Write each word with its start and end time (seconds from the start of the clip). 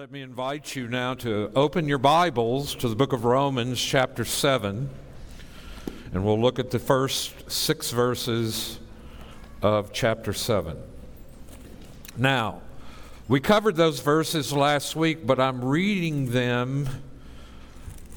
Let 0.00 0.10
me 0.10 0.22
invite 0.22 0.74
you 0.74 0.88
now 0.88 1.12
to 1.16 1.52
open 1.54 1.86
your 1.86 1.98
Bibles 1.98 2.74
to 2.76 2.88
the 2.88 2.96
book 2.96 3.12
of 3.12 3.26
Romans, 3.26 3.78
chapter 3.78 4.24
7, 4.24 4.88
and 6.14 6.24
we'll 6.24 6.40
look 6.40 6.58
at 6.58 6.70
the 6.70 6.78
first 6.78 7.50
six 7.50 7.90
verses 7.90 8.78
of 9.60 9.92
chapter 9.92 10.32
7. 10.32 10.78
Now, 12.16 12.62
we 13.28 13.40
covered 13.40 13.76
those 13.76 14.00
verses 14.00 14.54
last 14.54 14.96
week, 14.96 15.26
but 15.26 15.38
I'm 15.38 15.62
reading 15.62 16.30
them 16.30 16.88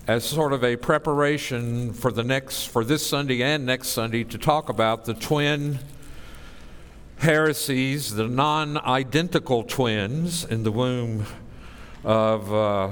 as 0.07 0.23
sort 0.23 0.53
of 0.53 0.63
a 0.63 0.77
preparation 0.77 1.91
for 1.91 2.13
the 2.13 2.23
next 2.23 2.67
for 2.67 2.85
this 2.85 3.05
Sunday 3.05 3.43
and 3.43 3.65
next 3.65 3.89
Sunday 3.89 4.23
to 4.23 4.37
talk 4.37 4.69
about 4.69 5.03
the 5.03 5.15
twin 5.15 5.79
heresies, 7.17 8.15
the 8.15 8.29
non-identical 8.29 9.63
twins 9.63 10.45
in 10.45 10.63
the 10.63 10.71
womb 10.71 11.25
of 12.03 12.53
uh, 12.53 12.91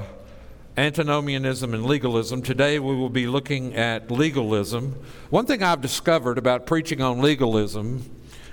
antinomianism 0.76 1.74
and 1.74 1.84
legalism. 1.84 2.42
Today 2.42 2.78
we 2.78 2.94
will 2.94 3.10
be 3.10 3.26
looking 3.26 3.74
at 3.74 4.10
legalism. 4.10 4.96
One 5.30 5.46
thing 5.46 5.62
I've 5.62 5.80
discovered 5.80 6.38
about 6.38 6.66
preaching 6.66 7.02
on 7.02 7.20
legalism 7.20 8.10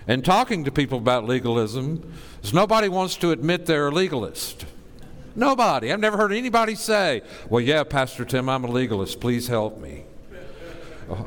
and 0.08 0.26
talking 0.26 0.66
to 0.66 0.72
people 0.72 0.98
about 0.98 1.26
legalism 1.26 2.12
is 2.44 2.54
nobody 2.54 2.90
wants 2.90 3.16
to 3.18 3.32
admit 3.32 3.66
they're 3.66 3.88
a 3.88 3.92
legalist. 3.92 4.66
Nobody. 5.36 5.94
I've 5.94 6.00
never 6.00 6.18
heard 6.18 6.34
anybody 6.34 6.76
say, 6.76 7.22
Well, 7.50 7.62
yeah, 7.62 7.84
Pastor 7.84 8.26
Tim, 8.26 8.50
I'm 8.50 8.66
a 8.66 8.72
legalist. 8.72 9.22
Please 9.22 9.48
help 9.48 9.80
me. 9.80 10.04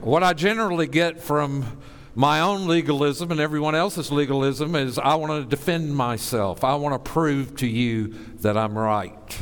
What 0.00 0.22
I 0.22 0.32
generally 0.32 0.86
get 0.86 1.20
from 1.20 1.78
my 2.14 2.40
own 2.40 2.66
legalism 2.66 3.30
and 3.30 3.40
everyone 3.40 3.74
else's 3.74 4.12
legalism 4.12 4.74
is 4.74 4.98
I 4.98 5.14
want 5.14 5.42
to 5.42 5.48
defend 5.48 5.96
myself. 5.96 6.62
I 6.62 6.74
want 6.74 7.02
to 7.02 7.10
prove 7.10 7.56
to 7.56 7.66
you 7.66 8.14
that 8.40 8.56
I'm 8.56 8.76
right. 8.78 9.38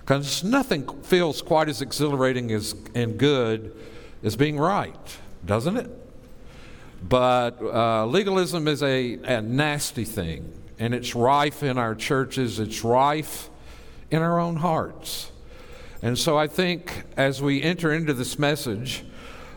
Because 0.00 0.42
nothing 0.44 0.86
feels 1.02 1.42
quite 1.42 1.68
as 1.68 1.82
exhilarating 1.82 2.52
as, 2.52 2.74
and 2.94 3.18
good 3.18 3.74
as 4.22 4.36
being 4.36 4.58
right, 4.58 5.18
doesn't 5.44 5.76
it? 5.76 5.90
But 7.06 7.60
uh, 7.60 8.06
legalism 8.06 8.66
is 8.66 8.82
a, 8.82 9.14
a 9.14 9.42
nasty 9.42 10.04
thing, 10.04 10.52
and 10.78 10.94
it's 10.94 11.14
rife 11.14 11.62
in 11.62 11.76
our 11.76 11.94
churches, 11.94 12.58
it's 12.58 12.82
rife 12.82 13.50
in 14.10 14.22
our 14.22 14.40
own 14.40 14.56
hearts. 14.56 15.30
And 16.00 16.18
so 16.18 16.36
I 16.36 16.48
think 16.48 17.04
as 17.16 17.42
we 17.42 17.62
enter 17.62 17.92
into 17.92 18.14
this 18.14 18.38
message, 18.38 19.04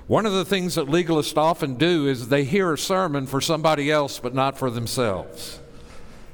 one 0.07 0.25
of 0.25 0.31
the 0.31 0.45
things 0.45 0.75
that 0.75 0.87
legalists 0.87 1.37
often 1.37 1.75
do 1.75 2.07
is 2.07 2.29
they 2.29 2.43
hear 2.43 2.73
a 2.73 2.77
sermon 2.77 3.27
for 3.27 3.41
somebody 3.41 3.91
else 3.91 4.19
but 4.19 4.33
not 4.33 4.57
for 4.57 4.69
themselves. 4.69 5.59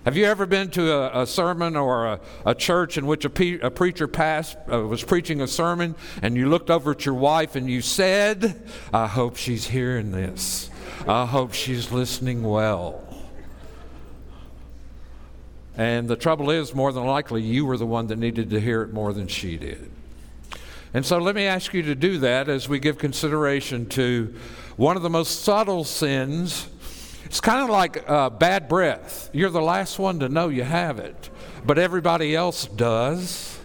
Have 0.06 0.18
you 0.18 0.26
ever 0.26 0.46
been 0.46 0.70
to 0.72 0.92
a, 0.92 1.24
a 1.24 1.26
sermon 1.26 1.78
or 1.78 2.06
a, 2.06 2.20
a, 2.46 2.54
church 2.54 2.98
in 2.98 3.08
which 3.08 3.24
a, 3.24 3.30
pe- 3.30 3.60
a 3.60 3.72
preacher 3.72 4.08
passed, 4.08 4.58
uh, 4.72 4.82
was 4.82 5.02
preaching 5.02 5.42
a 5.42 5.48
sermon 5.48 5.96
and 6.22 6.36
you 6.36 6.50
looked 6.50 6.70
over 6.70 6.92
at 6.92 7.06
your 7.06 7.16
wife 7.16 7.56
and 7.56 7.70
you 7.70 7.82
said, 7.82 8.62
I 8.94 9.08
hope 9.08 9.38
she's 9.38 9.68
hearing 9.68 10.12
this. 10.12 10.70
I 11.08 11.26
hope 11.26 11.54
she's 11.54 11.92
listening 11.92 12.44
well. 12.44 13.02
And 15.76 16.08
the 16.08 16.16
trouble 16.16 16.52
is, 16.52 16.76
more 16.76 16.92
than 16.92 17.06
likely, 17.06 17.42
you 17.42 17.66
were 17.66 17.78
the 17.78 17.86
one 17.86 18.08
that 18.08 18.20
needed 18.20 18.52
to 18.52 18.60
hear 18.60 18.84
it 18.84 18.94
more 18.94 19.14
than 19.14 19.28
she 19.28 19.58
did. 19.58 19.90
And 20.94 21.04
so 21.04 21.18
let 21.18 21.34
me 21.34 21.46
ask 21.46 21.74
you 21.74 21.82
to 21.84 21.96
do 21.96 22.20
that 22.20 22.48
as 22.48 22.70
we 22.70 22.78
give 22.78 23.00
consideration 23.00 23.88
to 23.90 24.36
one 24.78 24.96
of 24.96 25.02
the 25.02 25.10
most 25.10 25.42
subtle 25.42 25.84
sins. 25.84 26.70
It's 27.26 27.42
kind 27.42 27.64
of 27.64 27.70
like 27.72 28.08
uh, 28.08 28.30
bad 28.30 28.70
breath. 28.70 29.32
You're 29.34 29.50
the 29.50 29.62
last 29.62 29.98
one 29.98 30.20
to 30.20 30.30
know 30.30 30.50
you 30.50 30.64
have 30.64 31.00
it, 31.00 31.32
but 31.66 31.80
everybody 31.80 32.36
else 32.36 32.68
does. 32.68 33.60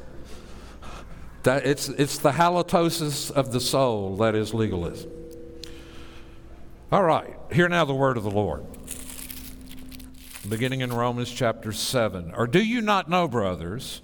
That 1.43 1.67
it's, 1.67 1.91
it's 1.91 2.19
the 2.19 2.33
halitosis 2.33 3.31
of 3.31 3.53
the 3.53 3.61
soul 3.61 4.17
that 4.17 4.35
is 4.35 4.55
legalism. 4.55 5.11
All 6.91 7.03
right, 7.03 7.36
hear 7.52 7.69
now 7.69 7.85
the 7.85 7.95
word 7.95 8.17
of 8.17 8.23
the 8.23 8.31
Lord. 8.31 8.64
Beginning 10.48 10.81
in 10.81 10.91
Romans 10.91 11.31
chapter 11.31 11.73
7. 11.73 12.33
Or 12.35 12.47
do 12.47 12.64
you 12.64 12.81
not 12.81 13.11
know, 13.11 13.29
brothers, 13.29 14.01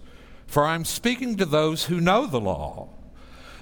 for 0.46 0.66
I'm 0.66 0.84
speaking 0.84 1.38
to 1.38 1.46
those 1.46 1.86
who 1.86 2.02
know 2.02 2.26
the 2.26 2.40
law 2.40 2.93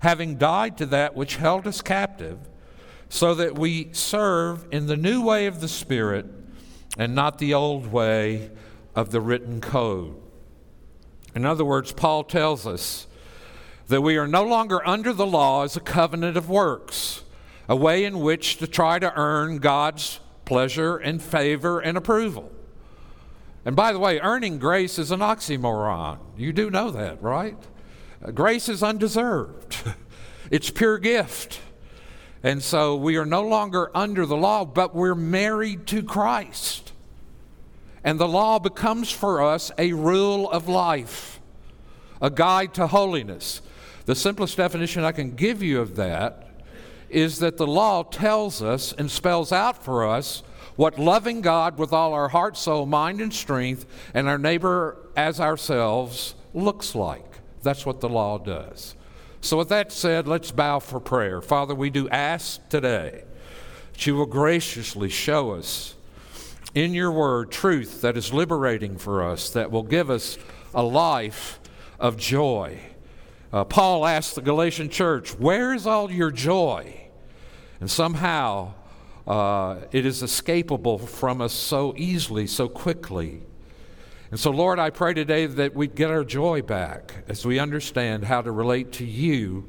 having 0.00 0.36
died 0.36 0.76
to 0.78 0.86
that 0.86 1.14
which 1.14 1.36
held 1.36 1.66
us 1.66 1.82
captive, 1.82 2.38
so 3.08 3.34
that 3.34 3.58
we 3.58 3.88
serve 3.92 4.66
in 4.70 4.86
the 4.86 4.96
new 4.96 5.22
way 5.22 5.46
of 5.46 5.60
the 5.60 5.68
Spirit 5.68 6.26
and 6.98 7.14
not 7.14 7.38
the 7.38 7.54
old 7.54 7.92
way 7.92 8.50
of 8.94 9.10
the 9.10 9.20
written 9.20 9.60
code. 9.60 10.16
In 11.34 11.44
other 11.44 11.64
words, 11.64 11.92
Paul 11.92 12.24
tells 12.24 12.66
us 12.66 13.06
that 13.88 14.00
we 14.00 14.16
are 14.16 14.26
no 14.26 14.42
longer 14.42 14.86
under 14.86 15.12
the 15.12 15.26
law 15.26 15.62
as 15.62 15.76
a 15.76 15.80
covenant 15.80 16.36
of 16.36 16.48
works, 16.48 17.22
a 17.68 17.76
way 17.76 18.04
in 18.04 18.20
which 18.20 18.56
to 18.56 18.66
try 18.66 18.98
to 18.98 19.12
earn 19.16 19.58
God's 19.58 20.18
pleasure 20.44 20.96
and 20.96 21.22
favor 21.22 21.78
and 21.80 21.96
approval. 21.96 22.50
And 23.64 23.76
by 23.76 23.92
the 23.92 23.98
way, 23.98 24.18
earning 24.20 24.58
grace 24.58 24.98
is 24.98 25.10
an 25.10 25.20
oxymoron. 25.20 26.18
You 26.36 26.52
do 26.52 26.70
know 26.70 26.90
that, 26.90 27.22
right? 27.22 27.58
Grace 28.34 28.68
is 28.68 28.82
undeserved, 28.82 29.82
it's 30.50 30.70
pure 30.70 30.98
gift. 30.98 31.60
And 32.42 32.62
so 32.62 32.94
we 32.94 33.16
are 33.16 33.26
no 33.26 33.42
longer 33.42 33.90
under 33.92 34.24
the 34.24 34.36
law, 34.36 34.64
but 34.64 34.94
we're 34.94 35.16
married 35.16 35.86
to 35.88 36.02
Christ. 36.02 36.92
And 38.04 38.20
the 38.20 38.28
law 38.28 38.60
becomes 38.60 39.10
for 39.10 39.42
us 39.42 39.72
a 39.78 39.92
rule 39.92 40.48
of 40.48 40.68
life, 40.68 41.40
a 42.22 42.30
guide 42.30 42.72
to 42.74 42.86
holiness. 42.86 43.62
The 44.04 44.14
simplest 44.14 44.56
definition 44.56 45.02
I 45.02 45.10
can 45.10 45.34
give 45.34 45.60
you 45.60 45.80
of 45.80 45.96
that 45.96 46.46
is 47.08 47.40
that 47.40 47.56
the 47.56 47.66
law 47.66 48.04
tells 48.04 48.62
us 48.62 48.92
and 48.92 49.10
spells 49.10 49.50
out 49.50 49.82
for 49.82 50.06
us 50.06 50.44
what 50.76 50.98
loving 50.98 51.40
God 51.40 51.78
with 51.78 51.92
all 51.92 52.12
our 52.12 52.28
heart, 52.28 52.56
soul, 52.56 52.86
mind, 52.86 53.20
and 53.20 53.34
strength, 53.34 53.86
and 54.14 54.28
our 54.28 54.38
neighbor 54.38 54.98
as 55.16 55.40
ourselves 55.40 56.36
looks 56.54 56.94
like. 56.94 57.35
That's 57.66 57.84
what 57.84 58.00
the 58.00 58.08
law 58.08 58.38
does. 58.38 58.94
So, 59.40 59.58
with 59.58 59.68
that 59.70 59.90
said, 59.90 60.28
let's 60.28 60.52
bow 60.52 60.78
for 60.78 61.00
prayer. 61.00 61.42
Father, 61.42 61.74
we 61.74 61.90
do 61.90 62.08
ask 62.10 62.68
today 62.68 63.24
that 63.92 64.06
you 64.06 64.14
will 64.14 64.26
graciously 64.26 65.08
show 65.08 65.50
us 65.50 65.96
in 66.76 66.94
your 66.94 67.10
word 67.10 67.50
truth 67.50 68.02
that 68.02 68.16
is 68.16 68.32
liberating 68.32 68.96
for 68.96 69.20
us, 69.20 69.50
that 69.50 69.72
will 69.72 69.82
give 69.82 70.10
us 70.10 70.38
a 70.76 70.82
life 70.84 71.58
of 71.98 72.16
joy. 72.16 72.78
Uh, 73.52 73.64
Paul 73.64 74.06
asked 74.06 74.36
the 74.36 74.42
Galatian 74.42 74.88
church, 74.88 75.36
Where 75.36 75.74
is 75.74 75.88
all 75.88 76.08
your 76.08 76.30
joy? 76.30 77.08
And 77.80 77.90
somehow 77.90 78.74
uh, 79.26 79.78
it 79.90 80.06
is 80.06 80.22
escapable 80.22 81.04
from 81.04 81.40
us 81.40 81.52
so 81.52 81.94
easily, 81.96 82.46
so 82.46 82.68
quickly. 82.68 83.42
And 84.30 84.40
so, 84.40 84.50
Lord, 84.50 84.78
I 84.78 84.90
pray 84.90 85.14
today 85.14 85.46
that 85.46 85.74
we 85.74 85.86
get 85.86 86.10
our 86.10 86.24
joy 86.24 86.62
back 86.62 87.24
as 87.28 87.46
we 87.46 87.58
understand 87.58 88.24
how 88.24 88.42
to 88.42 88.50
relate 88.50 88.92
to 88.92 89.04
you 89.04 89.68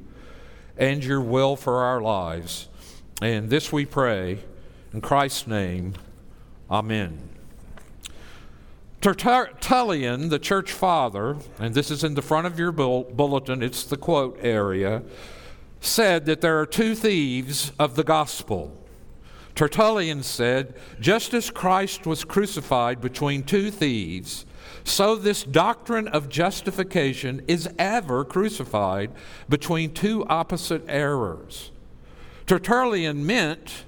and 0.77 1.03
your 1.03 1.21
will 1.21 1.55
for 1.55 1.83
our 1.83 2.01
lives. 2.01 2.67
And 3.21 3.49
this 3.49 3.71
we 3.71 3.85
pray 3.85 4.39
in 4.93 5.01
Christ's 5.01 5.47
name. 5.47 5.93
Amen. 6.71 7.29
Tertullian, 8.99 10.29
the 10.29 10.39
church 10.39 10.71
father, 10.71 11.37
and 11.59 11.75
this 11.75 11.91
is 11.91 12.03
in 12.03 12.15
the 12.15 12.21
front 12.21 12.47
of 12.47 12.57
your 12.57 12.71
bulletin, 12.71 13.61
it's 13.61 13.83
the 13.83 13.95
quote 13.95 14.39
area, 14.41 15.03
said 15.79 16.25
that 16.25 16.41
there 16.41 16.59
are 16.59 16.65
two 16.65 16.95
thieves 16.95 17.71
of 17.77 17.95
the 17.95 18.03
gospel. 18.03 18.75
Tertullian 19.57 20.21
said, 20.21 20.75
just 20.99 21.33
as 21.33 21.49
Christ 21.49 22.05
was 22.05 22.23
crucified 22.23 23.01
between 23.01 23.41
two 23.41 23.71
thieves, 23.71 24.45
so 24.83 25.15
this 25.15 25.43
doctrine 25.43 26.07
of 26.09 26.29
justification 26.29 27.41
is 27.47 27.67
ever 27.79 28.23
crucified 28.23 29.09
between 29.49 29.95
two 29.95 30.23
opposite 30.27 30.83
errors. 30.87 31.71
Tertullian 32.45 33.25
meant 33.25 33.85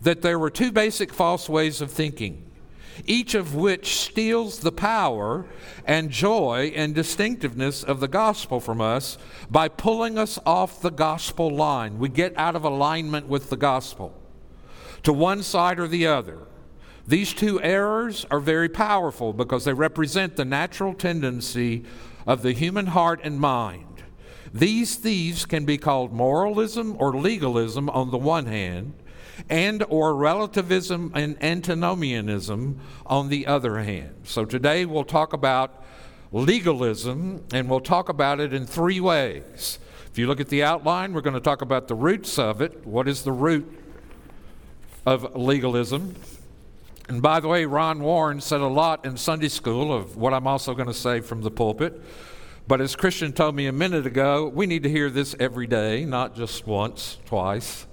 that 0.00 0.22
there 0.22 0.40
were 0.40 0.50
two 0.50 0.72
basic 0.72 1.12
false 1.12 1.48
ways 1.48 1.80
of 1.80 1.90
thinking 1.92 2.42
each 3.06 3.34
of 3.34 3.54
which 3.54 3.96
steals 3.96 4.58
the 4.58 4.72
power 4.72 5.46
and 5.86 6.10
joy 6.10 6.70
and 6.76 6.94
distinctiveness 6.94 7.82
of 7.82 8.00
the 8.00 8.08
gospel 8.08 8.60
from 8.60 8.82
us 8.82 9.16
by 9.50 9.66
pulling 9.66 10.18
us 10.18 10.38
off 10.44 10.82
the 10.82 10.90
gospel 10.90 11.48
line. 11.48 11.98
We 11.98 12.10
get 12.10 12.36
out 12.36 12.54
of 12.54 12.64
alignment 12.64 13.28
with 13.28 13.48
the 13.48 13.56
gospel 13.56 14.21
to 15.02 15.12
one 15.12 15.42
side 15.42 15.78
or 15.78 15.88
the 15.88 16.06
other. 16.06 16.38
These 17.06 17.34
two 17.34 17.60
errors 17.60 18.24
are 18.30 18.40
very 18.40 18.68
powerful 18.68 19.32
because 19.32 19.64
they 19.64 19.72
represent 19.72 20.36
the 20.36 20.44
natural 20.44 20.94
tendency 20.94 21.84
of 22.26 22.42
the 22.42 22.52
human 22.52 22.86
heart 22.86 23.20
and 23.24 23.40
mind. 23.40 24.04
These 24.54 24.96
thieves 24.96 25.44
can 25.44 25.64
be 25.64 25.78
called 25.78 26.12
moralism 26.12 26.96
or 26.98 27.16
legalism 27.16 27.88
on 27.90 28.10
the 28.10 28.18
one 28.18 28.46
hand, 28.46 28.94
and 29.48 29.82
or 29.88 30.14
relativism 30.14 31.10
and 31.14 31.42
antinomianism 31.42 32.78
on 33.06 33.28
the 33.28 33.46
other 33.46 33.78
hand. 33.78 34.14
So 34.24 34.44
today 34.44 34.84
we'll 34.84 35.04
talk 35.04 35.32
about 35.32 35.84
legalism 36.30 37.44
and 37.52 37.68
we'll 37.68 37.80
talk 37.80 38.08
about 38.08 38.40
it 38.40 38.52
in 38.52 38.66
three 38.66 39.00
ways. 39.00 39.78
If 40.10 40.18
you 40.18 40.26
look 40.26 40.40
at 40.40 40.48
the 40.48 40.62
outline, 40.62 41.14
we're 41.14 41.22
going 41.22 41.34
to 41.34 41.40
talk 41.40 41.62
about 41.62 41.88
the 41.88 41.94
roots 41.94 42.38
of 42.38 42.60
it. 42.60 42.86
What 42.86 43.08
is 43.08 43.24
the 43.24 43.32
root 43.32 43.81
of 45.04 45.36
legalism? 45.36 46.14
And 47.08 47.20
by 47.20 47.40
the 47.40 47.48
way, 47.48 47.64
Ron 47.64 48.00
Warren 48.00 48.40
said 48.40 48.60
a 48.60 48.66
lot 48.66 49.04
in 49.04 49.16
Sunday 49.16 49.48
school 49.48 49.92
of 49.92 50.16
what 50.16 50.32
I'm 50.32 50.46
also 50.46 50.74
going 50.74 50.86
to 50.86 50.94
say 50.94 51.20
from 51.20 51.42
the 51.42 51.50
pulpit. 51.50 52.00
But 52.68 52.80
as 52.80 52.94
Christian 52.94 53.32
told 53.32 53.56
me 53.56 53.66
a 53.66 53.72
minute 53.72 54.06
ago, 54.06 54.48
we 54.48 54.66
need 54.66 54.84
to 54.84 54.88
hear 54.88 55.10
this 55.10 55.34
every 55.40 55.66
day, 55.66 56.04
not 56.04 56.36
just 56.36 56.66
once, 56.66 57.18
twice. 57.26 57.86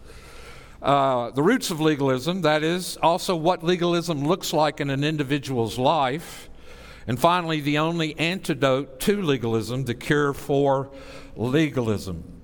Uh, 0.81 1.31
the 1.31 1.41
roots 1.41 1.71
of 1.71 1.81
legalism, 1.81 2.41
that 2.43 2.63
is, 2.63 2.97
also 2.97 3.35
what 3.35 3.63
legalism 3.63 4.25
looks 4.25 4.53
like 4.53 4.79
in 4.79 4.89
an 4.89 5.03
individual's 5.03 5.77
life. 5.77 6.49
And 7.07 7.19
finally, 7.19 7.59
the 7.59 7.79
only 7.79 8.17
antidote 8.19 8.99
to 9.01 9.21
legalism, 9.21 9.85
the 9.85 9.95
cure 9.95 10.33
for 10.33 10.91
legalism. 11.35 12.38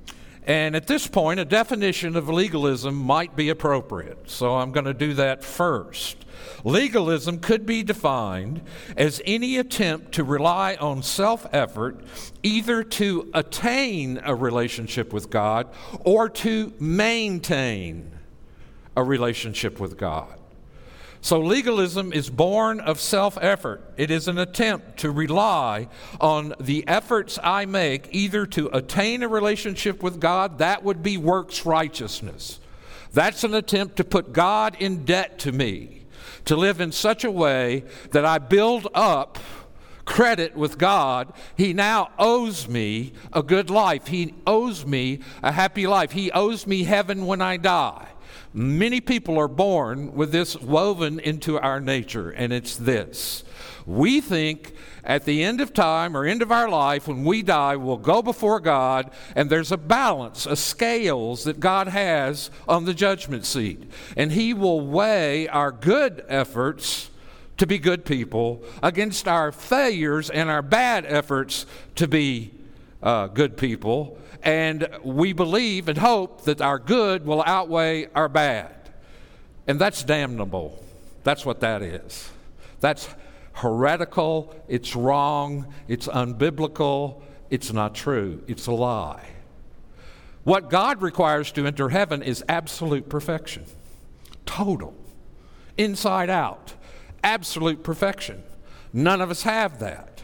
And 0.46 0.76
at 0.76 0.86
this 0.86 1.08
point, 1.08 1.40
a 1.40 1.46
definition 1.46 2.16
of 2.16 2.30
legalism 2.30 2.96
might 2.96 3.36
be 3.36 3.50
appropriate. 3.50 4.30
So 4.30 4.56
I'm 4.56 4.72
going 4.72 4.86
to 4.86 4.94
do 4.94 5.14
that 5.16 5.44
first. 5.44 6.24
Legalism 6.64 7.40
could 7.40 7.66
be 7.66 7.82
defined 7.82 8.62
as 8.96 9.22
any 9.26 9.58
attempt 9.58 10.12
to 10.14 10.24
rely 10.24 10.76
on 10.76 11.02
self 11.02 11.48
effort 11.52 12.02
either 12.44 12.84
to 12.84 13.30
attain 13.34 14.22
a 14.24 14.36
relationship 14.36 15.12
with 15.12 15.30
God 15.30 15.68
or 16.02 16.30
to 16.30 16.74
maintain 16.80 18.12
a 18.96 19.04
relationship 19.04 19.80
with 19.80 19.98
God. 19.98 20.40
So, 21.26 21.40
legalism 21.40 22.14
is 22.14 22.30
born 22.30 22.80
of 22.80 23.00
self 23.00 23.36
effort. 23.42 23.82
It 23.98 24.12
is 24.12 24.28
an 24.28 24.38
attempt 24.38 24.98
to 24.98 25.10
rely 25.10 25.88
on 26.22 26.54
the 26.60 26.88
efforts 26.88 27.40
I 27.42 27.66
make 27.66 28.10
either 28.12 28.46
to 28.46 28.68
attain 28.68 29.24
a 29.24 29.28
relationship 29.28 30.04
with 30.04 30.20
God, 30.20 30.60
that 30.60 30.84
would 30.84 31.02
be 31.02 31.18
works 31.18 31.66
righteousness. 31.66 32.60
That's 33.12 33.44
an 33.44 33.56
attempt 33.56 33.96
to 33.96 34.04
put 34.04 34.34
God 34.34 34.78
in 34.80 35.04
debt 35.04 35.40
to 35.40 35.52
me, 35.52 36.06
to 36.46 36.56
live 36.56 36.80
in 36.80 36.92
such 36.92 37.24
a 37.24 37.32
way 37.32 37.86
that 38.12 38.24
I 38.24 38.38
build 38.38 38.88
up 38.94 39.40
credit 40.06 40.56
with 40.56 40.78
God. 40.78 41.34
He 41.58 41.74
now 41.74 42.12
owes 42.20 42.68
me 42.68 43.14
a 43.34 43.42
good 43.42 43.72
life. 43.72 44.06
He 44.06 44.36
owes 44.46 44.86
me 44.86 45.22
a 45.42 45.52
happy 45.52 45.88
life. 45.88 46.12
He 46.12 46.30
owes 46.30 46.68
me 46.68 46.84
heaven 46.84 47.26
when 47.26 47.42
I 47.42 47.58
die. 47.58 48.10
Many 48.54 49.02
people 49.02 49.38
are 49.38 49.48
born 49.48 50.14
with 50.14 50.32
this 50.32 50.56
woven 50.56 51.20
into 51.20 51.60
our 51.60 51.80
nature, 51.80 52.30
and 52.30 52.54
it's 52.54 52.76
this. 52.76 53.44
We 53.86 54.22
think 54.22 54.74
at 55.04 55.26
the 55.26 55.44
end 55.44 55.62
of 55.62 55.74
time 55.74 56.18
or 56.18 56.26
end 56.26 56.42
of 56.42 56.52
our 56.52 56.68
life, 56.68 57.08
when 57.08 57.24
we 57.24 57.44
die, 57.44 57.76
we'll 57.76 57.98
go 57.98 58.22
before 58.22 58.60
God, 58.60 59.12
and 59.36 59.50
there's 59.50 59.72
a 59.72 59.78
balance, 59.78 60.46
a 60.46 60.56
scales 60.56 61.44
that 61.44 61.60
God 61.60 61.88
has 61.90 62.50
on 62.68 62.86
the 62.86 62.94
judgment 62.94 63.46
seat. 63.46 63.84
And 64.18 64.32
He 64.32 64.54
will 64.54 64.82
weigh 64.82 65.48
our 65.48 65.72
good 65.72 66.26
efforts 66.28 67.12
to 67.58 67.68
be 67.68 67.78
good 67.78 68.06
people 68.06 68.64
against 68.82 69.28
our 69.28 69.52
failures 69.52 70.30
and 70.30 70.50
our 70.50 70.62
bad 70.62 71.06
efforts 71.06 71.66
to 71.96 72.08
be 72.08 72.52
uh, 73.04 73.28
good 73.28 73.56
people 73.56 74.18
and 74.46 74.88
we 75.04 75.34
believe 75.34 75.90
and 75.90 75.98
hope 75.98 76.44
that 76.44 76.62
our 76.62 76.78
good 76.78 77.26
will 77.26 77.44
outweigh 77.46 78.08
our 78.14 78.30
bad. 78.30 78.74
And 79.68 79.82
that's 79.82 80.04
damnable. 80.04 80.82
That's 81.24 81.44
what 81.44 81.60
that 81.62 81.82
is. 81.82 82.30
That's 82.80 83.10
heretical, 83.54 84.56
it's 84.68 84.96
wrong, 84.96 85.74
it's 85.88 86.08
unbiblical, 86.08 87.22
it's 87.50 87.74
not 87.74 87.96
true, 87.96 88.44
it's 88.48 88.68
a 88.68 88.72
lie. 88.72 89.30
What 90.44 90.70
God 90.70 91.02
requires 91.02 91.52
to 91.54 91.66
enter 91.66 91.90
heaven 91.90 92.22
is 92.22 92.44
absolute 92.48 93.10
perfection, 93.10 93.66
total, 94.46 94.94
inside 95.78 96.30
out, 96.30 96.74
absolute 97.24 97.82
perfection. 97.82 98.44
None 98.94 99.22
of 99.22 99.32
us 99.32 99.42
have 99.44 99.80
that. 99.80 100.22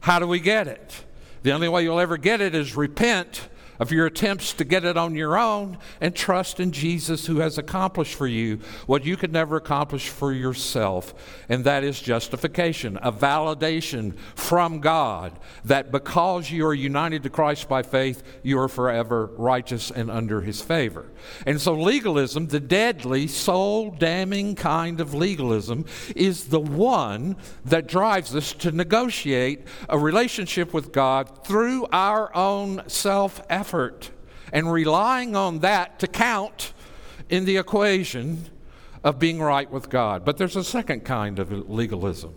How 0.00 0.18
do 0.18 0.26
we 0.26 0.40
get 0.40 0.66
it? 0.66 1.04
The 1.42 1.52
only 1.52 1.68
way 1.68 1.82
you'll 1.82 2.00
ever 2.00 2.16
get 2.16 2.40
it 2.40 2.54
is 2.54 2.74
repent 2.76 3.48
of 3.78 3.92
your 3.92 4.06
attempts 4.06 4.52
to 4.54 4.64
get 4.64 4.84
it 4.84 4.96
on 4.96 5.14
your 5.14 5.38
own 5.38 5.78
and 6.00 6.14
trust 6.14 6.60
in 6.60 6.72
Jesus 6.72 7.26
who 7.26 7.38
has 7.38 7.58
accomplished 7.58 8.14
for 8.14 8.26
you 8.26 8.58
what 8.86 9.04
you 9.04 9.16
could 9.16 9.32
never 9.32 9.56
accomplish 9.56 10.08
for 10.08 10.32
yourself. 10.32 11.14
And 11.48 11.64
that 11.64 11.84
is 11.84 12.00
justification, 12.00 12.98
a 13.02 13.12
validation 13.12 14.16
from 14.34 14.80
God 14.80 15.38
that 15.64 15.92
because 15.92 16.50
you 16.50 16.66
are 16.66 16.74
united 16.74 17.22
to 17.22 17.30
Christ 17.30 17.68
by 17.68 17.82
faith, 17.82 18.22
you 18.42 18.58
are 18.58 18.68
forever 18.68 19.30
righteous 19.36 19.90
and 19.90 20.10
under 20.10 20.40
his 20.40 20.60
favor. 20.60 21.10
And 21.46 21.60
so, 21.60 21.74
legalism, 21.74 22.48
the 22.48 22.60
deadly, 22.60 23.26
soul 23.26 23.90
damning 23.90 24.54
kind 24.54 25.00
of 25.00 25.14
legalism, 25.14 25.84
is 26.16 26.46
the 26.46 26.60
one 26.60 27.36
that 27.64 27.86
drives 27.86 28.34
us 28.34 28.52
to 28.54 28.72
negotiate 28.72 29.66
a 29.88 29.98
relationship 29.98 30.72
with 30.72 30.92
God 30.92 31.44
through 31.44 31.86
our 31.92 32.34
own 32.34 32.82
self 32.88 33.40
effort 33.48 33.67
effort 33.68 34.10
and 34.50 34.72
relying 34.72 35.36
on 35.36 35.58
that 35.58 35.98
to 35.98 36.06
count 36.06 36.72
in 37.28 37.44
the 37.44 37.58
equation 37.58 38.48
of 39.04 39.18
being 39.18 39.42
right 39.42 39.70
with 39.70 39.90
God. 39.90 40.24
But 40.24 40.38
there's 40.38 40.56
a 40.56 40.64
second 40.64 41.04
kind 41.04 41.38
of 41.38 41.68
legalism, 41.68 42.34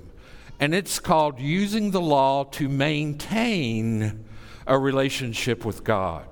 and 0.59 0.75
it's 0.75 0.99
called 0.99 1.39
using 1.39 1.91
the 1.91 2.01
law 2.01 2.43
to 2.43 2.67
maintain 2.67 4.25
a 4.67 4.77
relationship 4.77 5.63
with 5.63 5.85
God. 5.85 6.25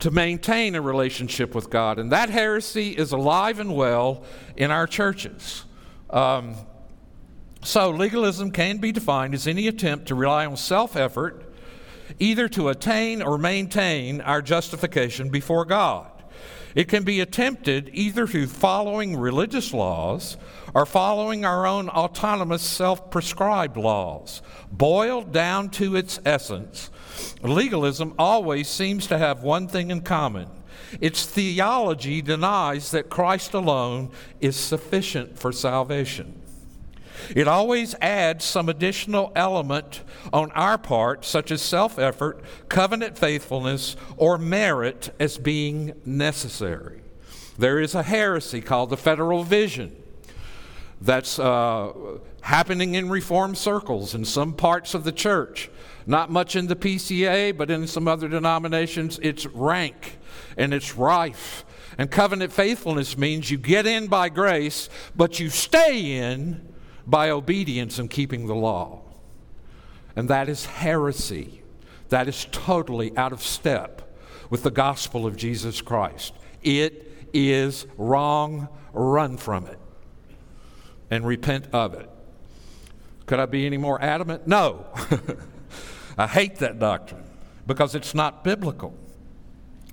To 0.00 0.10
maintain 0.10 0.74
a 0.74 0.82
relationship 0.82 1.54
with 1.54 1.70
God. 1.70 1.98
And 1.98 2.12
that 2.12 2.28
heresy 2.28 2.90
is 2.90 3.12
alive 3.12 3.58
and 3.58 3.74
well 3.74 4.24
in 4.54 4.70
our 4.70 4.86
churches. 4.86 5.64
Um, 6.10 6.56
so, 7.64 7.90
legalism 7.90 8.50
can 8.50 8.78
be 8.78 8.92
defined 8.92 9.32
as 9.32 9.46
any 9.46 9.68
attempt 9.68 10.08
to 10.08 10.14
rely 10.14 10.44
on 10.44 10.56
self 10.56 10.94
effort 10.96 11.51
either 12.18 12.48
to 12.50 12.68
attain 12.68 13.22
or 13.22 13.38
maintain 13.38 14.20
our 14.20 14.42
justification 14.42 15.28
before 15.30 15.64
God. 15.64 16.10
It 16.74 16.88
can 16.88 17.04
be 17.04 17.20
attempted 17.20 17.90
either 17.92 18.26
through 18.26 18.46
following 18.46 19.16
religious 19.16 19.74
laws 19.74 20.38
or 20.74 20.86
following 20.86 21.44
our 21.44 21.66
own 21.66 21.88
autonomous 21.90 22.62
self 22.62 23.10
prescribed 23.10 23.76
laws. 23.76 24.40
Boiled 24.70 25.32
down 25.32 25.68
to 25.70 25.96
its 25.96 26.18
essence, 26.24 26.90
legalism 27.42 28.14
always 28.18 28.68
seems 28.68 29.06
to 29.08 29.18
have 29.18 29.42
one 29.42 29.68
thing 29.68 29.90
in 29.90 30.00
common 30.00 30.48
its 31.00 31.24
theology 31.24 32.20
denies 32.20 32.90
that 32.90 33.08
Christ 33.08 33.54
alone 33.54 34.10
is 34.40 34.56
sufficient 34.56 35.38
for 35.38 35.52
salvation. 35.52 36.41
It 37.34 37.48
always 37.48 37.94
adds 38.00 38.44
some 38.44 38.68
additional 38.68 39.32
element 39.34 40.02
on 40.32 40.50
our 40.52 40.78
part, 40.78 41.24
such 41.24 41.50
as 41.50 41.62
self 41.62 41.98
effort, 41.98 42.42
covenant 42.68 43.18
faithfulness, 43.18 43.96
or 44.16 44.38
merit 44.38 45.14
as 45.18 45.38
being 45.38 45.94
necessary. 46.04 47.00
There 47.58 47.80
is 47.80 47.94
a 47.94 48.02
heresy 48.02 48.60
called 48.60 48.90
the 48.90 48.96
federal 48.96 49.44
vision 49.44 49.96
that's 51.00 51.38
uh, 51.38 51.92
happening 52.42 52.94
in 52.94 53.10
reform 53.10 53.54
circles 53.54 54.14
in 54.14 54.24
some 54.24 54.52
parts 54.52 54.94
of 54.94 55.04
the 55.04 55.12
church. 55.12 55.70
Not 56.06 56.30
much 56.30 56.56
in 56.56 56.66
the 56.66 56.76
PCA, 56.76 57.56
but 57.56 57.70
in 57.70 57.86
some 57.86 58.08
other 58.08 58.28
denominations, 58.28 59.18
it's 59.22 59.46
rank 59.46 60.18
and 60.56 60.72
it's 60.74 60.96
rife. 60.96 61.64
And 61.98 62.10
covenant 62.10 62.52
faithfulness 62.52 63.18
means 63.18 63.50
you 63.50 63.58
get 63.58 63.86
in 63.86 64.06
by 64.06 64.28
grace, 64.28 64.88
but 65.14 65.38
you 65.38 65.50
stay 65.50 66.18
in 66.18 66.71
by 67.06 67.30
obedience 67.30 67.98
and 67.98 68.08
keeping 68.08 68.46
the 68.46 68.54
law. 68.54 69.02
And 70.14 70.28
that 70.28 70.48
is 70.48 70.66
heresy. 70.66 71.62
That 72.10 72.28
is 72.28 72.46
totally 72.52 73.16
out 73.16 73.32
of 73.32 73.42
step 73.42 74.16
with 74.50 74.62
the 74.62 74.70
gospel 74.70 75.26
of 75.26 75.36
Jesus 75.36 75.80
Christ. 75.80 76.34
It 76.62 77.28
is 77.32 77.86
wrong. 77.96 78.68
Run 78.92 79.38
from 79.38 79.66
it 79.66 79.78
and 81.10 81.26
repent 81.26 81.68
of 81.72 81.94
it. 81.94 82.08
Could 83.26 83.38
I 83.38 83.46
be 83.46 83.66
any 83.66 83.78
more 83.78 84.00
adamant? 84.02 84.46
No. 84.46 84.86
I 86.18 86.26
hate 86.26 86.56
that 86.56 86.78
doctrine 86.78 87.24
because 87.66 87.94
it's 87.94 88.14
not 88.14 88.44
biblical. 88.44 88.94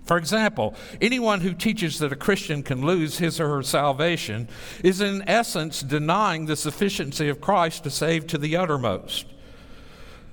For 0.10 0.18
example, 0.18 0.74
anyone 1.00 1.42
who 1.42 1.54
teaches 1.54 2.00
that 2.00 2.12
a 2.12 2.16
Christian 2.16 2.64
can 2.64 2.84
lose 2.84 3.20
his 3.20 3.40
or 3.40 3.48
her 3.50 3.62
salvation 3.62 4.50
is 4.84 5.02
in 5.02 5.24
essence 5.30 5.84
denying 5.84 6.48
the 6.48 6.56
sufficiency 6.56 7.30
of 7.30 7.40
Christ 7.40 7.84
to 7.84 7.92
save 7.92 8.26
to 8.26 8.40
the 8.40 8.56
uttermost. 8.56 9.28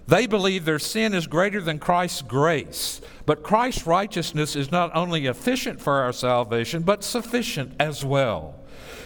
They 0.07 0.27
believe 0.27 0.65
their 0.65 0.79
sin 0.79 1.13
is 1.13 1.27
greater 1.27 1.61
than 1.61 1.79
Christ's 1.79 2.23
grace, 2.23 3.03
but 3.27 3.43
Christ's 3.43 3.87
righteousness 3.87 4.57
is 4.57 4.73
not 4.73 4.97
only 4.97 5.27
efficient 5.27 5.79
for 5.83 6.01
our 6.01 6.15
salvation, 6.15 6.83
but 6.83 7.05
sufficient 7.05 7.75
as 7.79 8.03
well. 8.03 8.55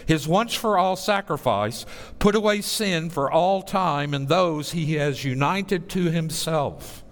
His 0.05 0.25
once 0.25 0.53
for 0.53 0.77
all 0.77 0.95
sacrifice 0.95 1.85
put 2.17 2.33
away 2.33 2.61
sin 2.61 3.09
for 3.09 3.29
all 3.29 3.61
time 3.61 4.13
in 4.13 4.27
those 4.27 4.71
he 4.71 4.93
has 4.93 5.25
united 5.25 5.89
to 5.89 6.05
himself. 6.05 7.03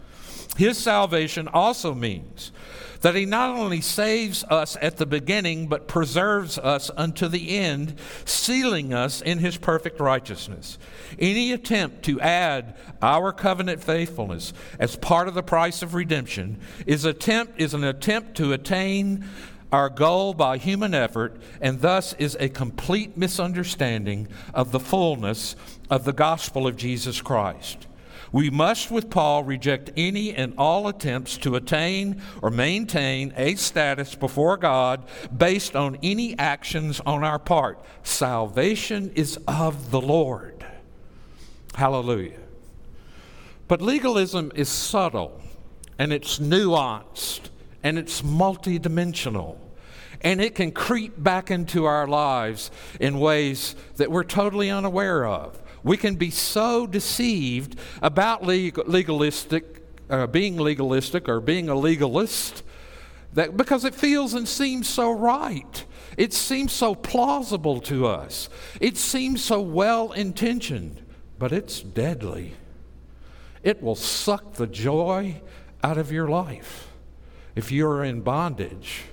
His 0.56 0.78
salvation 0.78 1.50
also 1.50 1.94
means 1.94 2.54
that 3.02 3.16
he 3.16 3.26
not 3.26 3.52
only 3.52 3.82
saves 3.82 4.44
us 4.46 4.78
at 4.82 4.98
the 4.98 5.06
beginning, 5.06 5.68
but 5.68 5.88
preserves 5.88 6.58
us 6.58 6.92
unto 6.98 7.28
the 7.28 7.58
end, 7.58 7.96
sealing 8.26 8.94
us 8.94 9.22
in 9.22 9.40
his 9.40 9.58
perfect 9.58 10.00
righteousness. 10.00 10.78
Any 11.18 11.52
attempt 11.52 12.04
to 12.04 12.20
add 12.22 12.76
our 13.02 13.32
covenant 13.32 13.84
faithfulness 13.84 14.54
as 14.80 14.96
part 14.96 15.28
of 15.28 15.34
the 15.34 15.44
price 15.44 15.82
of 15.82 15.94
redemption 15.94 16.60
is, 16.86 17.06
attempt, 17.06 17.60
is 17.60 17.74
an 17.74 17.84
attempt 17.84 18.36
to 18.38 18.54
attain 18.54 19.26
our 19.72 19.90
goal 19.90 20.34
by 20.34 20.58
human 20.58 20.94
effort, 20.94 21.40
and 21.62 21.82
thus 21.82 22.14
is 22.14 22.36
a 22.40 22.50
complete 22.50 23.16
misunderstanding 23.16 24.28
of 24.54 24.72
the 24.72 24.80
fullness 24.80 25.56
of 25.90 26.06
the 26.06 26.14
gospel 26.14 26.66
of 26.66 26.76
Jesus 26.76 27.22
Christ. 27.22 27.86
We 28.32 28.50
must, 28.50 28.92
with 28.92 29.10
Paul, 29.10 29.44
reject 29.44 29.92
any 29.98 30.34
and 30.34 30.54
all 30.58 30.88
attempts 30.88 31.38
to 31.40 31.56
attain 31.56 32.22
or 32.42 32.52
maintain 32.52 33.34
a 33.36 33.56
status 33.56 34.16
before 34.16 34.58
God 34.58 35.06
based 35.36 35.76
on 35.76 35.98
any 36.04 36.38
actions 36.38 37.00
on 37.06 37.24
our 37.24 37.40
part. 37.40 37.84
Salvation 38.04 39.12
is 39.16 39.40
of 39.48 39.92
the 39.92 40.02
Lord. 40.02 40.66
Hallelujah. 41.74 42.40
But 43.68 43.82
legalism 43.82 44.52
is 44.56 44.70
subtle 44.70 45.42
and 45.98 46.14
it's 46.14 46.40
nuanced 46.40 47.50
and 47.84 47.98
it's 47.98 48.22
multidimensional. 48.22 49.58
And 50.22 50.42
it 50.42 50.54
can 50.54 50.72
creep 50.72 51.14
back 51.22 51.50
into 51.50 51.86
our 51.86 52.06
lives 52.06 52.72
in 53.00 53.20
ways 53.20 53.76
that 53.96 54.12
we're 54.12 54.26
totally 54.26 54.70
unaware 54.70 55.26
of. 55.26 55.62
We 55.84 55.98
can 55.98 56.16
be 56.16 56.30
so 56.30 56.88
deceived 56.88 57.80
about 58.02 58.46
legalistic, 58.46 59.84
uh, 60.10 60.28
being 60.28 60.58
legalistic 60.58 61.30
or 61.30 61.40
being 61.40 61.70
a 61.70 61.76
legalist 61.76 62.64
that 63.34 63.56
because 63.56 63.86
it 63.86 63.96
feels 63.96 64.34
and 64.34 64.48
seems 64.48 64.90
so 64.90 65.12
right. 65.12 65.86
It 66.18 66.34
seems 66.34 66.74
so 66.74 66.96
plausible 66.96 67.80
to 67.82 68.08
us. 68.08 68.50
It 68.82 68.98
seems 68.98 69.44
so 69.44 69.62
well 69.62 70.12
intentioned, 70.12 71.02
but 71.38 71.52
it's 71.52 71.82
deadly. 71.82 72.56
It 73.64 73.82
will 73.82 73.96
suck 73.96 74.54
the 74.54 74.68
joy 74.68 75.42
out 75.84 75.98
of 75.98 76.12
your 76.12 76.28
life 76.28 76.88
if 77.56 77.72
you're 77.72 78.04
in 78.04 78.22
bondage 78.22 79.04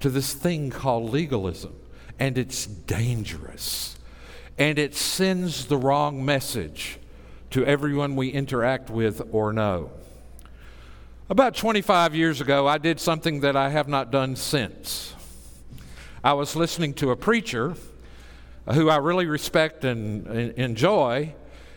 to 0.00 0.10
this 0.10 0.32
thing 0.32 0.70
called 0.70 1.10
legalism. 1.10 1.74
And 2.20 2.36
it's 2.36 2.66
dangerous 2.66 3.97
and 4.58 4.78
it 4.78 4.94
sends 4.94 5.66
the 5.66 5.76
wrong 5.76 6.24
message 6.24 6.98
to 7.50 7.64
everyone 7.64 8.16
we 8.16 8.28
interact 8.28 8.90
with 8.90 9.22
or 9.30 9.52
know. 9.52 9.90
About 11.30 11.54
25 11.54 12.14
years 12.14 12.40
ago, 12.40 12.66
I 12.66 12.78
did 12.78 12.98
something 12.98 13.40
that 13.40 13.54
I 13.54 13.68
have 13.68 13.86
not 13.86 14.10
done 14.10 14.34
since. 14.34 15.14
I 16.24 16.32
was 16.32 16.56
listening 16.56 16.94
to 16.94 17.10
a 17.10 17.16
preacher 17.16 17.74
who 18.72 18.90
I 18.90 18.96
really 18.96 19.26
respect 19.26 19.84
and, 19.84 20.26
and 20.26 20.52
enjoy, 20.52 21.34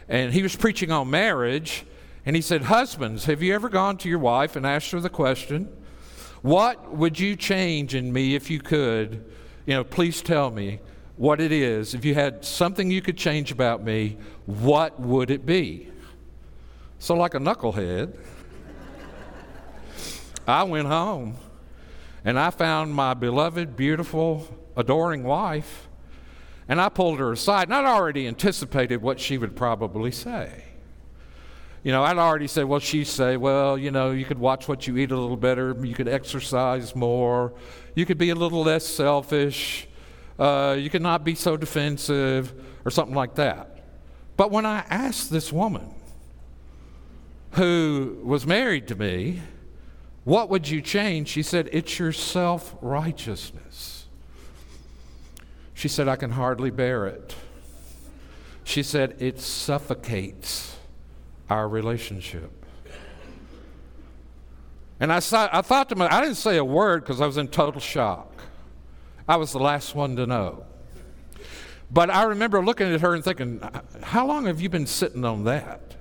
and 0.09 0.33
he 0.33 0.41
was 0.41 0.55
preaching 0.55 0.91
on 0.91 1.09
marriage. 1.09 1.85
And 2.25 2.35
he 2.35 2.41
said, 2.41 2.63
Husbands, 2.63 3.25
have 3.25 3.41
you 3.41 3.53
ever 3.53 3.69
gone 3.69 3.97
to 3.97 4.09
your 4.09 4.19
wife 4.19 4.55
and 4.55 4.65
asked 4.65 4.91
her 4.91 4.99
the 4.99 5.09
question, 5.09 5.69
What 6.41 6.95
would 6.95 7.19
you 7.19 7.35
change 7.35 7.93
in 7.93 8.11
me 8.11 8.35
if 8.35 8.49
you 8.49 8.59
could? 8.59 9.25
You 9.65 9.75
know, 9.75 9.83
please 9.83 10.21
tell 10.21 10.49
me 10.49 10.79
what 11.21 11.39
it 11.39 11.51
is, 11.51 11.93
if 11.93 12.03
you 12.03 12.15
had 12.15 12.43
something 12.43 12.89
you 12.89 12.99
could 12.99 13.15
change 13.15 13.51
about 13.51 13.83
me, 13.83 14.17
what 14.47 14.99
would 14.99 15.29
it 15.29 15.45
be? 15.45 15.87
So, 16.97 17.13
like 17.13 17.35
a 17.35 17.37
knucklehead, 17.37 18.17
I 20.47 20.63
went 20.63 20.87
home 20.87 21.35
and 22.25 22.39
I 22.39 22.49
found 22.49 22.95
my 22.95 23.13
beloved, 23.13 23.75
beautiful, 23.75 24.47
adoring 24.75 25.23
wife, 25.23 25.87
and 26.67 26.81
I 26.81 26.89
pulled 26.89 27.19
her 27.19 27.31
aside, 27.31 27.67
and 27.67 27.75
I'd 27.75 27.85
already 27.85 28.27
anticipated 28.27 29.03
what 29.03 29.19
she 29.19 29.37
would 29.37 29.55
probably 29.55 30.09
say. 30.09 30.63
You 31.83 31.91
know, 31.91 32.03
I'd 32.03 32.17
already 32.17 32.47
said, 32.47 32.65
well, 32.65 32.79
she'd 32.79 33.05
say, 33.05 33.37
well, 33.37 33.77
you 33.77 33.91
know, 33.91 34.09
you 34.09 34.25
could 34.25 34.39
watch 34.39 34.67
what 34.67 34.87
you 34.87 34.97
eat 34.97 35.11
a 35.11 35.17
little 35.17 35.37
better, 35.37 35.75
you 35.83 35.93
could 35.93 36.07
exercise 36.07 36.95
more, 36.95 37.53
you 37.93 38.07
could 38.07 38.17
be 38.17 38.31
a 38.31 38.35
little 38.35 38.63
less 38.63 38.87
selfish, 38.87 39.87
uh, 40.41 40.73
you 40.73 40.89
cannot 40.89 41.23
be 41.23 41.35
so 41.35 41.55
defensive, 41.55 42.51
or 42.83 42.89
something 42.89 43.15
like 43.15 43.35
that. 43.35 43.83
But 44.37 44.49
when 44.49 44.65
I 44.65 44.79
asked 44.89 45.29
this 45.29 45.53
woman 45.53 45.93
who 47.51 48.19
was 48.23 48.47
married 48.47 48.87
to 48.87 48.95
me, 48.95 49.41
what 50.23 50.49
would 50.49 50.67
you 50.67 50.81
change? 50.81 51.27
She 51.27 51.43
said, 51.43 51.69
It's 51.71 51.99
your 51.99 52.11
self 52.11 52.75
righteousness. 52.81 54.07
She 55.75 55.87
said, 55.87 56.07
I 56.07 56.15
can 56.15 56.31
hardly 56.31 56.71
bear 56.71 57.05
it. 57.05 57.35
She 58.63 58.81
said, 58.81 59.17
It 59.19 59.39
suffocates 59.39 60.75
our 61.51 61.69
relationship. 61.69 62.51
And 64.99 65.13
I, 65.13 65.19
saw, 65.19 65.49
I 65.51 65.61
thought 65.61 65.89
to 65.89 65.95
myself, 65.95 66.13
I 66.13 66.21
didn't 66.21 66.37
say 66.37 66.57
a 66.57 66.65
word 66.65 67.03
because 67.03 67.21
I 67.21 67.27
was 67.27 67.37
in 67.37 67.47
total 67.47 67.79
shock. 67.79 68.30
I 69.31 69.37
was 69.37 69.53
the 69.53 69.59
last 69.59 69.95
one 69.95 70.17
to 70.17 70.25
know. 70.25 70.65
But 71.89 72.09
I 72.09 72.23
remember 72.23 72.61
looking 72.61 72.93
at 72.93 72.99
her 72.99 73.15
and 73.15 73.23
thinking, 73.23 73.61
how 74.03 74.27
long 74.27 74.45
have 74.47 74.59
you 74.59 74.67
been 74.67 74.85
sitting 74.85 75.23
on 75.23 75.45
that? 75.45 75.95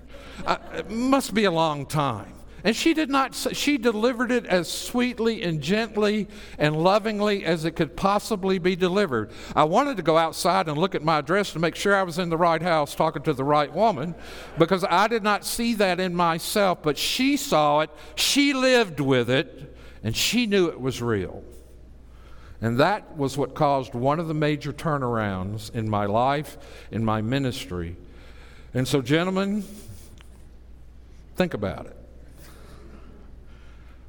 Uh, 0.44 0.56
it 0.74 0.90
must 0.90 1.32
be 1.32 1.44
a 1.44 1.50
long 1.52 1.86
time. 1.86 2.32
And 2.64 2.74
she 2.74 2.92
did 2.92 3.08
not, 3.08 3.36
she 3.36 3.78
delivered 3.78 4.32
it 4.32 4.46
as 4.46 4.68
sweetly 4.68 5.44
and 5.44 5.62
gently 5.62 6.26
and 6.58 6.82
lovingly 6.82 7.44
as 7.44 7.64
it 7.64 7.76
could 7.76 7.96
possibly 7.96 8.58
be 8.58 8.74
delivered. 8.74 9.30
I 9.54 9.62
wanted 9.62 9.96
to 9.98 10.02
go 10.02 10.18
outside 10.18 10.66
and 10.66 10.76
look 10.76 10.96
at 10.96 11.04
my 11.04 11.18
address 11.18 11.52
to 11.52 11.60
make 11.60 11.76
sure 11.76 11.94
I 11.94 12.02
was 12.02 12.18
in 12.18 12.30
the 12.30 12.36
right 12.36 12.60
house 12.60 12.96
talking 12.96 13.22
to 13.22 13.32
the 13.32 13.44
right 13.44 13.72
woman 13.72 14.16
because 14.58 14.82
I 14.82 15.06
did 15.06 15.22
not 15.22 15.44
see 15.44 15.74
that 15.74 16.00
in 16.00 16.16
myself, 16.16 16.82
but 16.82 16.98
she 16.98 17.36
saw 17.36 17.82
it, 17.82 17.90
she 18.16 18.54
lived 18.54 18.98
with 18.98 19.30
it, 19.30 19.76
and 20.02 20.16
she 20.16 20.46
knew 20.46 20.66
it 20.66 20.80
was 20.80 21.00
real. 21.00 21.44
And 22.60 22.78
that 22.78 23.16
was 23.16 23.38
what 23.38 23.54
caused 23.54 23.94
one 23.94 24.20
of 24.20 24.28
the 24.28 24.34
major 24.34 24.72
turnarounds 24.72 25.74
in 25.74 25.88
my 25.88 26.06
life, 26.06 26.58
in 26.90 27.04
my 27.04 27.22
ministry. 27.22 27.96
And 28.74 28.86
so, 28.86 29.00
gentlemen, 29.00 29.64
think 31.36 31.54
about 31.54 31.86
it. 31.86 31.96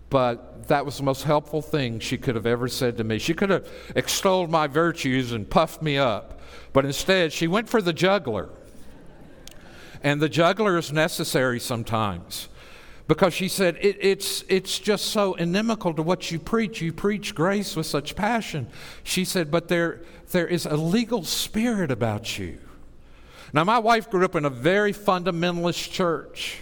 But 0.09 0.67
that 0.67 0.85
was 0.85 0.97
the 0.97 1.03
most 1.03 1.23
helpful 1.23 1.61
thing 1.61 1.99
she 1.99 2.17
could 2.17 2.35
have 2.35 2.45
ever 2.45 2.67
said 2.67 2.97
to 2.97 3.05
me. 3.05 3.17
She 3.17 3.33
could 3.33 3.49
have 3.49 3.67
extolled 3.95 4.51
my 4.51 4.67
virtues 4.67 5.31
and 5.31 5.49
puffed 5.49 5.81
me 5.81 5.97
up, 5.97 6.41
but 6.73 6.85
instead, 6.85 7.31
she 7.31 7.47
went 7.47 7.69
for 7.69 7.81
the 7.81 7.93
juggler. 7.93 8.49
And 10.03 10.19
the 10.19 10.27
juggler 10.27 10.77
is 10.77 10.91
necessary 10.91 11.59
sometimes 11.59 12.49
because 13.11 13.33
she 13.33 13.49
said 13.49 13.77
it, 13.81 13.97
it's, 13.99 14.45
it's 14.47 14.79
just 14.79 15.07
so 15.07 15.33
inimical 15.33 15.93
to 15.93 16.01
what 16.01 16.31
you 16.31 16.39
preach. 16.39 16.79
You 16.79 16.93
preach 16.93 17.35
grace 17.35 17.75
with 17.75 17.85
such 17.85 18.15
passion. 18.15 18.67
She 19.03 19.25
said, 19.25 19.51
but 19.51 19.67
there, 19.67 19.99
there 20.31 20.47
is 20.47 20.65
a 20.65 20.77
legal 20.77 21.25
spirit 21.25 21.91
about 21.91 22.39
you. 22.39 22.57
Now, 23.51 23.65
my 23.65 23.79
wife 23.79 24.09
grew 24.09 24.23
up 24.23 24.37
in 24.37 24.45
a 24.45 24.49
very 24.49 24.93
fundamentalist 24.93 25.91
church. 25.91 26.59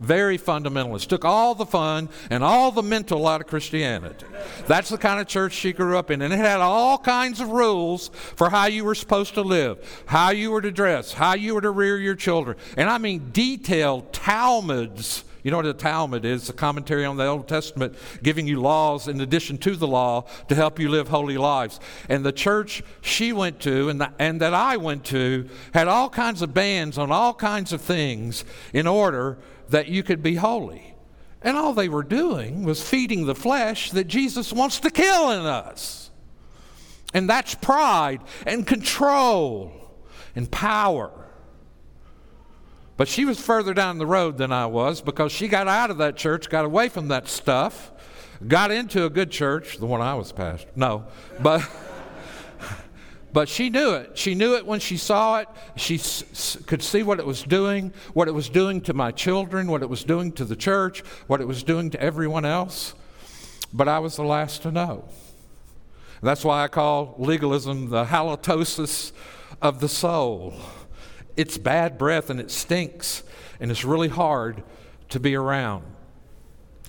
Very 0.00 0.36
fundamentalist. 0.36 1.06
Took 1.06 1.24
all 1.24 1.54
the 1.54 1.64
fun 1.64 2.08
and 2.28 2.42
all 2.42 2.72
the 2.72 2.82
mental 2.82 3.28
out 3.28 3.40
of 3.40 3.46
Christianity. 3.46 4.26
That's 4.66 4.88
the 4.88 4.98
kind 4.98 5.20
of 5.20 5.28
church 5.28 5.52
she 5.52 5.72
grew 5.72 5.96
up 5.96 6.10
in. 6.10 6.22
And 6.22 6.34
it 6.34 6.38
had 6.38 6.58
all 6.58 6.98
kinds 6.98 7.38
of 7.38 7.50
rules 7.50 8.08
for 8.34 8.50
how 8.50 8.66
you 8.66 8.84
were 8.84 8.96
supposed 8.96 9.34
to 9.34 9.42
live, 9.42 10.02
how 10.06 10.30
you 10.30 10.50
were 10.50 10.60
to 10.60 10.72
dress, 10.72 11.12
how 11.12 11.34
you 11.34 11.54
were 11.54 11.60
to 11.60 11.70
rear 11.70 11.98
your 11.98 12.16
children. 12.16 12.56
And 12.76 12.90
I 12.90 12.98
mean 12.98 13.30
detailed 13.32 14.12
Talmuds. 14.12 15.22
You 15.44 15.50
know 15.50 15.58
what 15.58 15.66
a 15.66 15.74
Talmud 15.74 16.24
is? 16.24 16.48
A 16.48 16.54
commentary 16.54 17.04
on 17.04 17.18
the 17.18 17.26
Old 17.26 17.46
Testament, 17.46 17.96
giving 18.22 18.46
you 18.46 18.62
laws 18.62 19.08
in 19.08 19.20
addition 19.20 19.58
to 19.58 19.76
the 19.76 19.86
law 19.86 20.22
to 20.48 20.54
help 20.54 20.80
you 20.80 20.88
live 20.88 21.08
holy 21.08 21.36
lives. 21.36 21.78
And 22.08 22.24
the 22.24 22.32
church 22.32 22.82
she 23.02 23.30
went 23.34 23.60
to 23.60 23.90
and, 23.90 24.00
the, 24.00 24.10
and 24.18 24.40
that 24.40 24.54
I 24.54 24.78
went 24.78 25.04
to 25.06 25.46
had 25.74 25.86
all 25.86 26.08
kinds 26.08 26.40
of 26.40 26.54
bans 26.54 26.96
on 26.96 27.12
all 27.12 27.34
kinds 27.34 27.74
of 27.74 27.82
things 27.82 28.46
in 28.72 28.86
order 28.86 29.36
that 29.68 29.88
you 29.88 30.02
could 30.02 30.22
be 30.22 30.36
holy. 30.36 30.94
And 31.42 31.58
all 31.58 31.74
they 31.74 31.90
were 31.90 32.02
doing 32.02 32.64
was 32.64 32.82
feeding 32.82 33.26
the 33.26 33.34
flesh 33.34 33.90
that 33.90 34.08
Jesus 34.08 34.50
wants 34.50 34.80
to 34.80 34.90
kill 34.90 35.30
in 35.30 35.44
us. 35.44 36.10
And 37.12 37.28
that's 37.28 37.54
pride 37.54 38.22
and 38.46 38.66
control 38.66 39.72
and 40.34 40.50
power. 40.50 41.23
But 42.96 43.08
she 43.08 43.24
was 43.24 43.40
further 43.40 43.74
down 43.74 43.98
the 43.98 44.06
road 44.06 44.38
than 44.38 44.52
I 44.52 44.66
was 44.66 45.00
because 45.00 45.32
she 45.32 45.48
got 45.48 45.66
out 45.66 45.90
of 45.90 45.98
that 45.98 46.16
church, 46.16 46.48
got 46.48 46.64
away 46.64 46.88
from 46.88 47.08
that 47.08 47.26
stuff, 47.28 47.90
got 48.46 48.70
into 48.70 49.04
a 49.04 49.10
good 49.10 49.30
church, 49.30 49.78
the 49.78 49.86
one 49.86 50.00
I 50.00 50.14
was 50.14 50.32
pastor. 50.32 50.70
No, 50.76 51.04
but. 51.40 51.62
But 53.32 53.48
she 53.48 53.68
knew 53.68 53.94
it. 53.94 54.16
She 54.16 54.36
knew 54.36 54.54
it 54.54 54.64
when 54.64 54.78
she 54.78 54.96
saw 54.96 55.40
it. 55.40 55.48
She 55.74 55.96
s- 55.96 56.56
could 56.66 56.80
see 56.84 57.02
what 57.02 57.18
it 57.18 57.26
was 57.26 57.42
doing, 57.42 57.92
what 58.12 58.28
it 58.28 58.30
was 58.30 58.48
doing 58.48 58.80
to 58.82 58.94
my 58.94 59.10
children, 59.10 59.66
what 59.66 59.82
it 59.82 59.88
was 59.88 60.04
doing 60.04 60.30
to 60.34 60.44
the 60.44 60.54
church, 60.54 61.00
what 61.26 61.40
it 61.40 61.48
was 61.48 61.64
doing 61.64 61.90
to 61.90 62.00
everyone 62.00 62.44
else. 62.44 62.94
But 63.72 63.88
I 63.88 63.98
was 63.98 64.14
the 64.14 64.22
last 64.22 64.62
to 64.62 64.70
know. 64.70 65.08
That's 66.22 66.44
why 66.44 66.62
I 66.62 66.68
call 66.68 67.16
legalism 67.18 67.90
the 67.90 68.04
halitosis 68.04 69.10
of 69.60 69.80
the 69.80 69.88
soul. 69.88 70.54
It's 71.36 71.58
bad 71.58 71.98
breath 71.98 72.30
and 72.30 72.40
it 72.40 72.50
stinks, 72.50 73.22
and 73.60 73.70
it's 73.70 73.84
really 73.84 74.08
hard 74.08 74.62
to 75.10 75.20
be 75.20 75.34
around. 75.34 75.84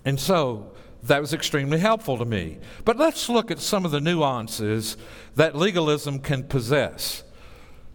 And 0.04 0.20
so, 0.20 0.72
that 1.04 1.22
was 1.22 1.34
extremely 1.34 1.78
helpful 1.80 2.18
to 2.18 2.26
me. 2.26 2.58
But 2.84 2.98
let's 2.98 3.30
look 3.30 3.52
at 3.52 3.60
some 3.60 3.86
of 3.86 3.92
the 3.92 4.02
nuances 4.02 4.98
that 5.36 5.56
legalism 5.56 6.20
can 6.20 6.44
possess. 6.44 7.24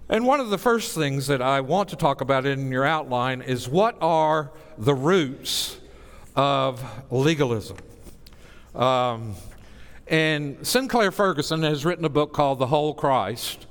And 0.09 0.26
one 0.26 0.40
of 0.40 0.50
the 0.50 0.59
first 0.59 0.95
things 0.95 1.26
that 1.26 1.42
I 1.42 1.61
want 1.61 1.88
to 1.90 1.97
talk 1.97 2.21
about 2.21 2.47
in 2.47 2.71
your 2.71 2.85
outline 2.85 3.42
is 3.42 3.69
what 3.69 3.97
are 4.00 4.52
the 4.78 4.95
roots 4.95 5.78
of 6.37 6.85
legalism? 7.11 7.76
Um, 8.75 9.35
and 10.07 10.66
Sinclair 10.66 11.11
Ferguson 11.11 11.62
has 11.62 11.85
written 11.85 12.04
a 12.04 12.09
book 12.09 12.33
called 12.33 12.59
The 12.59 12.66
Whole 12.66 12.95
Christ, 12.95 13.66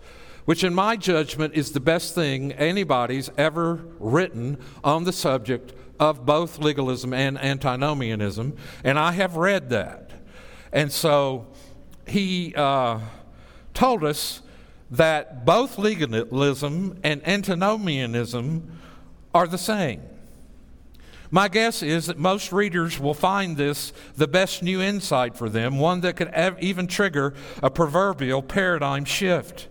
which, 0.50 0.64
in 0.64 0.74
my 0.74 0.96
judgment, 0.96 1.54
is 1.54 1.74
the 1.74 1.80
best 1.80 2.16
thing 2.16 2.52
anybody's 2.54 3.30
ever 3.38 3.86
written 4.00 4.58
on 4.84 5.04
the 5.04 5.14
subject 5.14 5.74
of 6.00 6.26
both 6.26 6.58
legalism 6.58 7.14
and 7.14 7.38
antinomianism, 7.38 8.58
and 8.84 8.98
I 8.98 9.12
have 9.12 9.36
read 9.36 9.70
that. 9.70 10.10
And 10.74 10.92
so 10.92 11.46
he 12.08 12.56
uh, 12.56 13.00
told 13.76 14.04
us 14.04 14.42
that 14.90 15.46
both 15.46 15.78
legalism 15.78 16.98
and 17.04 17.22
antinomianism 17.28 18.72
are 19.36 19.46
the 19.46 19.60
same. 19.60 20.02
My 21.30 21.48
guess 21.48 21.84
is 21.84 22.08
that 22.08 22.18
most 22.18 22.52
readers 22.52 23.00
will 23.00 23.14
find 23.14 23.56
this 23.56 23.94
the 24.18 24.28
best 24.28 24.64
new 24.64 24.82
insight 24.82 25.38
for 25.38 25.48
them, 25.48 25.78
one 25.78 26.02
that 26.02 26.16
could 26.16 26.30
ev- 26.30 26.58
even 26.60 26.88
trigger 26.88 27.36
a 27.62 27.70
proverbial 27.70 28.42
paradigm 28.42 29.06
shift. 29.06 29.69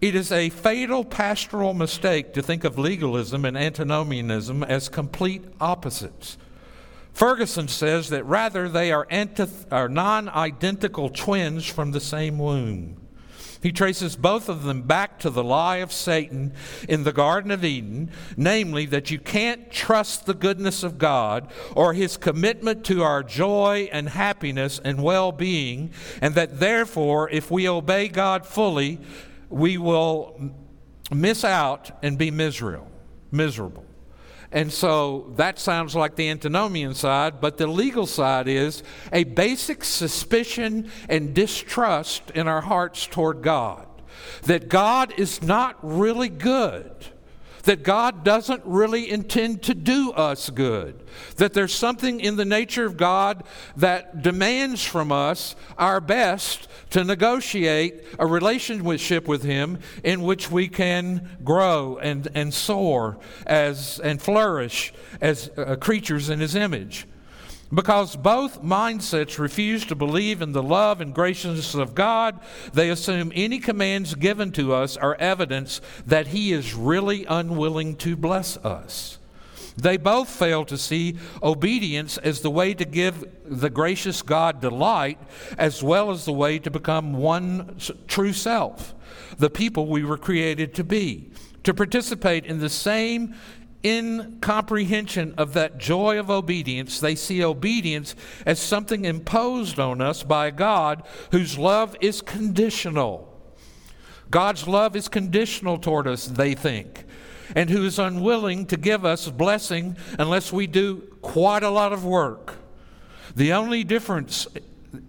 It 0.00 0.14
is 0.14 0.30
a 0.30 0.50
fatal 0.50 1.04
pastoral 1.04 1.74
mistake 1.74 2.34
to 2.34 2.42
think 2.42 2.64
of 2.64 2.78
legalism 2.78 3.44
and 3.44 3.56
antinomianism 3.56 4.62
as 4.62 4.88
complete 4.88 5.44
opposites. 5.60 6.36
Ferguson 7.12 7.68
says 7.68 8.10
that 8.10 8.24
rather 8.24 8.68
they 8.68 8.90
are, 8.92 9.06
antith- 9.06 9.72
are 9.72 9.88
non 9.88 10.28
identical 10.28 11.08
twins 11.08 11.64
from 11.64 11.92
the 11.92 12.00
same 12.00 12.38
womb. 12.38 12.96
He 13.64 13.72
traces 13.72 14.14
both 14.14 14.50
of 14.50 14.64
them 14.64 14.82
back 14.82 15.18
to 15.20 15.30
the 15.30 15.42
lie 15.42 15.78
of 15.78 15.90
Satan 15.90 16.52
in 16.86 17.04
the 17.04 17.14
Garden 17.14 17.50
of 17.50 17.64
Eden, 17.64 18.10
namely 18.36 18.84
that 18.84 19.10
you 19.10 19.18
can't 19.18 19.70
trust 19.70 20.26
the 20.26 20.34
goodness 20.34 20.82
of 20.82 20.98
God 20.98 21.50
or 21.74 21.94
his 21.94 22.18
commitment 22.18 22.84
to 22.84 23.02
our 23.02 23.22
joy 23.22 23.88
and 23.90 24.10
happiness 24.10 24.82
and 24.84 25.02
well 25.02 25.32
being, 25.32 25.92
and 26.20 26.34
that 26.34 26.60
therefore, 26.60 27.30
if 27.30 27.50
we 27.50 27.66
obey 27.66 28.08
God 28.08 28.44
fully, 28.44 29.00
we 29.48 29.78
will 29.78 30.52
miss 31.10 31.44
out 31.44 31.90
and 32.02 32.18
be 32.18 32.30
miserable. 32.30 32.90
Miserable. 33.30 33.84
And 34.52 34.72
so 34.72 35.32
that 35.36 35.58
sounds 35.58 35.96
like 35.96 36.14
the 36.14 36.28
antinomian 36.28 36.94
side, 36.94 37.40
but 37.40 37.56
the 37.56 37.66
legal 37.66 38.06
side 38.06 38.46
is 38.46 38.84
a 39.12 39.24
basic 39.24 39.82
suspicion 39.82 40.90
and 41.08 41.34
distrust 41.34 42.30
in 42.30 42.46
our 42.46 42.60
hearts 42.60 43.06
toward 43.06 43.42
God. 43.42 43.88
That 44.44 44.68
God 44.68 45.12
is 45.18 45.42
not 45.42 45.76
really 45.82 46.28
good 46.28 47.04
that 47.64 47.82
God 47.82 48.24
doesn't 48.24 48.62
really 48.64 49.10
intend 49.10 49.62
to 49.64 49.74
do 49.74 50.12
us 50.12 50.50
good, 50.50 51.02
that 51.36 51.54
there's 51.54 51.74
something 51.74 52.20
in 52.20 52.36
the 52.36 52.44
nature 52.44 52.84
of 52.84 52.96
God 52.96 53.44
that 53.76 54.22
demands 54.22 54.84
from 54.84 55.10
us 55.10 55.56
our 55.78 56.00
best 56.00 56.68
to 56.90 57.04
negotiate 57.04 58.04
a 58.18 58.26
relationship 58.26 59.26
with 59.26 59.42
Him 59.42 59.78
in 60.02 60.22
which 60.22 60.50
we 60.50 60.68
can 60.68 61.36
grow 61.42 61.98
and, 61.98 62.28
and 62.34 62.52
soar 62.52 63.18
as, 63.46 63.98
and 64.00 64.20
flourish 64.20 64.92
as 65.20 65.50
uh, 65.56 65.76
creatures 65.76 66.30
in 66.30 66.40
His 66.40 66.54
image. 66.54 67.06
Because 67.74 68.14
both 68.14 68.62
mindsets 68.62 69.38
refuse 69.38 69.84
to 69.86 69.94
believe 69.94 70.42
in 70.42 70.52
the 70.52 70.62
love 70.62 71.00
and 71.00 71.14
graciousness 71.14 71.74
of 71.74 71.94
God, 71.94 72.38
they 72.72 72.88
assume 72.90 73.32
any 73.34 73.58
commands 73.58 74.14
given 74.14 74.52
to 74.52 74.72
us 74.72 74.96
are 74.96 75.16
evidence 75.16 75.80
that 76.06 76.28
He 76.28 76.52
is 76.52 76.74
really 76.74 77.24
unwilling 77.24 77.96
to 77.96 78.16
bless 78.16 78.56
us. 78.58 79.18
They 79.76 79.96
both 79.96 80.28
fail 80.28 80.64
to 80.66 80.78
see 80.78 81.18
obedience 81.42 82.16
as 82.18 82.42
the 82.42 82.50
way 82.50 82.74
to 82.74 82.84
give 82.84 83.24
the 83.44 83.70
gracious 83.70 84.22
God 84.22 84.60
delight, 84.60 85.18
as 85.58 85.82
well 85.82 86.12
as 86.12 86.24
the 86.24 86.32
way 86.32 86.60
to 86.60 86.70
become 86.70 87.14
one 87.14 87.76
true 88.06 88.32
self, 88.32 88.94
the 89.38 89.50
people 89.50 89.86
we 89.86 90.04
were 90.04 90.18
created 90.18 90.74
to 90.74 90.84
be, 90.84 91.30
to 91.64 91.74
participate 91.74 92.46
in 92.46 92.60
the 92.60 92.68
same 92.68 93.34
incomprehension 93.84 95.34
of 95.36 95.52
that 95.54 95.78
joy 95.78 96.18
of 96.18 96.30
obedience, 96.30 97.00
they 97.00 97.14
see 97.14 97.44
obedience 97.44 98.14
as 98.46 98.58
something 98.58 99.04
imposed 99.04 99.78
on 99.78 100.00
us 100.00 100.22
by 100.22 100.50
God 100.50 101.02
whose 101.30 101.58
love 101.58 101.96
is 102.00 102.22
conditional. 102.22 103.30
God's 104.30 104.66
love 104.66 104.96
is 104.96 105.08
conditional 105.08 105.78
toward 105.78 106.08
us, 106.08 106.26
they 106.26 106.54
think, 106.54 107.04
and 107.54 107.70
who 107.70 107.84
is 107.84 107.98
unwilling 107.98 108.66
to 108.66 108.76
give 108.76 109.04
us 109.04 109.28
blessing 109.28 109.96
unless 110.18 110.52
we 110.52 110.66
do 110.66 111.02
quite 111.20 111.62
a 111.62 111.70
lot 111.70 111.92
of 111.92 112.04
work. 112.04 112.56
The 113.36 113.52
only 113.52 113.84
difference 113.84 114.46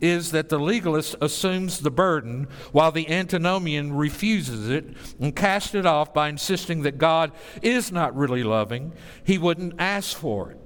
is 0.02 0.32
that 0.32 0.50
the 0.50 0.60
legalist 0.60 1.16
assumes 1.22 1.80
the 1.80 1.92
burden 1.92 2.48
while 2.72 2.92
the 2.92 3.10
antinomian 3.10 3.94
refuses 3.94 4.70
it 4.70 4.86
and 5.20 5.36
casts 5.36 5.76
it 5.76 5.86
off 5.86 6.14
by 6.14 6.30
insisting 6.30 6.84
that 6.84 6.98
God 6.98 7.32
is 7.62 7.92
not 7.92 8.16
really 8.16 8.44
loving. 8.44 8.94
He 9.24 9.38
wouldn't 9.38 9.76
ask 9.80 10.16
for 10.18 10.52
it. 10.52 10.60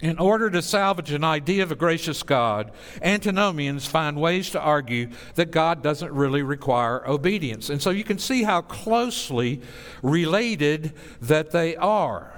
In 0.00 0.18
order 0.18 0.48
to 0.50 0.62
salvage 0.62 1.10
an 1.10 1.24
idea 1.24 1.64
of 1.64 1.72
a 1.72 1.74
gracious 1.74 2.22
God, 2.22 2.70
antinomians 3.02 3.84
find 3.84 4.20
ways 4.20 4.50
to 4.50 4.60
argue 4.60 5.10
that 5.34 5.50
God 5.50 5.82
doesn't 5.82 6.12
really 6.12 6.42
require 6.42 7.06
obedience. 7.08 7.68
And 7.68 7.82
so 7.82 7.90
you 7.90 8.04
can 8.04 8.18
see 8.18 8.44
how 8.44 8.60
closely 8.60 9.60
related 10.00 10.92
that 11.20 11.50
they 11.50 11.74
are. 11.74 12.32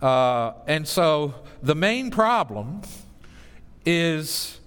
Uh, 0.00 0.52
and 0.68 0.86
so 0.86 1.34
the 1.60 1.74
main 1.74 2.12
problem 2.12 2.82
is 3.84 4.60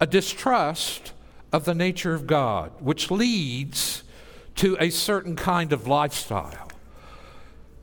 a 0.00 0.06
distrust 0.06 1.12
of 1.52 1.64
the 1.64 1.74
nature 1.74 2.14
of 2.14 2.26
God, 2.26 2.72
which 2.80 3.10
leads 3.10 4.02
to 4.56 4.76
a 4.80 4.90
certain 4.90 5.36
kind 5.36 5.72
of 5.72 5.86
lifestyle. 5.86 6.68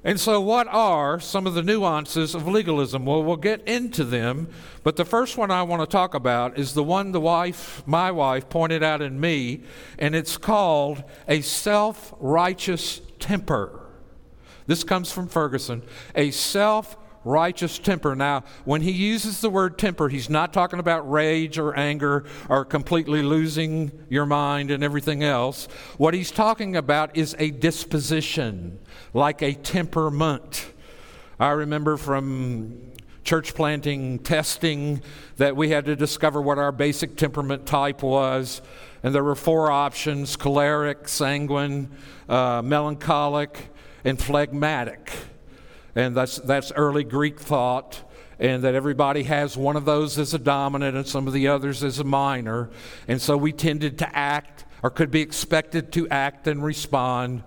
And 0.06 0.20
so, 0.20 0.42
what 0.42 0.68
are 0.68 1.20
some 1.22 1.48
of 1.48 1.54
the 1.54 1.64
nuances 1.64 2.36
of 2.36 2.46
legalism? 2.46 3.06
Well, 3.06 3.24
we'll 3.24 3.38
get 3.38 3.66
into 3.66 4.04
them, 4.04 4.50
but 4.84 4.98
the 4.98 5.06
first 5.06 5.38
one 5.38 5.50
I 5.50 5.64
want 5.64 5.82
to 5.82 5.88
talk 5.88 6.14
about 6.14 6.60
is 6.60 6.74
the 6.74 6.84
one 6.84 7.14
the 7.14 7.22
wife, 7.22 7.84
my 7.86 8.12
wife, 8.12 8.50
pointed 8.50 8.84
out 8.84 9.02
in 9.02 9.20
me, 9.22 9.64
and 9.98 10.14
it's 10.14 10.36
called 10.36 11.06
a 11.28 11.40
self 11.40 12.14
righteous 12.20 13.00
temper. 13.20 13.80
This 14.68 14.84
comes 14.84 15.10
from 15.10 15.28
Ferguson. 15.28 15.84
A 16.16 16.32
self 16.32 16.98
righteous 17.24 17.80
temper. 17.80 18.16
Now, 18.16 18.44
when 18.66 18.82
he 18.82 18.92
uses 18.92 19.42
the 19.42 19.50
word 19.50 19.78
temper, 19.78 20.10
he's 20.10 20.30
not 20.30 20.54
talking 20.54 20.80
about 20.80 21.10
rage 21.10 21.58
or 21.58 21.78
anger 21.78 22.26
or 22.50 22.66
completely 22.66 23.22
losing 23.22 23.92
your 24.10 24.26
mind 24.26 24.72
and 24.72 24.84
everything 24.84 25.24
else. 25.24 25.68
What 25.98 26.14
he's 26.14 26.32
talking 26.32 26.76
about 26.76 27.16
is 27.16 27.36
a 27.40 27.52
disposition, 27.52 28.80
like 29.14 29.42
a 29.42 29.54
temperament. 29.54 30.72
I 31.40 31.50
remember 31.52 31.98
from 31.98 32.94
church 33.24 33.56
planting 33.56 34.20
testing 34.20 35.02
that 35.38 35.56
we 35.56 35.70
had 35.70 35.86
to 35.86 35.96
discover 35.96 36.42
what 36.42 36.58
our 36.58 36.72
basic 36.72 37.16
temperament 37.16 37.66
type 37.66 38.04
was. 38.04 38.62
And 39.02 39.14
there 39.14 39.24
were 39.24 39.36
four 39.36 39.72
options 39.72 40.36
choleric, 40.36 41.08
sanguine, 41.08 41.92
uh, 42.30 42.62
melancholic, 42.62 43.70
and 44.04 44.22
phlegmatic. 44.22 45.12
And 45.96 46.16
that's, 46.16 46.38
that's 46.38 46.72
early 46.72 47.04
Greek 47.04 47.40
thought, 47.40 48.02
and 48.40 48.64
that 48.64 48.76
everybody 48.76 49.24
has 49.24 49.56
one 49.56 49.76
of 49.76 49.86
those 49.86 50.18
as 50.18 50.34
a 50.34 50.40
dominant 50.40 50.98
and 50.98 51.08
some 51.08 51.28
of 51.28 51.34
the 51.34 51.48
others 51.48 51.84
as 51.84 52.00
a 52.00 52.04
minor. 52.04 52.70
And 53.08 53.22
so 53.22 53.38
we 53.38 53.52
tended 53.52 54.00
to 54.00 54.16
act, 54.16 54.66
or 54.82 54.90
could 54.90 55.12
be 55.12 55.22
expected 55.22 55.92
to 55.94 56.10
act 56.10 56.48
and 56.48 56.64
respond 56.64 57.44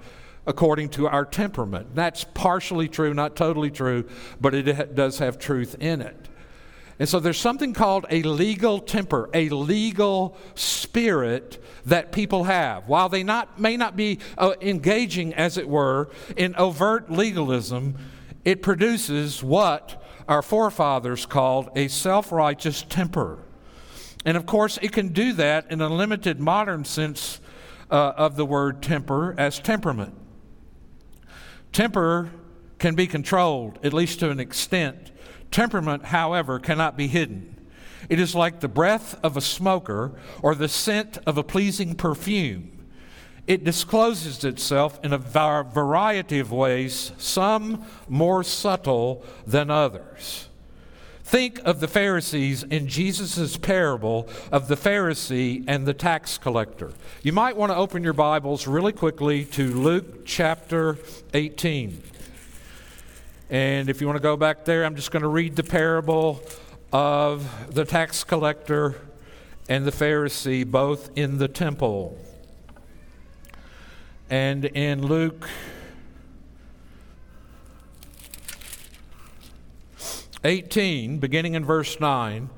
according 0.46 0.88
to 0.90 1.08
our 1.08 1.24
temperament. 1.24 1.94
That's 1.94 2.22
partially 2.22 2.88
true, 2.88 3.12
not 3.12 3.34
totally 3.34 3.70
true, 3.70 4.08
but 4.40 4.54
it 4.54 4.94
does 4.94 5.18
have 5.18 5.38
truth 5.38 5.74
in 5.80 6.00
it. 6.00 6.28
And 6.98 7.08
so 7.08 7.20
there's 7.20 7.38
something 7.38 7.74
called 7.74 8.06
a 8.08 8.22
legal 8.22 8.78
temper, 8.78 9.28
a 9.34 9.50
legal 9.50 10.36
spirit 10.54 11.62
that 11.84 12.10
people 12.10 12.44
have. 12.44 12.88
While 12.88 13.10
they 13.10 13.22
not, 13.22 13.60
may 13.60 13.76
not 13.76 13.96
be 13.96 14.20
uh, 14.38 14.54
engaging, 14.62 15.34
as 15.34 15.58
it 15.58 15.68
were, 15.68 16.08
in 16.36 16.54
overt 16.56 17.10
legalism, 17.10 17.96
it 18.46 18.62
produces 18.62 19.42
what 19.42 20.00
our 20.28 20.40
forefathers 20.40 21.26
called 21.26 21.68
a 21.74 21.88
self 21.88 22.30
righteous 22.30 22.82
temper. 22.82 23.40
And 24.24 24.36
of 24.36 24.46
course, 24.46 24.78
it 24.80 24.92
can 24.92 25.08
do 25.08 25.32
that 25.34 25.70
in 25.70 25.80
a 25.80 25.88
limited 25.88 26.40
modern 26.40 26.84
sense 26.84 27.40
uh, 27.90 28.12
of 28.16 28.36
the 28.36 28.46
word 28.46 28.82
temper 28.82 29.34
as 29.36 29.58
temperament. 29.58 30.14
Temper 31.72 32.30
can 32.78 32.94
be 32.94 33.08
controlled, 33.08 33.80
at 33.82 33.92
least 33.92 34.20
to 34.20 34.30
an 34.30 34.38
extent. 34.38 35.10
Temperament, 35.50 36.06
however, 36.06 36.60
cannot 36.60 36.96
be 36.96 37.08
hidden. 37.08 37.68
It 38.08 38.20
is 38.20 38.34
like 38.34 38.60
the 38.60 38.68
breath 38.68 39.18
of 39.24 39.36
a 39.36 39.40
smoker 39.40 40.12
or 40.40 40.54
the 40.54 40.68
scent 40.68 41.18
of 41.26 41.36
a 41.36 41.42
pleasing 41.42 41.96
perfume. 41.96 42.75
It 43.46 43.62
discloses 43.62 44.42
itself 44.44 44.98
in 45.04 45.12
a 45.12 45.18
variety 45.18 46.40
of 46.40 46.50
ways, 46.50 47.12
some 47.16 47.84
more 48.08 48.42
subtle 48.42 49.24
than 49.46 49.70
others. 49.70 50.48
Think 51.22 51.60
of 51.64 51.80
the 51.80 51.88
Pharisees 51.88 52.62
in 52.62 52.86
Jesus' 52.86 53.56
parable 53.56 54.28
of 54.52 54.68
the 54.68 54.76
Pharisee 54.76 55.64
and 55.66 55.86
the 55.86 55.94
tax 55.94 56.38
collector. 56.38 56.92
You 57.22 57.32
might 57.32 57.56
want 57.56 57.72
to 57.72 57.76
open 57.76 58.04
your 58.04 58.12
Bibles 58.12 58.66
really 58.66 58.92
quickly 58.92 59.44
to 59.46 59.74
Luke 59.74 60.24
chapter 60.24 60.98
18. 61.34 62.02
And 63.50 63.88
if 63.88 64.00
you 64.00 64.06
want 64.06 64.16
to 64.16 64.22
go 64.22 64.36
back 64.36 64.64
there, 64.64 64.84
I'm 64.84 64.96
just 64.96 65.10
going 65.10 65.22
to 65.22 65.28
read 65.28 65.56
the 65.56 65.64
parable 65.64 66.42
of 66.92 67.74
the 67.74 67.84
tax 67.84 68.24
collector 68.24 68.96
and 69.68 69.84
the 69.84 69.92
Pharisee, 69.92 70.64
both 70.64 71.10
in 71.16 71.38
the 71.38 71.48
temple. 71.48 72.18
And 74.28 74.64
in 74.64 75.06
Luke 75.06 75.48
18, 80.44 81.18
beginning 81.18 81.54
in 81.54 81.64
verse 81.64 82.00
9, 82.00 82.50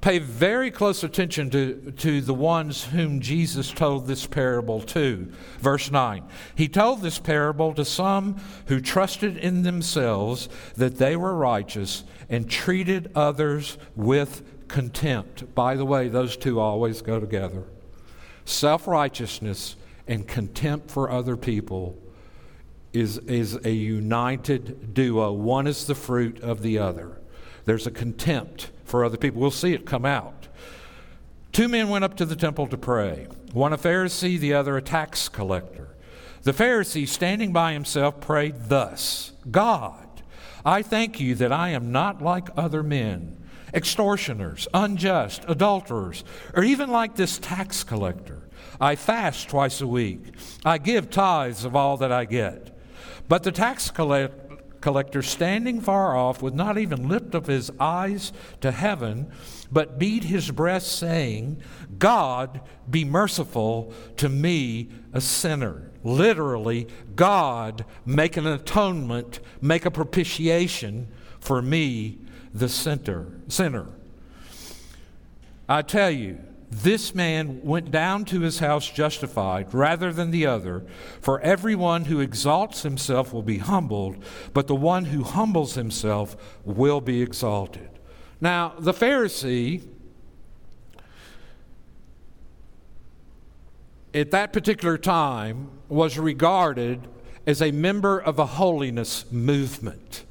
pay 0.00 0.18
very 0.18 0.72
close 0.72 1.04
attention 1.04 1.50
to, 1.50 1.92
to 1.98 2.20
the 2.20 2.34
ones 2.34 2.84
whom 2.84 3.20
Jesus 3.20 3.70
told 3.70 4.08
this 4.08 4.26
parable 4.26 4.80
to. 4.80 5.32
Verse 5.60 5.90
9 5.92 6.24
He 6.56 6.66
told 6.66 7.00
this 7.00 7.20
parable 7.20 7.72
to 7.74 7.84
some 7.84 8.40
who 8.66 8.80
trusted 8.80 9.36
in 9.36 9.62
themselves 9.62 10.48
that 10.76 10.98
they 10.98 11.14
were 11.14 11.34
righteous 11.34 12.02
and 12.28 12.50
treated 12.50 13.12
others 13.14 13.78
with 13.94 14.42
contempt. 14.66 15.54
By 15.54 15.76
the 15.76 15.84
way, 15.84 16.08
those 16.08 16.36
two 16.36 16.58
always 16.58 17.02
go 17.02 17.20
together 17.20 17.62
self 18.44 18.88
righteousness 18.88 19.76
and 20.06 20.26
contempt 20.26 20.90
for 20.90 21.10
other 21.10 21.36
people 21.36 21.98
is, 22.92 23.18
is 23.18 23.54
a 23.64 23.70
united 23.70 24.94
duo. 24.94 25.32
One 25.32 25.66
is 25.66 25.86
the 25.86 25.94
fruit 25.94 26.40
of 26.40 26.62
the 26.62 26.78
other. 26.78 27.18
There's 27.64 27.86
a 27.86 27.90
contempt 27.90 28.70
for 28.84 29.04
other 29.04 29.16
people. 29.16 29.40
We'll 29.40 29.50
see 29.50 29.72
it 29.72 29.86
come 29.86 30.04
out. 30.04 30.48
Two 31.52 31.68
men 31.68 31.88
went 31.88 32.04
up 32.04 32.16
to 32.16 32.24
the 32.24 32.36
temple 32.36 32.66
to 32.68 32.78
pray 32.78 33.28
one 33.52 33.72
a 33.72 33.78
Pharisee, 33.78 34.38
the 34.38 34.54
other 34.54 34.78
a 34.78 34.82
tax 34.82 35.28
collector. 35.28 35.88
The 36.42 36.52
Pharisee, 36.52 37.06
standing 37.06 37.52
by 37.52 37.74
himself, 37.74 38.20
prayed 38.20 38.68
thus 38.68 39.32
God, 39.50 40.22
I 40.64 40.82
thank 40.82 41.20
you 41.20 41.34
that 41.36 41.52
I 41.52 41.70
am 41.70 41.92
not 41.92 42.22
like 42.22 42.48
other 42.56 42.82
men, 42.82 43.36
extortioners, 43.74 44.66
unjust, 44.72 45.44
adulterers, 45.46 46.24
or 46.54 46.64
even 46.64 46.90
like 46.90 47.16
this 47.16 47.38
tax 47.38 47.84
collector. 47.84 48.48
I 48.80 48.96
fast 48.96 49.48
twice 49.48 49.80
a 49.80 49.86
week. 49.86 50.34
I 50.64 50.78
give 50.78 51.10
tithes 51.10 51.64
of 51.64 51.76
all 51.76 51.96
that 51.98 52.12
I 52.12 52.24
get. 52.24 52.76
But 53.28 53.42
the 53.42 53.52
tax 53.52 53.90
collector, 53.90 55.22
standing 55.22 55.80
far 55.80 56.16
off, 56.16 56.42
would 56.42 56.54
not 56.54 56.78
even 56.78 57.08
lift 57.08 57.34
up 57.34 57.46
his 57.46 57.70
eyes 57.78 58.32
to 58.60 58.72
heaven, 58.72 59.30
but 59.70 59.98
beat 59.98 60.24
his 60.24 60.50
breast, 60.50 60.98
saying, 60.98 61.62
God, 61.98 62.60
be 62.90 63.04
merciful 63.04 63.94
to 64.16 64.28
me, 64.28 64.90
a 65.12 65.20
sinner. 65.20 65.90
Literally, 66.04 66.88
God, 67.14 67.84
make 68.04 68.36
an 68.36 68.46
atonement, 68.46 69.40
make 69.60 69.86
a 69.86 69.90
propitiation 69.90 71.08
for 71.38 71.62
me, 71.62 72.18
the 72.52 72.68
sinner. 72.68 73.40
sinner. 73.48 73.86
I 75.68 75.82
tell 75.82 76.10
you, 76.10 76.38
this 76.72 77.14
man 77.14 77.60
went 77.62 77.90
down 77.90 78.24
to 78.24 78.40
his 78.40 78.58
house 78.60 78.88
justified 78.88 79.74
rather 79.74 80.10
than 80.10 80.30
the 80.30 80.46
other. 80.46 80.86
For 81.20 81.38
everyone 81.40 82.06
who 82.06 82.18
exalts 82.18 82.82
himself 82.82 83.30
will 83.30 83.42
be 83.42 83.58
humbled, 83.58 84.16
but 84.54 84.68
the 84.68 84.74
one 84.74 85.04
who 85.06 85.22
humbles 85.22 85.74
himself 85.74 86.34
will 86.64 87.02
be 87.02 87.20
exalted. 87.20 87.90
Now, 88.40 88.72
the 88.78 88.94
Pharisee, 88.94 89.86
at 94.14 94.30
that 94.30 94.54
particular 94.54 94.96
time, 94.96 95.70
was 95.90 96.18
regarded 96.18 97.06
as 97.46 97.60
a 97.60 97.70
member 97.70 98.18
of 98.18 98.38
a 98.38 98.46
holiness 98.46 99.30
movement. 99.30 100.24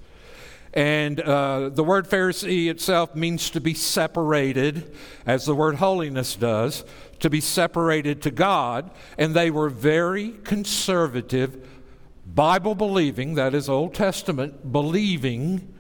And 0.74 1.20
uh, 1.20 1.70
the 1.70 1.84
word 1.84 2.08
Pharisee 2.08 2.70
itself 2.70 3.16
means 3.16 3.50
to 3.50 3.62
be 3.62 3.74
separated, 3.74 4.96
as 5.26 5.46
the 5.46 5.56
word 5.56 5.76
holiness 5.76 6.36
does, 6.36 6.86
to 7.20 7.30
be 7.30 7.42
separated 7.42 8.22
to 8.22 8.32
God. 8.32 8.90
And 9.18 9.36
they 9.36 9.52
were 9.52 9.70
very 9.70 10.30
conservative, 10.44 11.68
Bible 12.26 12.76
believing, 12.76 13.36
that 13.36 13.54
is, 13.54 13.68
Old 13.68 13.94
Testament 13.94 14.72
believing 14.72 15.74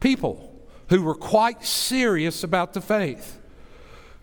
people 0.00 0.46
who 0.88 1.02
were 1.02 1.14
quite 1.14 1.64
serious 1.64 2.42
about 2.42 2.72
the 2.72 2.80
faith 2.80 3.39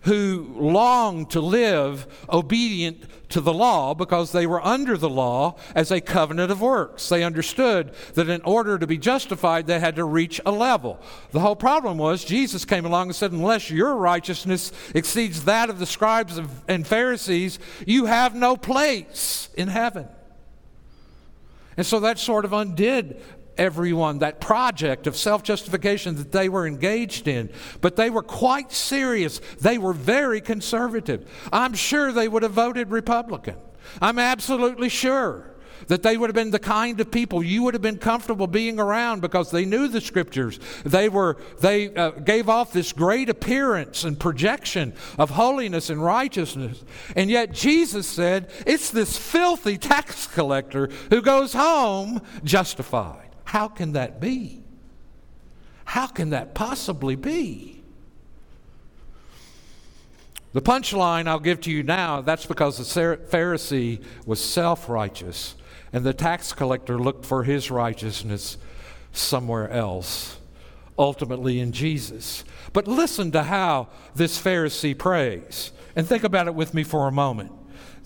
who 0.02 0.54
longed 0.56 1.30
to 1.30 1.40
live 1.40 2.06
obedient 2.30 3.04
to 3.30 3.40
the 3.40 3.52
law 3.52 3.94
because 3.94 4.32
they 4.32 4.46
were 4.46 4.64
under 4.64 4.96
the 4.96 5.08
law 5.08 5.56
as 5.74 5.90
a 5.90 6.00
covenant 6.00 6.50
of 6.50 6.60
works. 6.60 7.08
They 7.08 7.22
understood 7.22 7.92
that 8.14 8.28
in 8.28 8.40
order 8.42 8.78
to 8.78 8.86
be 8.86 8.96
justified, 8.96 9.66
they 9.66 9.80
had 9.80 9.96
to 9.96 10.04
reach 10.04 10.40
a 10.46 10.50
level. 10.50 11.00
The 11.32 11.40
whole 11.40 11.56
problem 11.56 11.98
was 11.98 12.24
Jesus 12.24 12.64
came 12.64 12.86
along 12.86 13.08
and 13.08 13.16
said, 13.16 13.32
Unless 13.32 13.70
your 13.70 13.96
righteousness 13.96 14.72
exceeds 14.94 15.44
that 15.44 15.68
of 15.68 15.78
the 15.78 15.86
scribes 15.86 16.40
and 16.68 16.86
Pharisees, 16.86 17.58
you 17.86 18.06
have 18.06 18.34
no 18.34 18.56
place 18.56 19.50
in 19.56 19.68
heaven. 19.68 20.08
And 21.76 21.86
so 21.86 22.00
that 22.00 22.18
sort 22.18 22.44
of 22.44 22.52
undid 22.52 23.22
everyone 23.58 24.18
that 24.20 24.40
project 24.40 25.06
of 25.06 25.16
self 25.16 25.42
justification 25.42 26.16
that 26.16 26.32
they 26.32 26.48
were 26.48 26.66
engaged 26.66 27.28
in. 27.28 27.50
But 27.80 27.96
they 27.96 28.10
were 28.10 28.22
quite 28.22 28.72
serious. 28.72 29.40
They 29.60 29.78
were 29.78 29.92
very 29.92 30.40
conservative. 30.40 31.28
I'm 31.52 31.74
sure 31.74 32.12
they 32.12 32.28
would 32.28 32.42
have 32.42 32.52
voted 32.52 32.90
Republican. 32.90 33.56
I'm 34.00 34.18
absolutely 34.18 34.88
sure. 34.88 35.54
that 35.86 36.02
they 36.02 36.16
would 36.16 36.28
have 36.28 36.34
been 36.34 36.50
the 36.50 36.58
kind 36.58 37.00
of 37.00 37.10
people 37.10 37.42
you 37.42 37.62
would 37.62 37.74
have 37.74 37.82
been 37.82 37.98
comfortable 37.98 38.46
being 38.46 38.80
around 38.80 39.20
because 39.20 39.50
they 39.50 39.64
knew 39.64 39.88
the 39.88 40.00
scriptures. 40.00 40.58
They 40.84 41.08
were 41.08 41.36
they 41.60 41.94
uh, 41.94 42.10
gave 42.10 42.48
off 42.48 42.72
this 42.72 42.92
great 42.92 43.28
appearance 43.28 44.04
and 44.04 44.18
projection 44.18 44.92
of 45.18 45.30
holiness 45.30 45.88
and 45.88 46.02
righteousness. 46.02 46.84
And 47.16 47.30
yet 47.30 47.52
Jesus 47.52 48.06
said, 48.06 48.50
"It's 48.66 48.90
this 48.90 49.16
filthy 49.16 49.78
tax 49.78 50.26
collector 50.26 50.90
who 51.10 51.22
goes 51.22 51.52
home 51.52 52.20
justified." 52.44 53.27
How 53.48 53.66
can 53.66 53.92
that 53.92 54.20
be? 54.20 54.62
How 55.86 56.06
can 56.06 56.30
that 56.30 56.54
possibly 56.54 57.16
be? 57.16 57.82
The 60.52 60.60
punchline 60.60 61.26
I'll 61.26 61.40
give 61.40 61.62
to 61.62 61.70
you 61.70 61.82
now 61.82 62.20
that's 62.20 62.44
because 62.44 62.76
the 62.76 62.84
Pharisee 62.84 64.04
was 64.26 64.38
self 64.38 64.86
righteous 64.90 65.54
and 65.94 66.04
the 66.04 66.12
tax 66.12 66.52
collector 66.52 66.98
looked 66.98 67.24
for 67.24 67.42
his 67.42 67.70
righteousness 67.70 68.58
somewhere 69.12 69.70
else, 69.70 70.36
ultimately 70.98 71.58
in 71.58 71.72
Jesus. 71.72 72.44
But 72.74 72.86
listen 72.86 73.30
to 73.30 73.44
how 73.44 73.88
this 74.14 74.38
Pharisee 74.38 74.96
prays. 74.96 75.72
And 75.96 76.06
think 76.06 76.22
about 76.22 76.48
it 76.48 76.54
with 76.54 76.74
me 76.74 76.82
for 76.84 77.08
a 77.08 77.12
moment. 77.12 77.52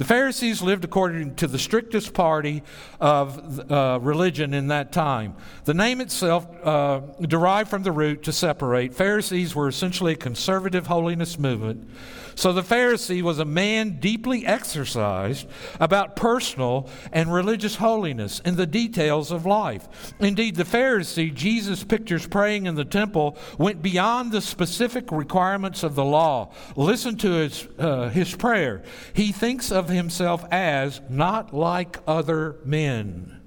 The 0.03 0.09
Pharisees 0.09 0.61
lived 0.61 0.83
according 0.83 1.37
to 1.37 1.47
the 1.47 1.61
strictest 1.61 2.13
party 2.13 2.65
of 2.99 3.71
uh, 3.71 4.01
religion 4.03 4.53
in 4.53 4.67
that 4.67 4.91
time. 4.91 5.37
The 5.65 5.75
name 5.75 6.01
itself 6.01 6.45
uh, 6.67 7.03
derived 7.21 7.71
from 7.71 7.85
the 7.85 7.93
root 7.93 8.25
to 8.25 8.33
separate. 8.33 8.95
Pharisees 8.95 9.55
were 9.55 9.69
essentially 9.69 10.15
a 10.15 10.17
conservative 10.17 10.89
holiness 10.89 11.39
movement 11.39 11.89
so 12.35 12.53
the 12.53 12.63
Pharisee 12.63 13.23
was 13.23 13.39
a 13.39 13.45
man 13.45 13.99
deeply 14.01 14.47
exercised 14.47 15.47
about 15.81 16.17
personal 16.17 16.89
and 17.13 17.33
religious 17.33 17.77
holiness 17.77 18.41
in 18.41 18.57
the 18.57 18.67
details 18.67 19.31
of 19.31 19.47
life. 19.47 20.15
Indeed, 20.19 20.57
the 20.57 20.65
Pharisee, 20.65 21.33
Jesus 21.33 21.85
pictures 21.85 22.27
praying 22.27 22.67
in 22.67 22.75
the 22.75 22.85
temple, 22.85 23.37
went 23.59 23.83
beyond 23.83 24.33
the 24.33 24.41
specific 24.41 25.11
requirements 25.13 25.83
of 25.83 25.95
the 25.95 26.05
law. 26.05 26.53
Listen 26.77 27.17
to 27.19 27.31
his, 27.33 27.69
uh, 27.79 28.09
his 28.09 28.35
prayer. 28.35 28.83
He 29.13 29.33
thinks 29.33 29.71
of 29.71 29.89
himself 29.89 30.45
as 30.51 31.01
not 31.09 31.55
like 31.55 31.99
other 32.07 32.57
men. 32.65 33.41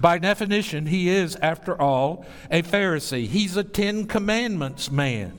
By 0.00 0.18
definition, 0.18 0.86
he 0.86 1.08
is, 1.08 1.36
after 1.36 1.80
all, 1.80 2.26
a 2.50 2.62
Pharisee. 2.62 3.26
He's 3.26 3.56
a 3.56 3.64
Ten 3.64 4.06
Commandments 4.06 4.90
man. 4.90 5.38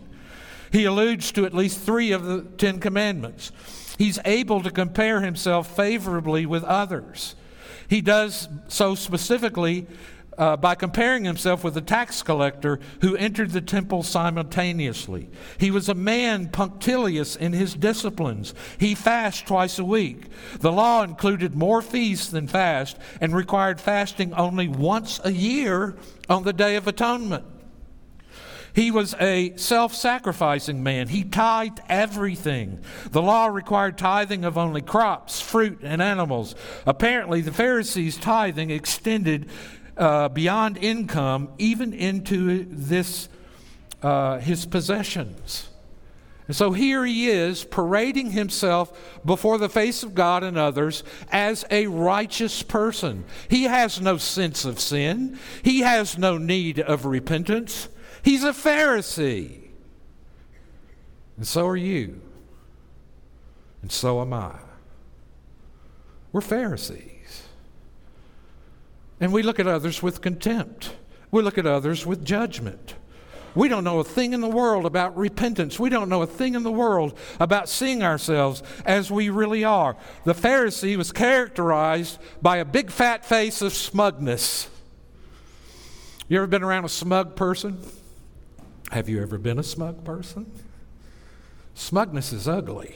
He 0.72 0.86
alludes 0.86 1.32
to 1.34 1.46
at 1.46 1.54
least 1.54 1.80
three 1.80 2.12
of 2.12 2.26
the 2.26 2.42
Ten 2.58 2.80
Commandments. 2.80 3.52
He's 3.98 4.20
able 4.26 4.62
to 4.62 4.72
compare 4.72 5.22
himself 5.22 5.76
favorably 5.76 6.46
with 6.46 6.64
others. 6.64 7.36
He 7.88 8.02
does 8.02 8.48
so 8.68 8.96
specifically 8.96 9.88
uh, 10.38 10.56
by 10.56 10.76
comparing 10.76 11.26
himself 11.26 11.64
with 11.64 11.74
the 11.74 11.82
tax 11.82 12.22
collector 12.22 12.80
who 13.02 13.16
entered 13.16 13.52
the 13.52 13.62
temple 13.62 14.04
simultaneously. 14.04 15.30
He 15.58 15.72
was 15.72 15.90
a 15.90 15.96
man 15.96 16.50
punctilious 16.50 17.36
in 17.36 17.54
his 17.54 17.74
disciplines. 17.74 18.54
He 18.78 18.94
fasted 18.94 19.48
twice 19.48 19.80
a 19.80 19.84
week. 19.86 20.26
The 20.60 20.72
law 20.72 21.04
included 21.04 21.56
more 21.56 21.82
feasts 21.82 22.30
than 22.30 22.48
fast 22.48 22.98
and 23.20 23.36
required 23.36 23.82
fasting 23.82 24.34
only 24.34 24.68
once 24.68 25.20
a 25.24 25.32
year 25.32 25.96
on 26.30 26.44
the 26.44 26.54
Day 26.54 26.76
of 26.76 26.88
Atonement. 26.88 27.46
He 28.78 28.92
was 28.92 29.16
a 29.20 29.54
self 29.56 29.96
sacrificing 29.96 30.84
man. 30.84 31.08
He 31.08 31.24
tithed 31.24 31.80
everything. 31.90 32.80
The 33.10 33.24
law 33.24 33.48
required 33.48 33.98
tithing 33.98 34.46
of 34.46 34.56
only 34.56 34.84
crops, 34.84 35.42
fruit, 35.42 35.80
and 35.82 36.00
animals. 36.00 36.54
Apparently, 36.86 37.42
the 37.42 37.52
Pharisees' 37.52 38.18
tithing 38.18 38.70
extended 38.70 39.50
uh, 39.98 40.30
beyond 40.30 40.78
income, 40.78 41.50
even 41.58 41.92
into 41.92 42.68
this, 42.70 43.30
uh, 44.04 44.38
his 44.38 44.68
possessions. 44.68 45.70
And 46.46 46.56
so 46.56 46.72
here 46.72 47.04
he 47.04 47.32
is 47.32 47.64
parading 47.64 48.30
himself 48.30 49.20
before 49.26 49.58
the 49.58 49.70
face 49.70 50.04
of 50.04 50.14
God 50.14 50.44
and 50.44 50.56
others 50.56 51.04
as 51.32 51.66
a 51.72 51.88
righteous 51.88 52.62
person. 52.62 53.26
He 53.50 53.64
has 53.64 54.00
no 54.00 54.18
sense 54.18 54.66
of 54.66 54.80
sin, 54.80 55.40
he 55.64 55.80
has 55.80 56.16
no 56.16 56.38
need 56.38 56.80
of 56.80 57.08
repentance. 57.08 57.90
He's 58.28 58.44
a 58.44 58.52
Pharisee. 58.52 59.70
And 61.38 61.48
so 61.48 61.66
are 61.66 61.78
you. 61.78 62.20
And 63.82 63.90
so 63.90 64.20
am 64.20 64.34
I. 64.34 64.52
We're 66.34 66.42
Pharisees. 66.42 67.44
And 69.22 69.32
we 69.32 69.44
look 69.44 69.62
at 69.62 69.68
others 69.68 70.04
with 70.04 70.20
contempt. 70.20 70.94
We 71.32 71.42
look 71.42 71.58
at 71.58 71.66
others 71.66 72.06
with 72.06 72.26
judgment. 72.26 72.96
We 73.56 73.70
don't 73.70 73.86
know 73.86 74.00
a 74.02 74.04
thing 74.04 74.34
in 74.34 74.42
the 74.42 74.50
world 74.50 74.86
about 74.86 75.16
repentance. 75.16 75.80
We 75.80 75.90
don't 75.90 76.10
know 76.10 76.22
a 76.22 76.28
thing 76.28 76.54
in 76.54 76.64
the 76.64 76.70
world 76.70 77.18
about 77.40 77.70
seeing 77.70 78.04
ourselves 78.04 78.62
as 78.86 79.10
we 79.10 79.30
really 79.30 79.64
are. 79.64 79.96
The 80.26 80.34
Pharisee 80.34 80.98
was 80.98 81.14
characterized 81.14 82.20
by 82.42 82.58
a 82.58 82.66
big 82.66 82.92
fat 82.92 83.24
face 83.24 83.62
of 83.62 83.72
smugness. 83.72 84.68
You 86.28 86.40
ever 86.40 86.48
been 86.48 86.62
around 86.62 86.84
a 86.84 86.90
smug 86.90 87.38
person? 87.38 87.82
Have 88.92 89.10
you 89.10 89.22
ever 89.22 89.38
been 89.38 89.60
a 89.60 89.64
smug 89.64 90.04
person? 90.04 90.52
Smugness 91.74 92.32
is 92.34 92.48
ugly 92.48 92.96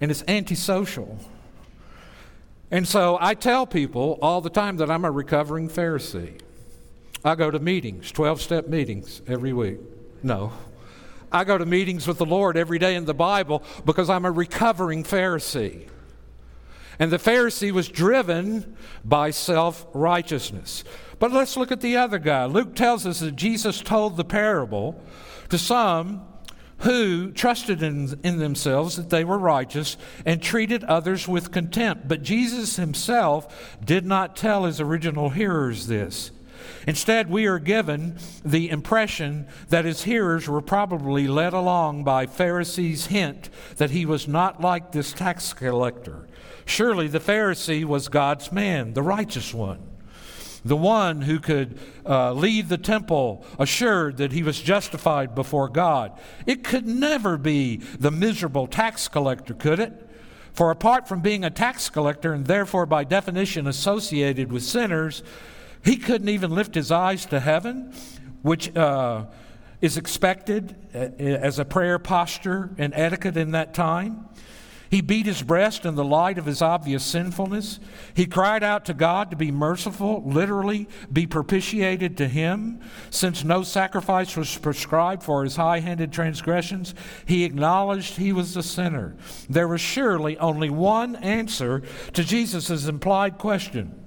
and 0.00 0.10
it's 0.10 0.24
antisocial. 0.28 1.18
And 2.70 2.86
so 2.86 3.18
I 3.20 3.34
tell 3.34 3.66
people 3.66 4.18
all 4.22 4.40
the 4.40 4.50
time 4.50 4.76
that 4.78 4.90
I'm 4.90 5.04
a 5.04 5.10
recovering 5.10 5.68
Pharisee. 5.68 6.40
I 7.24 7.34
go 7.34 7.50
to 7.50 7.58
meetings, 7.58 8.12
12 8.12 8.40
step 8.40 8.68
meetings 8.68 9.22
every 9.26 9.52
week. 9.52 9.78
No. 10.22 10.52
I 11.32 11.44
go 11.44 11.58
to 11.58 11.66
meetings 11.66 12.06
with 12.06 12.18
the 12.18 12.26
Lord 12.26 12.56
every 12.56 12.78
day 12.78 12.94
in 12.94 13.04
the 13.04 13.14
Bible 13.14 13.62
because 13.84 14.08
I'm 14.08 14.24
a 14.24 14.30
recovering 14.30 15.02
Pharisee. 15.02 15.88
And 16.98 17.10
the 17.10 17.18
Pharisee 17.18 17.72
was 17.72 17.88
driven 17.88 18.76
by 19.04 19.30
self 19.30 19.86
righteousness. 19.92 20.82
But 21.18 21.32
let's 21.32 21.56
look 21.56 21.72
at 21.72 21.80
the 21.80 21.96
other 21.96 22.18
guy. 22.18 22.44
Luke 22.44 22.74
tells 22.74 23.06
us 23.06 23.20
that 23.20 23.36
Jesus 23.36 23.80
told 23.80 24.16
the 24.16 24.24
parable 24.24 25.00
to 25.48 25.58
some 25.58 26.26
who 26.80 27.32
trusted 27.32 27.82
in, 27.82 28.20
in 28.22 28.38
themselves 28.38 28.96
that 28.96 29.08
they 29.08 29.24
were 29.24 29.38
righteous 29.38 29.96
and 30.26 30.42
treated 30.42 30.84
others 30.84 31.26
with 31.26 31.50
contempt. 31.50 32.06
But 32.06 32.22
Jesus 32.22 32.76
himself 32.76 33.78
did 33.82 34.04
not 34.04 34.36
tell 34.36 34.64
his 34.64 34.80
original 34.80 35.30
hearers 35.30 35.86
this. 35.86 36.32
Instead, 36.86 37.30
we 37.30 37.46
are 37.46 37.58
given 37.58 38.18
the 38.44 38.68
impression 38.70 39.46
that 39.68 39.84
his 39.84 40.04
hearers 40.04 40.48
were 40.48 40.60
probably 40.60 41.26
led 41.26 41.52
along 41.52 42.04
by 42.04 42.26
Pharisees' 42.26 43.06
hint 43.06 43.48
that 43.76 43.90
he 43.90 44.04
was 44.04 44.28
not 44.28 44.60
like 44.60 44.92
this 44.92 45.12
tax 45.12 45.52
collector. 45.52 46.26
Surely 46.64 47.08
the 47.08 47.20
Pharisee 47.20 47.84
was 47.84 48.08
God's 48.08 48.52
man, 48.52 48.94
the 48.94 49.02
righteous 49.02 49.54
one 49.54 49.80
the 50.66 50.76
one 50.76 51.22
who 51.22 51.38
could 51.38 51.78
uh, 52.04 52.32
leave 52.32 52.68
the 52.68 52.78
temple 52.78 53.44
assured 53.58 54.16
that 54.16 54.32
he 54.32 54.42
was 54.42 54.60
justified 54.60 55.34
before 55.34 55.68
God. 55.68 56.18
It 56.44 56.64
could 56.64 56.86
never 56.86 57.36
be 57.36 57.76
the 57.76 58.10
miserable 58.10 58.66
tax 58.66 59.06
collector, 59.06 59.54
could 59.54 59.78
it? 59.78 59.92
For 60.52 60.70
apart 60.70 61.06
from 61.06 61.20
being 61.20 61.44
a 61.44 61.50
tax 61.50 61.88
collector 61.88 62.32
and 62.32 62.46
therefore 62.46 62.86
by 62.86 63.04
definition 63.04 63.66
associated 63.66 64.50
with 64.50 64.64
sinners, 64.64 65.22
he 65.84 65.96
couldn't 65.96 66.28
even 66.28 66.50
lift 66.50 66.74
his 66.74 66.90
eyes 66.90 67.26
to 67.26 67.38
heaven, 67.38 67.92
which 68.42 68.74
uh, 68.76 69.26
is 69.80 69.96
expected 69.96 70.74
uh, 70.94 70.98
as 71.20 71.60
a 71.60 71.64
prayer 71.64 71.98
posture 71.98 72.70
and 72.78 72.92
etiquette 72.96 73.36
in 73.36 73.52
that 73.52 73.72
time. 73.72 74.28
He 74.90 75.00
beat 75.00 75.26
his 75.26 75.42
breast 75.42 75.84
in 75.84 75.96
the 75.96 76.04
light 76.04 76.38
of 76.38 76.46
his 76.46 76.62
obvious 76.62 77.04
sinfulness. 77.04 77.80
He 78.14 78.26
cried 78.26 78.62
out 78.62 78.84
to 78.84 78.94
God 78.94 79.30
to 79.30 79.36
be 79.36 79.50
merciful, 79.50 80.22
literally, 80.24 80.88
be 81.12 81.26
propitiated 81.26 82.16
to 82.18 82.28
him. 82.28 82.80
Since 83.10 83.42
no 83.42 83.62
sacrifice 83.62 84.36
was 84.36 84.56
prescribed 84.58 85.22
for 85.22 85.42
his 85.42 85.56
high 85.56 85.80
handed 85.80 86.12
transgressions, 86.12 86.94
he 87.26 87.44
acknowledged 87.44 88.16
he 88.16 88.32
was 88.32 88.56
a 88.56 88.62
sinner. 88.62 89.16
There 89.50 89.68
was 89.68 89.80
surely 89.80 90.38
only 90.38 90.70
one 90.70 91.16
answer 91.16 91.82
to 92.12 92.24
Jesus' 92.24 92.86
implied 92.86 93.38
question. 93.38 94.02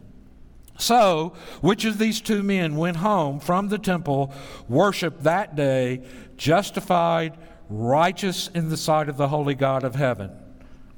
So, 0.77 1.33
which 1.59 1.83
of 1.83 1.97
these 1.97 2.21
two 2.21 2.41
men 2.41 2.77
went 2.77 2.97
home 2.97 3.41
from 3.41 3.67
the 3.67 3.77
temple, 3.77 4.33
worshiped 4.69 5.23
that 5.23 5.57
day, 5.57 6.03
justified, 6.37 7.37
righteous 7.69 8.47
in 8.47 8.69
the 8.69 8.77
sight 8.77 9.09
of 9.09 9.17
the 9.17 9.27
holy 9.27 9.55
God 9.55 9.83
of 9.83 9.95
heaven? 9.95 10.31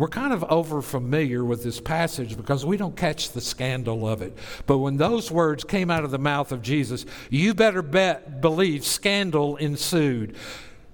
We're 0.02 0.08
kind 0.08 0.34
of 0.34 0.44
over 0.46 0.82
familiar 0.82 1.46
with 1.46 1.62
this 1.62 1.80
passage 1.80 2.36
because 2.36 2.66
we 2.66 2.76
don't 2.76 2.98
catch 2.98 3.34
the 3.34 3.40
scandal 3.40 4.08
of 4.08 4.24
it. 4.24 4.36
But 4.66 4.80
when 4.80 4.98
those 4.98 5.30
words 5.30 5.64
came 5.64 5.92
out 5.92 6.04
of 6.04 6.10
the 6.10 6.18
mouth 6.18 6.52
of 6.52 6.64
Jesus, 6.64 7.06
you 7.30 7.54
better 7.54 7.84
bet, 7.84 8.42
believe 8.42 8.84
scandal 8.84 9.58
ensued. 9.58 10.36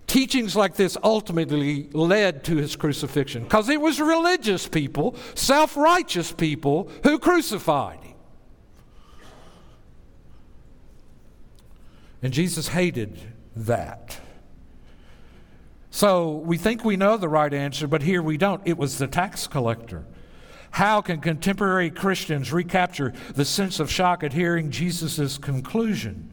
Teachings 0.08 0.58
like 0.58 0.76
this 0.76 0.98
ultimately 1.02 1.88
led 1.94 2.44
to 2.44 2.58
his 2.58 2.76
crucifixion 2.76 3.44
because 3.44 3.70
it 3.70 3.80
was 3.80 4.02
religious 4.02 4.68
people, 4.68 5.16
self 5.36 5.78
righteous 5.78 6.34
people, 6.34 6.92
who 7.04 7.18
crucified 7.18 8.04
him. 8.04 8.16
And 12.22 12.34
Jesus 12.34 12.68
hated 12.68 13.18
that. 13.56 14.20
So 15.98 16.30
we 16.30 16.60
think 16.60 16.86
we 16.86 16.96
know 16.96 17.18
the 17.18 17.28
right 17.28 17.52
answer, 17.52 17.88
but 17.88 18.04
here 18.04 18.22
we 18.22 18.38
don't. 18.38 18.62
It 18.66 18.78
was 18.78 19.00
the 19.00 19.08
tax 19.08 19.48
collector. 19.48 20.06
How 20.70 21.02
can 21.02 21.22
contemporary 21.22 21.90
Christians 21.90 22.54
recapture 22.54 23.14
the 23.34 23.44
sense 23.44 23.80
of 23.80 23.90
shock 23.90 24.24
at 24.24 24.32
hearing 24.32 24.70
Jesus' 24.70 25.40
conclusion? 25.40 26.32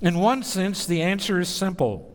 In 0.00 0.20
one 0.20 0.44
sense, 0.44 0.86
the 0.86 1.02
answer 1.02 1.40
is 1.40 1.48
simple. 1.48 2.08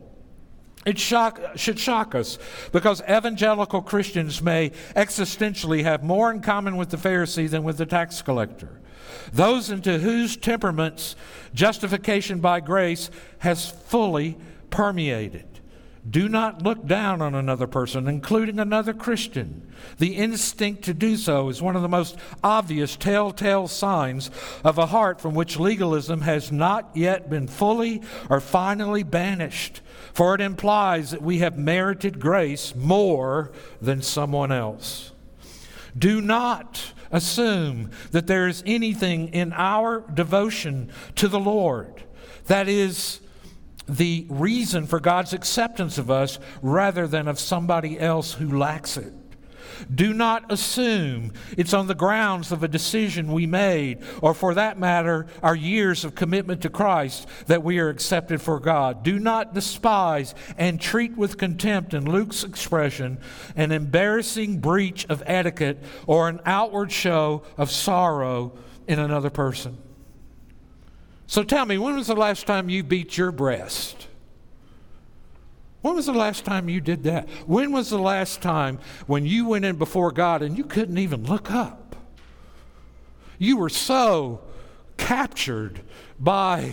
It 0.86 0.98
shock, 0.98 1.38
should 1.54 1.78
shock 1.78 2.14
us 2.14 2.38
because 2.72 3.02
evangelical 3.02 3.82
Christians 3.82 4.40
may 4.40 4.70
existentially 4.96 5.82
have 5.82 6.02
more 6.02 6.30
in 6.30 6.40
common 6.40 6.78
with 6.78 6.88
the 6.88 6.96
Pharisee 6.96 7.50
than 7.50 7.62
with 7.62 7.76
the 7.76 7.84
tax 7.84 8.22
collector. 8.22 8.80
Those 9.34 9.68
into 9.68 9.98
whose 9.98 10.34
temperaments 10.34 11.14
justification 11.52 12.40
by 12.40 12.60
grace 12.60 13.10
has 13.40 13.68
fully 13.68 14.38
permeated. 14.70 15.49
Do 16.10 16.28
not 16.28 16.62
look 16.62 16.86
down 16.86 17.22
on 17.22 17.36
another 17.36 17.68
person, 17.68 18.08
including 18.08 18.58
another 18.58 18.92
Christian. 18.92 19.70
The 19.98 20.16
instinct 20.16 20.82
to 20.84 20.94
do 20.94 21.16
so 21.16 21.48
is 21.48 21.62
one 21.62 21.76
of 21.76 21.82
the 21.82 21.88
most 21.88 22.16
obvious 22.42 22.96
telltale 22.96 23.68
signs 23.68 24.30
of 24.64 24.76
a 24.76 24.86
heart 24.86 25.20
from 25.20 25.34
which 25.34 25.58
legalism 25.58 26.22
has 26.22 26.50
not 26.50 26.90
yet 26.96 27.30
been 27.30 27.46
fully 27.46 28.02
or 28.28 28.40
finally 28.40 29.04
banished, 29.04 29.82
for 30.12 30.34
it 30.34 30.40
implies 30.40 31.12
that 31.12 31.22
we 31.22 31.38
have 31.38 31.56
merited 31.56 32.18
grace 32.18 32.74
more 32.74 33.52
than 33.80 34.02
someone 34.02 34.50
else. 34.50 35.12
Do 35.96 36.20
not 36.20 36.92
assume 37.12 37.90
that 38.10 38.26
there 38.26 38.48
is 38.48 38.64
anything 38.66 39.28
in 39.28 39.52
our 39.52 40.00
devotion 40.12 40.90
to 41.16 41.28
the 41.28 41.40
Lord 41.40 42.02
that 42.46 42.68
is 42.68 43.20
the 43.90 44.26
reason 44.28 44.86
for 44.86 45.00
God's 45.00 45.32
acceptance 45.32 45.98
of 45.98 46.10
us 46.10 46.38
rather 46.62 47.06
than 47.06 47.26
of 47.26 47.40
somebody 47.40 47.98
else 47.98 48.34
who 48.34 48.56
lacks 48.56 48.96
it. 48.96 49.12
Do 49.92 50.12
not 50.12 50.52
assume 50.52 51.32
it's 51.56 51.72
on 51.72 51.86
the 51.86 51.94
grounds 51.94 52.52
of 52.52 52.62
a 52.62 52.68
decision 52.68 53.32
we 53.32 53.46
made, 53.46 54.02
or 54.20 54.34
for 54.34 54.54
that 54.54 54.78
matter, 54.78 55.26
our 55.42 55.56
years 55.56 56.04
of 56.04 56.14
commitment 56.14 56.62
to 56.62 56.68
Christ, 56.68 57.26
that 57.46 57.62
we 57.62 57.78
are 57.78 57.88
accepted 57.88 58.42
for 58.42 58.60
God. 58.60 59.02
Do 59.02 59.18
not 59.18 59.54
despise 59.54 60.34
and 60.58 60.80
treat 60.80 61.16
with 61.16 61.38
contempt, 61.38 61.94
in 61.94 62.10
Luke's 62.10 62.44
expression, 62.44 63.18
an 63.56 63.72
embarrassing 63.72 64.58
breach 64.58 65.06
of 65.08 65.22
etiquette 65.24 65.82
or 66.06 66.28
an 66.28 66.40
outward 66.44 66.92
show 66.92 67.42
of 67.56 67.70
sorrow 67.70 68.52
in 68.86 68.98
another 68.98 69.30
person. 69.30 69.78
So 71.30 71.44
tell 71.44 71.64
me, 71.64 71.78
when 71.78 71.94
was 71.94 72.08
the 72.08 72.16
last 72.16 72.44
time 72.44 72.68
you 72.68 72.82
beat 72.82 73.16
your 73.16 73.30
breast? 73.30 74.08
When 75.80 75.94
was 75.94 76.06
the 76.06 76.12
last 76.12 76.44
time 76.44 76.68
you 76.68 76.80
did 76.80 77.04
that? 77.04 77.28
When 77.46 77.70
was 77.70 77.88
the 77.88 78.00
last 78.00 78.42
time 78.42 78.80
when 79.06 79.24
you 79.24 79.46
went 79.46 79.64
in 79.64 79.76
before 79.76 80.10
God 80.10 80.42
and 80.42 80.58
you 80.58 80.64
couldn't 80.64 80.98
even 80.98 81.22
look 81.22 81.52
up? 81.52 81.94
You 83.38 83.58
were 83.58 83.68
so 83.68 84.40
captured 84.96 85.82
by 86.18 86.72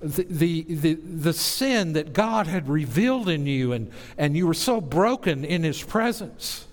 the, 0.00 0.22
the, 0.22 0.62
the, 0.66 0.94
the, 0.94 1.32
sin 1.34 1.92
that 1.92 2.14
God 2.14 2.46
had 2.46 2.70
revealed 2.70 3.28
in 3.28 3.44
you, 3.44 3.74
and, 3.74 3.90
and 4.16 4.34
you 4.34 4.46
were 4.46 4.54
so 4.54 4.80
broken 4.80 5.44
in 5.44 5.62
His 5.62 5.82
presence. 5.82 6.67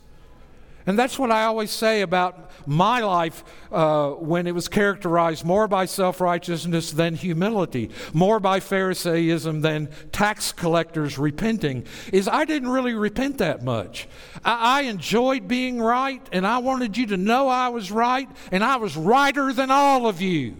And 0.87 0.99
that's 0.99 1.17
what 1.17 1.31
I 1.31 1.45
always 1.45 1.71
say 1.71 2.01
about 2.01 2.51
my 2.67 2.99
life 2.99 3.43
uh, 3.71 4.11
when 4.11 4.45
it 4.45 4.53
was 4.53 4.67
characterized 4.67 5.43
more 5.43 5.67
by 5.67 5.85
self 5.85 6.21
righteousness 6.21 6.91
than 6.91 7.15
humility, 7.15 7.89
more 8.13 8.39
by 8.39 8.59
Pharisaism 8.59 9.61
than 9.61 9.89
tax 10.11 10.51
collectors 10.51 11.17
repenting, 11.17 11.85
is 12.13 12.27
I 12.27 12.45
didn't 12.45 12.69
really 12.69 12.93
repent 12.93 13.39
that 13.39 13.63
much. 13.63 14.07
I, 14.43 14.79
I 14.79 14.81
enjoyed 14.83 15.47
being 15.47 15.81
right, 15.81 16.21
and 16.31 16.45
I 16.45 16.59
wanted 16.59 16.97
you 16.97 17.07
to 17.07 17.17
know 17.17 17.47
I 17.47 17.69
was 17.69 17.91
right, 17.91 18.29
and 18.51 18.63
I 18.63 18.75
was 18.75 18.95
righter 18.95 19.51
than 19.53 19.71
all 19.71 20.05
of 20.05 20.21
you. 20.21 20.55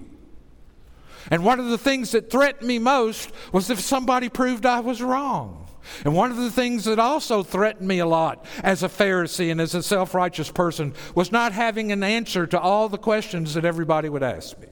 And 1.30 1.44
one 1.44 1.60
of 1.60 1.68
the 1.68 1.78
things 1.78 2.12
that 2.12 2.30
threatened 2.30 2.68
me 2.68 2.80
most 2.80 3.32
was 3.52 3.70
if 3.70 3.80
somebody 3.80 4.30
proved 4.30 4.66
I 4.66 4.80
was 4.80 5.02
wrong. 5.02 5.65
And 6.04 6.14
one 6.16 6.32
of 6.32 6.38
the 6.38 6.52
things 6.52 6.86
that 6.86 7.00
also 7.00 7.44
threatened 7.44 7.88
me 7.88 8.00
a 8.00 8.06
lot 8.06 8.46
as 8.64 8.84
a 8.84 8.90
Pharisee 8.90 9.52
and 9.52 9.62
as 9.62 9.76
a 9.76 9.84
self 9.84 10.14
righteous 10.14 10.52
person 10.52 10.94
was 11.14 11.32
not 11.32 11.52
having 11.52 11.92
an 11.92 12.04
answer 12.04 12.48
to 12.48 12.60
all 12.60 12.90
the 12.90 12.98
questions 12.98 13.54
that 13.54 13.66
everybody 13.66 14.10
would 14.10 14.24
ask 14.24 14.60
me. 14.60 14.68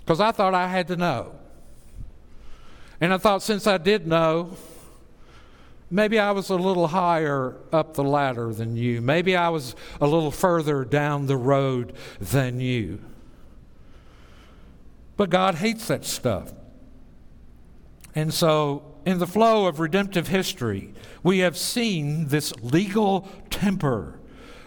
Because 0.00 0.20
I 0.20 0.32
thought 0.32 0.54
I 0.54 0.68
had 0.68 0.88
to 0.88 0.96
know. 0.96 1.34
And 3.00 3.12
I 3.12 3.18
thought 3.18 3.42
since 3.42 3.66
I 3.66 3.78
did 3.78 4.06
know, 4.06 4.56
maybe 5.90 6.18
I 6.18 6.30
was 6.32 6.50
a 6.50 6.56
little 6.56 6.88
higher 6.88 7.56
up 7.72 7.94
the 7.94 8.04
ladder 8.04 8.52
than 8.52 8.76
you. 8.76 9.00
Maybe 9.00 9.36
I 9.36 9.48
was 9.48 9.74
a 10.00 10.06
little 10.06 10.30
further 10.30 10.84
down 10.84 11.26
the 11.26 11.36
road 11.36 11.94
than 12.20 12.60
you. 12.60 13.00
But 15.16 15.30
God 15.30 15.56
hates 15.56 15.88
that 15.88 16.04
stuff. 16.04 16.52
And 18.14 18.32
so 18.32 18.93
in 19.04 19.18
the 19.18 19.26
flow 19.26 19.66
of 19.66 19.80
redemptive 19.80 20.28
history, 20.28 20.94
we 21.22 21.38
have 21.40 21.56
seen 21.56 22.28
this 22.28 22.54
legal 22.62 23.28
temper. 23.50 24.18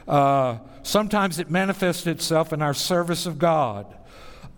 Uh, 0.08 0.60
sometimes 0.84 1.39
it 1.39 1.50
manifests 1.50 2.08
itself 2.08 2.54
in 2.54 2.62
our 2.62 2.73
service 2.73 3.26
of 3.26 3.39
God. 3.39 3.86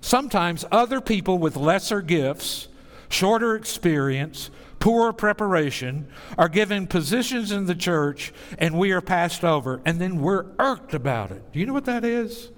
Sometimes 0.01 0.65
other 0.71 1.01
people 1.01 1.37
with 1.37 1.55
lesser 1.55 2.01
gifts, 2.01 2.67
shorter 3.09 3.55
experience, 3.55 4.49
poor 4.79 5.11
preparation 5.11 6.07
are 6.37 6.47
given 6.47 6.87
positions 6.87 7.51
in 7.51 7.65
the 7.65 7.75
church 7.75 8.33
and 8.57 8.77
we 8.77 8.91
are 8.91 9.01
passed 9.01 9.43
over 9.43 9.81
and 9.85 9.99
then 9.99 10.21
we're 10.21 10.45
irked 10.57 10.93
about 10.93 11.31
it. 11.31 11.51
Do 11.51 11.59
you 11.59 11.65
know 11.65 11.73
what 11.73 11.85
that 11.85 12.05
is? 12.05 12.49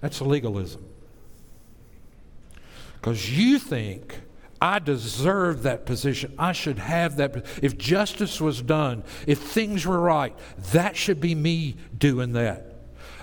That's 0.00 0.20
legalism. 0.20 0.84
Because 2.94 3.36
you 3.36 3.58
think 3.58 4.20
I 4.60 4.78
deserve 4.78 5.62
that 5.62 5.86
position. 5.86 6.34
I 6.38 6.52
should 6.52 6.78
have 6.78 7.16
that. 7.16 7.46
If 7.62 7.78
justice 7.78 8.40
was 8.40 8.60
done, 8.60 9.04
if 9.26 9.38
things 9.38 9.86
were 9.86 10.00
right, 10.00 10.36
that 10.72 10.96
should 10.96 11.20
be 11.20 11.34
me 11.34 11.76
doing 11.96 12.32
that. 12.32 12.66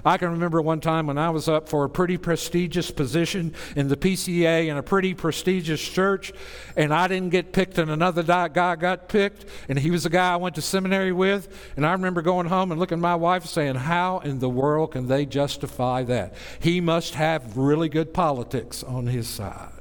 I 0.06 0.18
can 0.18 0.32
remember 0.32 0.62
one 0.62 0.80
time 0.80 1.08
when 1.08 1.18
I 1.18 1.32
was 1.32 1.50
up 1.50 1.68
for 1.68 1.84
a 1.84 1.90
pretty 1.90 2.18
prestigious 2.18 2.92
position 2.92 3.54
in 3.76 3.90
the 3.90 3.98
PCA 3.98 4.68
in 4.68 4.78
a 4.78 4.84
pretty 4.84 5.14
prestigious 5.14 5.82
church, 5.82 6.32
and 6.76 6.94
I 6.94 7.08
didn't 7.08 7.32
get 7.32 7.52
picked, 7.52 7.78
and 7.78 7.92
another 7.92 8.24
guy 8.24 8.76
got 8.76 9.10
picked, 9.10 9.46
and 9.68 9.78
he 9.78 9.92
was 9.92 10.06
a 10.06 10.10
guy 10.10 10.34
I 10.34 10.38
went 10.38 10.56
to 10.56 10.62
seminary 10.62 11.12
with. 11.12 11.74
And 11.76 11.86
I 11.86 11.92
remember 11.92 12.22
going 12.22 12.48
home 12.48 12.72
and 12.72 12.80
looking 12.80 13.00
at 13.00 13.02
my 13.02 13.16
wife 13.16 13.46
saying, 13.46 13.76
How 13.76 14.20
in 14.20 14.40
the 14.40 14.50
world 14.50 14.92
can 14.92 15.08
they 15.08 15.26
justify 15.26 16.04
that? 16.04 16.36
He 16.60 16.80
must 16.80 17.16
have 17.16 17.58
really 17.58 17.90
good 17.90 18.14
politics 18.14 18.84
on 18.84 19.08
his 19.08 19.28
side. 19.28 19.77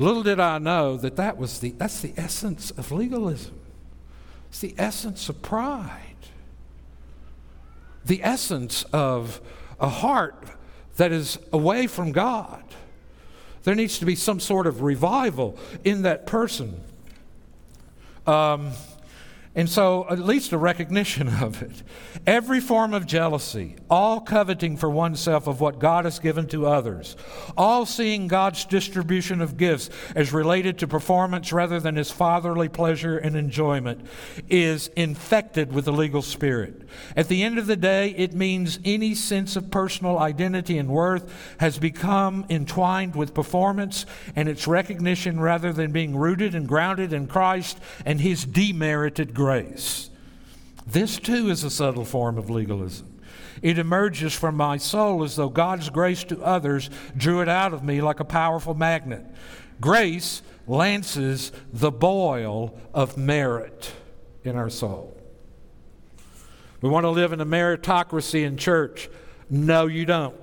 Little 0.00 0.22
did 0.22 0.40
I 0.40 0.56
know 0.56 0.96
that, 0.96 1.16
that 1.16 1.36
was 1.36 1.60
the, 1.60 1.72
that's 1.72 2.00
the 2.00 2.14
essence 2.16 2.70
of 2.70 2.90
legalism. 2.90 3.54
It's 4.48 4.60
the 4.60 4.74
essence 4.78 5.28
of 5.28 5.42
pride. 5.42 6.16
The 8.06 8.24
essence 8.24 8.82
of 8.94 9.42
a 9.78 9.90
heart 9.90 10.42
that 10.96 11.12
is 11.12 11.38
away 11.52 11.86
from 11.86 12.12
God. 12.12 12.64
There 13.64 13.74
needs 13.74 13.98
to 13.98 14.06
be 14.06 14.14
some 14.14 14.40
sort 14.40 14.66
of 14.66 14.80
revival 14.80 15.58
in 15.84 16.00
that 16.02 16.26
person. 16.26 16.80
Um, 18.26 18.70
and 19.60 19.68
so, 19.68 20.06
at 20.08 20.18
least 20.18 20.52
a 20.52 20.56
recognition 20.56 21.28
of 21.42 21.62
it. 21.62 21.82
Every 22.26 22.60
form 22.60 22.94
of 22.94 23.04
jealousy, 23.04 23.76
all 23.90 24.22
coveting 24.22 24.78
for 24.78 24.88
oneself 24.88 25.46
of 25.46 25.60
what 25.60 25.78
God 25.78 26.06
has 26.06 26.18
given 26.18 26.48
to 26.48 26.66
others, 26.66 27.14
all 27.58 27.84
seeing 27.84 28.26
God's 28.26 28.64
distribution 28.64 29.42
of 29.42 29.58
gifts 29.58 29.90
as 30.14 30.32
related 30.32 30.78
to 30.78 30.88
performance 30.88 31.52
rather 31.52 31.78
than 31.78 31.96
his 31.96 32.10
fatherly 32.10 32.70
pleasure 32.70 33.18
and 33.18 33.36
enjoyment, 33.36 34.00
is 34.48 34.88
infected 34.96 35.74
with 35.74 35.84
the 35.84 35.92
legal 35.92 36.22
spirit. 36.22 36.80
At 37.14 37.28
the 37.28 37.42
end 37.42 37.58
of 37.58 37.66
the 37.66 37.76
day, 37.76 38.14
it 38.16 38.32
means 38.32 38.78
any 38.82 39.14
sense 39.14 39.56
of 39.56 39.70
personal 39.70 40.18
identity 40.18 40.78
and 40.78 40.88
worth 40.88 41.30
has 41.58 41.78
become 41.78 42.46
entwined 42.48 43.14
with 43.14 43.34
performance 43.34 44.06
and 44.34 44.48
its 44.48 44.66
recognition 44.66 45.38
rather 45.38 45.70
than 45.70 45.92
being 45.92 46.16
rooted 46.16 46.54
and 46.54 46.66
grounded 46.66 47.12
in 47.12 47.26
Christ 47.26 47.78
and 48.06 48.22
his 48.22 48.46
demerited 48.46 49.34
grace. 49.34 49.49
This 50.86 51.18
too 51.18 51.50
is 51.50 51.64
a 51.64 51.70
subtle 51.70 52.04
form 52.04 52.38
of 52.38 52.50
legalism. 52.50 53.20
It 53.62 53.78
emerges 53.78 54.34
from 54.34 54.56
my 54.56 54.76
soul 54.76 55.22
as 55.22 55.36
though 55.36 55.48
God's 55.48 55.90
grace 55.90 56.24
to 56.24 56.42
others 56.42 56.88
drew 57.16 57.40
it 57.40 57.48
out 57.48 57.74
of 57.74 57.84
me 57.84 58.00
like 58.00 58.20
a 58.20 58.24
powerful 58.24 58.74
magnet. 58.74 59.24
Grace 59.80 60.42
lances 60.66 61.52
the 61.72 61.90
boil 61.90 62.78
of 62.94 63.16
merit 63.16 63.92
in 64.44 64.56
our 64.56 64.70
soul. 64.70 65.16
We 66.80 66.88
want 66.88 67.04
to 67.04 67.10
live 67.10 67.32
in 67.32 67.40
a 67.40 67.46
meritocracy 67.46 68.44
in 68.44 68.56
church. 68.56 69.10
No, 69.50 69.86
you 69.86 70.06
don't. 70.06 70.36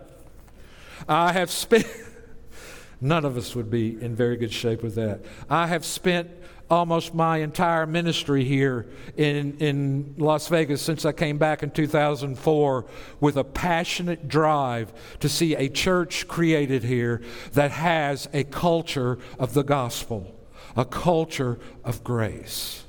I 1.07 1.33
have 1.33 1.49
spent. 1.49 1.87
None 3.01 3.25
of 3.25 3.37
us 3.37 3.55
would 3.55 3.69
be 3.69 4.01
in 4.01 4.15
very 4.15 4.37
good 4.37 4.51
shape 4.51 4.83
with 4.83 4.95
that. 4.95 5.21
I 5.49 5.67
have 5.67 5.85
spent 5.85 6.29
almost 6.69 7.13
my 7.13 7.37
entire 7.37 7.85
ministry 7.85 8.43
here 8.43 8.87
in, 9.15 9.57
in 9.59 10.15
Las 10.17 10.47
Vegas 10.47 10.81
since 10.81 11.05
I 11.05 11.11
came 11.11 11.37
back 11.37 11.63
in 11.63 11.71
2004 11.71 12.85
with 13.19 13.37
a 13.37 13.43
passionate 13.43 14.27
drive 14.27 14.91
to 15.19 15.29
see 15.29 15.55
a 15.55 15.69
church 15.69 16.27
created 16.27 16.83
here 16.83 17.21
that 17.53 17.71
has 17.71 18.27
a 18.33 18.43
culture 18.43 19.17
of 19.39 19.53
the 19.53 19.63
gospel, 19.63 20.35
a 20.75 20.85
culture 20.85 21.59
of 21.83 22.03
grace 22.03 22.83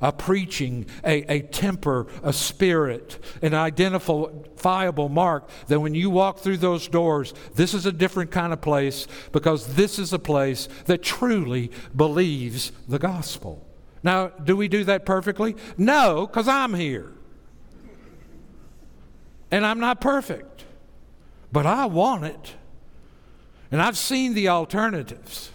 a 0.00 0.12
preaching, 0.12 0.86
a, 1.04 1.22
a 1.32 1.42
temper, 1.42 2.06
a 2.22 2.32
spirit, 2.32 3.18
an 3.42 3.54
identifiable 3.54 5.08
mark 5.08 5.48
that 5.68 5.80
when 5.80 5.94
you 5.94 6.10
walk 6.10 6.38
through 6.38 6.58
those 6.58 6.88
doors, 6.88 7.34
this 7.54 7.74
is 7.74 7.86
a 7.86 7.92
different 7.92 8.30
kind 8.30 8.52
of 8.52 8.60
place 8.60 9.06
because 9.32 9.74
this 9.74 9.98
is 9.98 10.12
a 10.12 10.18
place 10.18 10.68
that 10.86 11.02
truly 11.02 11.70
believes 11.94 12.72
the 12.88 12.98
gospel. 12.98 13.66
Now, 14.02 14.28
do 14.28 14.56
we 14.56 14.68
do 14.68 14.84
that 14.84 15.04
perfectly? 15.04 15.56
No, 15.76 16.26
because 16.26 16.48
I'm 16.48 16.74
here. 16.74 17.12
And 19.50 19.66
I'm 19.66 19.80
not 19.80 20.00
perfect. 20.00 20.64
But 21.52 21.66
I 21.66 21.86
want 21.86 22.24
it. 22.24 22.54
And 23.70 23.80
I've 23.80 23.98
seen 23.98 24.34
the 24.34 24.48
alternatives, 24.48 25.50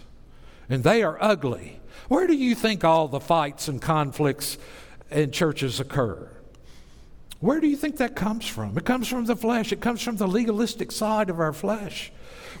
and 0.68 0.82
they 0.82 1.02
are 1.02 1.18
ugly. 1.20 1.80
Where 2.08 2.26
do 2.26 2.34
you 2.34 2.54
think 2.54 2.84
all 2.84 3.08
the 3.08 3.20
fights 3.20 3.68
and 3.68 3.80
conflicts 3.80 4.58
in 5.10 5.30
churches 5.30 5.80
occur? 5.80 6.30
Where 7.40 7.60
do 7.60 7.66
you 7.66 7.76
think 7.76 7.98
that 7.98 8.16
comes 8.16 8.46
from? 8.46 8.78
It 8.78 8.84
comes 8.84 9.08
from 9.08 9.26
the 9.26 9.36
flesh. 9.36 9.72
It 9.72 9.80
comes 9.80 10.02
from 10.02 10.16
the 10.16 10.26
legalistic 10.26 10.90
side 10.90 11.28
of 11.28 11.38
our 11.38 11.52
flesh, 11.52 12.10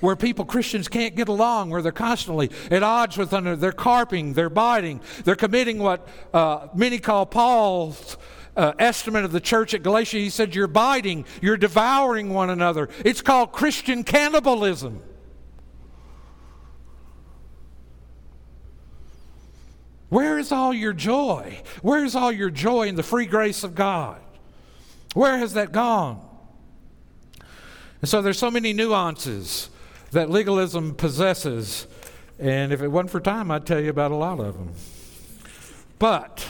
where 0.00 0.16
people, 0.16 0.44
Christians, 0.44 0.86
can't 0.88 1.16
get 1.16 1.28
along, 1.28 1.70
where 1.70 1.80
they're 1.80 1.92
constantly 1.92 2.50
at 2.70 2.82
odds 2.82 3.16
with 3.16 3.32
one 3.32 3.46
another. 3.46 3.60
They're 3.60 3.72
carping, 3.72 4.34
they're 4.34 4.50
biting, 4.50 5.00
they're 5.24 5.34
committing 5.34 5.78
what 5.78 6.06
uh, 6.34 6.68
many 6.74 6.98
call 6.98 7.24
Paul's 7.24 8.18
uh, 8.54 8.72
estimate 8.78 9.24
of 9.24 9.32
the 9.32 9.40
church 9.40 9.72
at 9.72 9.82
Galatia. 9.82 10.18
He 10.18 10.30
said, 10.30 10.54
You're 10.54 10.66
biting, 10.66 11.24
you're 11.40 11.56
devouring 11.56 12.30
one 12.30 12.50
another. 12.50 12.90
It's 13.04 13.22
called 13.22 13.52
Christian 13.52 14.04
cannibalism. 14.04 15.02
Where 20.08 20.38
is 20.38 20.52
all 20.52 20.72
your 20.72 20.92
joy? 20.92 21.60
Where 21.82 22.04
is 22.04 22.14
all 22.14 22.30
your 22.30 22.50
joy 22.50 22.88
in 22.88 22.94
the 22.94 23.02
free 23.02 23.26
grace 23.26 23.64
of 23.64 23.74
God? 23.74 24.20
Where 25.14 25.38
has 25.38 25.54
that 25.54 25.72
gone? 25.72 26.20
And 28.00 28.08
so 28.08 28.22
there's 28.22 28.38
so 28.38 28.50
many 28.50 28.72
nuances 28.72 29.70
that 30.12 30.30
legalism 30.30 30.94
possesses. 30.94 31.86
And 32.38 32.72
if 32.72 32.82
it 32.82 32.88
wasn't 32.88 33.10
for 33.10 33.20
time, 33.20 33.50
I'd 33.50 33.66
tell 33.66 33.80
you 33.80 33.90
about 33.90 34.12
a 34.12 34.16
lot 34.16 34.38
of 34.38 34.54
them. 34.54 34.72
But 35.98 36.46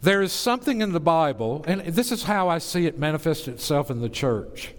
there 0.00 0.22
is 0.22 0.32
something 0.32 0.80
in 0.80 0.92
the 0.92 1.00
Bible, 1.00 1.64
and 1.66 1.80
this 1.82 2.12
is 2.12 2.22
how 2.22 2.48
I 2.48 2.58
see 2.58 2.86
it 2.86 2.98
manifest 2.98 3.48
itself 3.48 3.90
in 3.90 4.00
the 4.00 4.08
church. 4.08 4.72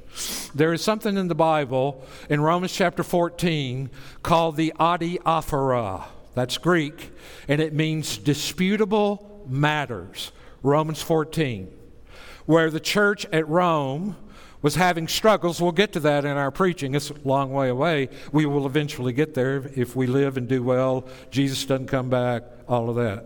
There 0.55 0.73
is 0.73 0.81
something 0.81 1.17
in 1.17 1.27
the 1.27 1.35
Bible 1.35 2.03
in 2.29 2.41
Romans 2.41 2.73
chapter 2.73 3.03
14 3.03 3.89
called 4.23 4.55
the 4.55 4.73
adiaphora. 4.79 6.05
That's 6.39 6.57
Greek, 6.57 7.11
and 7.49 7.59
it 7.59 7.73
means 7.73 8.17
disputable 8.17 9.43
matters. 9.45 10.31
Romans 10.63 11.01
14. 11.01 11.69
Where 12.45 12.69
the 12.69 12.79
church 12.79 13.25
at 13.33 13.45
Rome 13.49 14.15
was 14.61 14.75
having 14.75 15.09
struggles. 15.09 15.61
We'll 15.61 15.73
get 15.73 15.91
to 15.93 15.99
that 15.99 16.23
in 16.23 16.37
our 16.37 16.49
preaching. 16.49 16.95
It's 16.95 17.09
a 17.09 17.15
long 17.25 17.51
way 17.51 17.67
away. 17.67 18.07
We 18.31 18.45
will 18.45 18.65
eventually 18.65 19.11
get 19.11 19.33
there 19.33 19.69
if 19.75 19.97
we 19.97 20.07
live 20.07 20.37
and 20.37 20.47
do 20.47 20.63
well. 20.63 21.09
Jesus 21.29 21.65
doesn't 21.65 21.87
come 21.87 22.09
back, 22.09 22.43
all 22.69 22.89
of 22.89 22.95
that. 22.95 23.25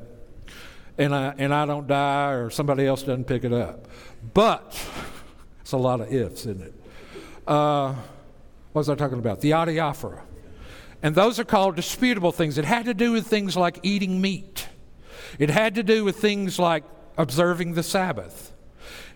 And 0.97 1.13
I, 1.13 1.35
and 1.37 1.53
I 1.53 1.67
don't 1.67 1.85
die 1.85 2.31
or 2.31 2.49
somebody 2.49 2.87
else 2.87 3.03
doesn't 3.03 3.25
pick 3.25 3.43
it 3.43 3.53
up. 3.53 3.87
But, 4.33 4.75
it's 5.61 5.73
a 5.73 5.77
lot 5.77 6.01
of 6.01 6.11
ifs, 6.11 6.47
isn't 6.47 6.63
it? 6.63 6.73
Uh, 7.45 7.93
what 8.71 8.79
was 8.79 8.89
I 8.89 8.95
talking 8.95 9.19
about? 9.19 9.39
The 9.39 9.51
adiaphora. 9.51 10.23
And 11.03 11.15
those 11.15 11.37
are 11.37 11.43
called 11.43 11.75
disputable 11.75 12.31
things. 12.31 12.57
It 12.57 12.63
had 12.63 12.85
to 12.85 12.93
do 12.93 13.11
with 13.11 13.27
things 13.27 13.57
like 13.57 13.79
eating 13.83 14.21
meat, 14.21 14.67
it 15.37 15.49
had 15.49 15.75
to 15.75 15.83
do 15.83 16.03
with 16.05 16.15
things 16.15 16.57
like 16.57 16.85
observing 17.17 17.73
the 17.73 17.83
Sabbath, 17.83 18.53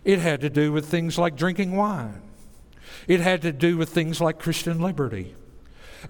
it 0.03 0.19
had 0.19 0.41
to 0.41 0.49
do 0.49 0.71
with 0.71 0.85
things 0.85 1.17
like 1.17 1.37
drinking 1.37 1.75
wine, 1.75 2.21
it 3.07 3.21
had 3.21 3.41
to 3.43 3.53
do 3.53 3.77
with 3.77 3.89
things 3.89 4.19
like 4.19 4.37
Christian 4.37 4.79
liberty. 4.79 5.33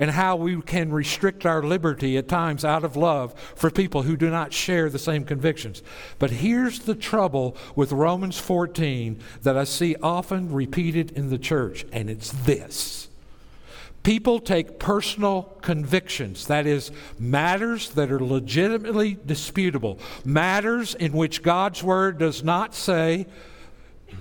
And 0.02 0.12
how 0.12 0.36
we 0.36 0.62
can 0.62 0.92
restrict 0.92 1.46
our 1.46 1.64
liberty 1.64 2.18
at 2.18 2.28
times 2.28 2.66
out 2.66 2.84
of 2.84 2.98
love 2.98 3.34
for 3.56 3.72
people 3.72 4.04
who 4.04 4.18
do 4.18 4.30
not 4.30 4.52
share 4.52 4.90
the 4.90 5.00
same 5.00 5.24
convictions. 5.24 5.82
But 6.20 6.30
here's 6.30 6.80
the 6.80 6.94
trouble 6.94 7.56
with 7.74 7.94
Romans 7.94 8.38
14 8.38 9.18
that 9.44 9.58
I 9.58 9.64
see 9.64 9.96
often 10.04 10.52
repeated 10.52 11.12
in 11.12 11.30
the 11.30 11.38
church, 11.38 11.86
and 11.94 12.10
it's 12.10 12.32
this 12.32 13.08
People 14.08 14.40
take 14.40 14.80
personal 14.80 15.44
convictions, 15.62 16.48
that 16.48 16.66
is, 16.66 16.94
matters 17.20 17.90
that 17.90 18.10
are 18.10 18.24
legitimately 18.24 19.18
disputable, 19.26 20.00
matters 20.24 20.96
in 20.96 21.12
which 21.12 21.44
God's 21.44 21.84
word 21.84 22.18
does 22.18 22.42
not 22.42 22.74
say, 22.74 23.26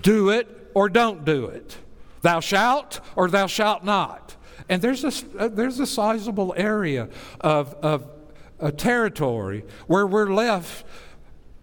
do 0.02 0.30
it 0.30 0.48
or 0.74 0.88
don't 0.88 1.24
do 1.24 1.46
it, 1.46 1.76
thou 2.22 2.40
shalt 2.40 2.98
or 3.14 3.28
thou 3.30 3.46
shalt 3.46 3.84
not. 3.84 4.34
And 4.68 4.82
there's 4.82 5.04
a, 5.04 5.12
uh, 5.38 5.46
there's 5.46 5.78
a 5.78 5.86
sizable 5.86 6.52
area 6.56 7.08
of, 7.40 7.72
of 7.74 8.10
a 8.58 8.72
territory 8.72 9.62
where 9.86 10.04
we're 10.04 10.34
left 10.34 10.84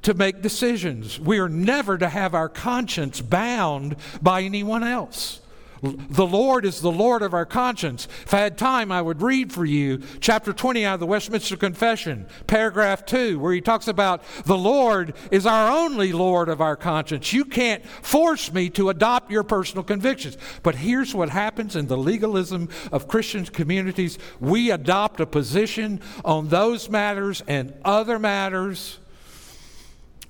to 0.03 0.13
make 0.13 0.41
decisions. 0.41 1.19
We 1.19 1.39
are 1.39 1.49
never 1.49 1.97
to 1.97 2.07
have 2.07 2.33
our 2.33 2.47
conscience 2.47 3.19
bound 3.19 3.97
by 4.21 4.43
anyone 4.43 4.83
else. 4.83 5.41
The 5.83 6.25
Lord 6.25 6.63
is 6.63 6.79
the 6.79 6.91
Lord 6.91 7.21
of 7.23 7.33
our 7.33 7.45
conscience. 7.45 8.07
If 8.23 8.33
I 8.33 8.39
had 8.39 8.57
time, 8.57 8.89
I 8.89 9.01
would 9.01 9.21
read 9.21 9.51
for 9.51 9.65
you 9.65 10.01
chapter 10.21 10.53
20 10.53 10.85
out 10.85 10.93
of 10.93 10.99
the 11.01 11.05
Westminster 11.05 11.57
Confession, 11.57 12.25
paragraph 12.47 13.05
2, 13.05 13.37
where 13.37 13.51
he 13.53 13.59
talks 13.59 13.89
about 13.89 14.23
the 14.45 14.57
Lord 14.57 15.13
is 15.29 15.45
our 15.45 15.69
only 15.69 16.13
Lord 16.13 16.47
of 16.47 16.61
our 16.61 16.77
conscience. 16.77 17.33
You 17.33 17.43
can't 17.43 17.85
force 17.85 18.53
me 18.53 18.69
to 18.71 18.89
adopt 18.89 19.29
your 19.29 19.43
personal 19.43 19.83
convictions. 19.83 20.37
But 20.63 20.75
here's 20.75 21.13
what 21.13 21.27
happens 21.27 21.75
in 21.75 21.87
the 21.87 21.97
legalism 21.97 22.69
of 22.93 23.09
Christian 23.09 23.43
communities 23.45 24.17
we 24.39 24.71
adopt 24.71 25.19
a 25.19 25.25
position 25.25 25.99
on 26.23 26.47
those 26.47 26.89
matters 26.89 27.43
and 27.45 27.73
other 27.83 28.19
matters, 28.19 28.99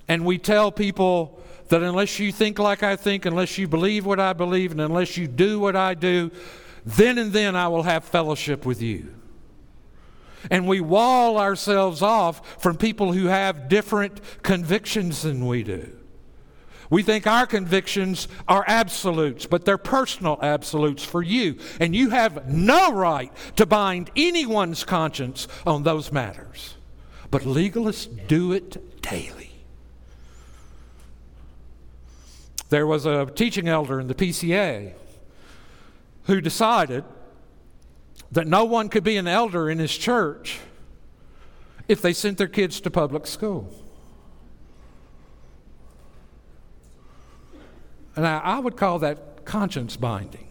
and 0.08 0.24
we 0.24 0.36
tell 0.36 0.72
people, 0.72 1.43
that 1.68 1.82
unless 1.82 2.18
you 2.18 2.32
think 2.32 2.58
like 2.58 2.82
I 2.82 2.96
think, 2.96 3.24
unless 3.24 3.58
you 3.58 3.68
believe 3.68 4.04
what 4.04 4.20
I 4.20 4.32
believe, 4.32 4.72
and 4.72 4.80
unless 4.80 5.16
you 5.16 5.26
do 5.26 5.58
what 5.58 5.76
I 5.76 5.94
do, 5.94 6.30
then 6.84 7.18
and 7.18 7.32
then 7.32 7.56
I 7.56 7.68
will 7.68 7.84
have 7.84 8.04
fellowship 8.04 8.66
with 8.66 8.82
you. 8.82 9.14
And 10.50 10.68
we 10.68 10.80
wall 10.80 11.38
ourselves 11.38 12.02
off 12.02 12.60
from 12.62 12.76
people 12.76 13.12
who 13.12 13.26
have 13.26 13.68
different 13.68 14.20
convictions 14.42 15.22
than 15.22 15.46
we 15.46 15.62
do. 15.62 15.90
We 16.90 17.02
think 17.02 17.26
our 17.26 17.46
convictions 17.46 18.28
are 18.46 18.64
absolutes, 18.66 19.46
but 19.46 19.64
they're 19.64 19.78
personal 19.78 20.38
absolutes 20.42 21.02
for 21.02 21.22
you. 21.22 21.58
And 21.80 21.96
you 21.96 22.10
have 22.10 22.46
no 22.46 22.92
right 22.92 23.32
to 23.56 23.64
bind 23.64 24.10
anyone's 24.14 24.84
conscience 24.84 25.48
on 25.66 25.82
those 25.82 26.12
matters. 26.12 26.74
But 27.30 27.42
legalists 27.42 28.28
do 28.28 28.52
it 28.52 29.00
daily. 29.02 29.53
There 32.74 32.88
was 32.88 33.06
a 33.06 33.26
teaching 33.26 33.68
elder 33.68 34.00
in 34.00 34.08
the 34.08 34.16
PCA 34.16 34.94
who 36.24 36.40
decided 36.40 37.04
that 38.32 38.48
no 38.48 38.64
one 38.64 38.88
could 38.88 39.04
be 39.04 39.16
an 39.16 39.28
elder 39.28 39.70
in 39.70 39.78
his 39.78 39.96
church 39.96 40.58
if 41.86 42.02
they 42.02 42.12
sent 42.12 42.36
their 42.36 42.48
kids 42.48 42.80
to 42.80 42.90
public 42.90 43.28
school. 43.28 43.72
And 48.16 48.26
I, 48.26 48.38
I 48.38 48.58
would 48.58 48.76
call 48.76 48.98
that 48.98 49.44
conscience 49.44 49.96
binding. 49.96 50.48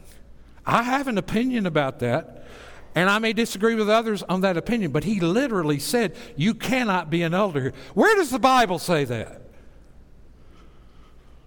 I 0.65 0.83
have 0.83 1.09
an 1.09 1.17
opinion 1.17 1.65
about 1.65 1.99
that, 1.99 2.47
and 2.95 3.09
I 3.09 3.19
may 3.19 3.33
disagree 3.33 3.75
with 3.75 3.89
others 3.89 4.23
on 4.23 4.39
that 4.39 4.55
opinion, 4.55 4.93
but 4.93 5.03
he 5.03 5.19
literally 5.19 5.77
said, 5.77 6.15
You 6.37 6.53
cannot 6.53 7.09
be 7.09 7.21
an 7.21 7.33
elder 7.33 7.59
here. 7.59 7.73
Where 7.93 8.15
does 8.15 8.29
the 8.29 8.39
Bible 8.39 8.79
say 8.79 9.03
that? 9.03 9.42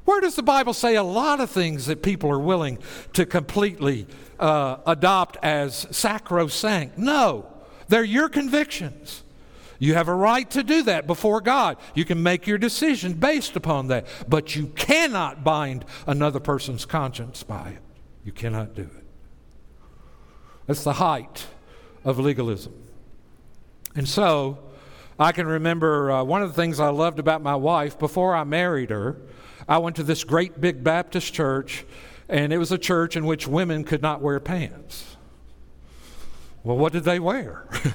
Where 0.06 0.20
does 0.20 0.36
the 0.36 0.42
Bible 0.42 0.72
say 0.72 0.94
a 0.94 1.02
lot 1.02 1.40
of 1.40 1.50
things 1.50 1.86
that 1.86 2.02
people 2.02 2.30
are 2.30 2.38
willing 2.38 2.78
to 3.12 3.26
completely 3.26 4.06
uh, 4.38 4.78
adopt 4.86 5.36
as 5.42 5.86
sacrosanct? 5.90 6.96
No, 6.96 7.52
they're 7.88 8.04
your 8.04 8.28
convictions. 8.28 9.24
You 9.78 9.94
have 9.94 10.08
a 10.08 10.14
right 10.14 10.48
to 10.52 10.62
do 10.62 10.84
that 10.84 11.08
before 11.08 11.40
God. 11.40 11.76
You 11.94 12.04
can 12.04 12.22
make 12.22 12.46
your 12.46 12.56
decision 12.56 13.14
based 13.14 13.56
upon 13.56 13.88
that, 13.88 14.06
but 14.28 14.54
you 14.54 14.68
cannot 14.68 15.44
bind 15.44 15.84
another 16.06 16.40
person's 16.40 16.86
conscience 16.86 17.42
by 17.42 17.70
it. 17.70 17.82
You 18.24 18.32
cannot 18.32 18.74
do 18.74 18.82
it. 18.82 19.04
That's 20.66 20.84
the 20.84 20.94
height 20.94 21.46
of 22.04 22.20
legalism. 22.20 22.74
And 23.96 24.08
so, 24.08 24.58
I 25.18 25.32
can 25.32 25.46
remember 25.46 26.12
uh, 26.12 26.24
one 26.24 26.42
of 26.42 26.48
the 26.48 26.54
things 26.54 26.78
I 26.78 26.90
loved 26.90 27.18
about 27.18 27.42
my 27.42 27.56
wife 27.56 27.98
before 27.98 28.36
I 28.36 28.44
married 28.44 28.90
her. 28.90 29.16
I 29.68 29.78
went 29.78 29.96
to 29.96 30.02
this 30.02 30.24
great 30.24 30.60
big 30.60 30.84
Baptist 30.84 31.32
church, 31.32 31.84
and 32.28 32.52
it 32.52 32.58
was 32.58 32.70
a 32.72 32.78
church 32.78 33.16
in 33.16 33.26
which 33.26 33.48
women 33.48 33.84
could 33.84 34.02
not 34.02 34.20
wear 34.20 34.38
pants. 34.40 35.16
Well, 36.62 36.76
what 36.76 36.92
did 36.92 37.04
they 37.04 37.18
wear? 37.20 37.64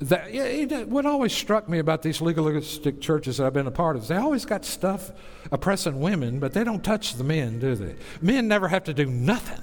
that, 0.00 0.34
it, 0.34 0.88
what 0.88 1.06
always 1.06 1.32
struck 1.32 1.68
me 1.68 1.78
about 1.78 2.02
these 2.02 2.20
legalistic 2.20 3.00
churches 3.00 3.36
that 3.36 3.46
I've 3.46 3.52
been 3.52 3.66
a 3.66 3.70
part 3.70 3.96
of 3.96 4.02
is 4.02 4.08
they 4.08 4.16
always 4.16 4.44
got 4.44 4.64
stuff 4.64 5.10
oppressing 5.50 6.00
women, 6.00 6.38
but 6.38 6.52
they 6.52 6.64
don't 6.64 6.82
touch 6.82 7.14
the 7.14 7.24
men, 7.24 7.58
do 7.58 7.74
they? 7.74 7.94
Men 8.20 8.48
never 8.48 8.68
have 8.68 8.84
to 8.84 8.94
do 8.94 9.06
nothing. 9.06 9.62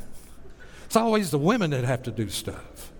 It's 0.86 0.96
always 0.96 1.32
the 1.32 1.40
women 1.40 1.72
that 1.72 1.84
have 1.84 2.04
to 2.04 2.12
do 2.12 2.30
stuff. 2.30 2.92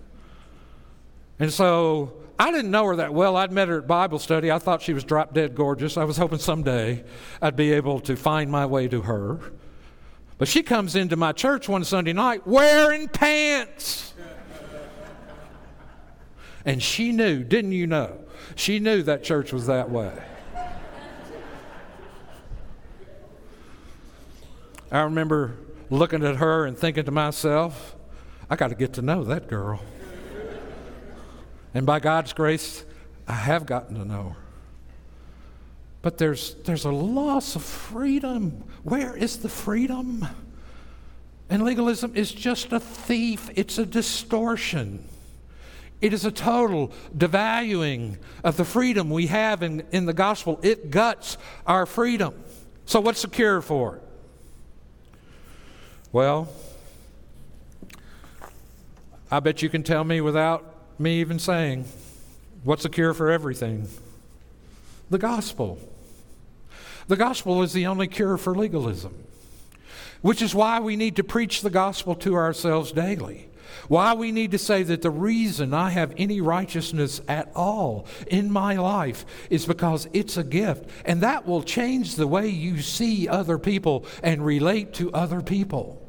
And 1.38 1.52
so 1.52 2.23
I 2.38 2.50
didn't 2.50 2.70
know 2.70 2.84
her 2.86 2.96
that 2.96 3.14
well. 3.14 3.36
I'd 3.36 3.52
met 3.52 3.68
her 3.68 3.78
at 3.78 3.86
Bible 3.86 4.18
study. 4.18 4.50
I 4.50 4.58
thought 4.58 4.82
she 4.82 4.92
was 4.92 5.04
drop 5.04 5.34
dead 5.34 5.54
gorgeous. 5.54 5.96
I 5.96 6.04
was 6.04 6.16
hoping 6.16 6.38
someday 6.38 7.04
I'd 7.40 7.56
be 7.56 7.72
able 7.72 8.00
to 8.00 8.16
find 8.16 8.50
my 8.50 8.66
way 8.66 8.88
to 8.88 9.02
her. 9.02 9.38
But 10.36 10.48
she 10.48 10.62
comes 10.62 10.96
into 10.96 11.16
my 11.16 11.32
church 11.32 11.68
one 11.68 11.84
Sunday 11.84 12.12
night 12.12 12.46
wearing 12.46 13.08
pants. 13.08 14.14
And 16.64 16.82
she 16.82 17.12
knew, 17.12 17.44
didn't 17.44 17.72
you 17.72 17.86
know? 17.86 18.18
She 18.56 18.78
knew 18.78 19.02
that 19.04 19.22
church 19.22 19.52
was 19.52 19.66
that 19.66 19.90
way. 19.90 20.12
I 24.90 25.02
remember 25.02 25.56
looking 25.90 26.24
at 26.24 26.36
her 26.36 26.66
and 26.66 26.76
thinking 26.76 27.04
to 27.04 27.10
myself, 27.10 27.96
I 28.48 28.56
got 28.56 28.68
to 28.68 28.74
get 28.74 28.92
to 28.94 29.02
know 29.02 29.24
that 29.24 29.48
girl. 29.48 29.80
And 31.74 31.84
by 31.84 31.98
God's 31.98 32.32
grace, 32.32 32.84
I 33.26 33.32
have 33.32 33.66
gotten 33.66 33.96
to 33.96 34.04
know 34.04 34.30
her. 34.30 34.36
But 36.02 36.18
there's, 36.18 36.54
there's 36.64 36.84
a 36.84 36.90
loss 36.90 37.56
of 37.56 37.62
freedom. 37.62 38.62
Where 38.84 39.16
is 39.16 39.38
the 39.38 39.48
freedom? 39.48 40.26
And 41.50 41.64
legalism 41.64 42.12
is 42.14 42.30
just 42.30 42.72
a 42.72 42.80
thief, 42.80 43.50
it's 43.56 43.78
a 43.78 43.86
distortion. 43.86 45.08
It 46.00 46.12
is 46.12 46.26
a 46.26 46.30
total 46.30 46.92
devaluing 47.16 48.18
of 48.42 48.58
the 48.58 48.64
freedom 48.64 49.08
we 49.08 49.28
have 49.28 49.62
in, 49.62 49.84
in 49.90 50.04
the 50.04 50.12
gospel. 50.12 50.60
It 50.62 50.90
guts 50.90 51.38
our 51.66 51.86
freedom. 51.86 52.34
So, 52.84 53.00
what's 53.00 53.22
the 53.22 53.28
cure 53.28 53.62
for 53.62 53.96
it? 53.96 54.02
Well, 56.12 56.48
I 59.30 59.40
bet 59.40 59.62
you 59.62 59.70
can 59.70 59.82
tell 59.82 60.04
me 60.04 60.20
without 60.20 60.73
me 60.98 61.20
even 61.20 61.38
saying, 61.38 61.86
What's 62.64 62.82
the 62.82 62.88
cure 62.88 63.12
for 63.12 63.30
everything? 63.30 63.88
The 65.10 65.18
gospel. 65.18 65.78
The 67.08 67.16
gospel 67.16 67.62
is 67.62 67.74
the 67.74 67.86
only 67.86 68.08
cure 68.08 68.38
for 68.38 68.54
legalism, 68.54 69.14
which 70.22 70.40
is 70.40 70.54
why 70.54 70.80
we 70.80 70.96
need 70.96 71.16
to 71.16 71.24
preach 71.24 71.60
the 71.60 71.68
gospel 71.68 72.14
to 72.16 72.34
ourselves 72.34 72.90
daily. 72.92 73.50
Why 73.88 74.14
we 74.14 74.32
need 74.32 74.52
to 74.52 74.58
say 74.58 74.82
that 74.84 75.02
the 75.02 75.10
reason 75.10 75.74
I 75.74 75.90
have 75.90 76.14
any 76.16 76.40
righteousness 76.40 77.20
at 77.28 77.50
all 77.54 78.06
in 78.26 78.50
my 78.50 78.76
life 78.76 79.26
is 79.50 79.66
because 79.66 80.08
it's 80.12 80.38
a 80.38 80.44
gift. 80.44 80.88
And 81.04 81.20
that 81.20 81.46
will 81.46 81.62
change 81.62 82.14
the 82.14 82.26
way 82.26 82.48
you 82.48 82.80
see 82.80 83.28
other 83.28 83.58
people 83.58 84.06
and 84.22 84.44
relate 84.44 84.94
to 84.94 85.12
other 85.12 85.42
people. 85.42 86.00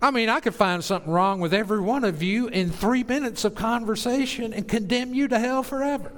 I 0.00 0.10
mean, 0.12 0.28
I 0.28 0.40
could 0.40 0.54
find 0.54 0.82
something 0.84 1.10
wrong 1.10 1.40
with 1.40 1.52
every 1.52 1.80
one 1.80 2.04
of 2.04 2.22
you 2.22 2.46
in 2.46 2.70
three 2.70 3.02
minutes 3.02 3.44
of 3.44 3.54
conversation 3.54 4.52
and 4.52 4.68
condemn 4.68 5.12
you 5.12 5.26
to 5.28 5.38
hell 5.38 5.62
forever 5.62 6.12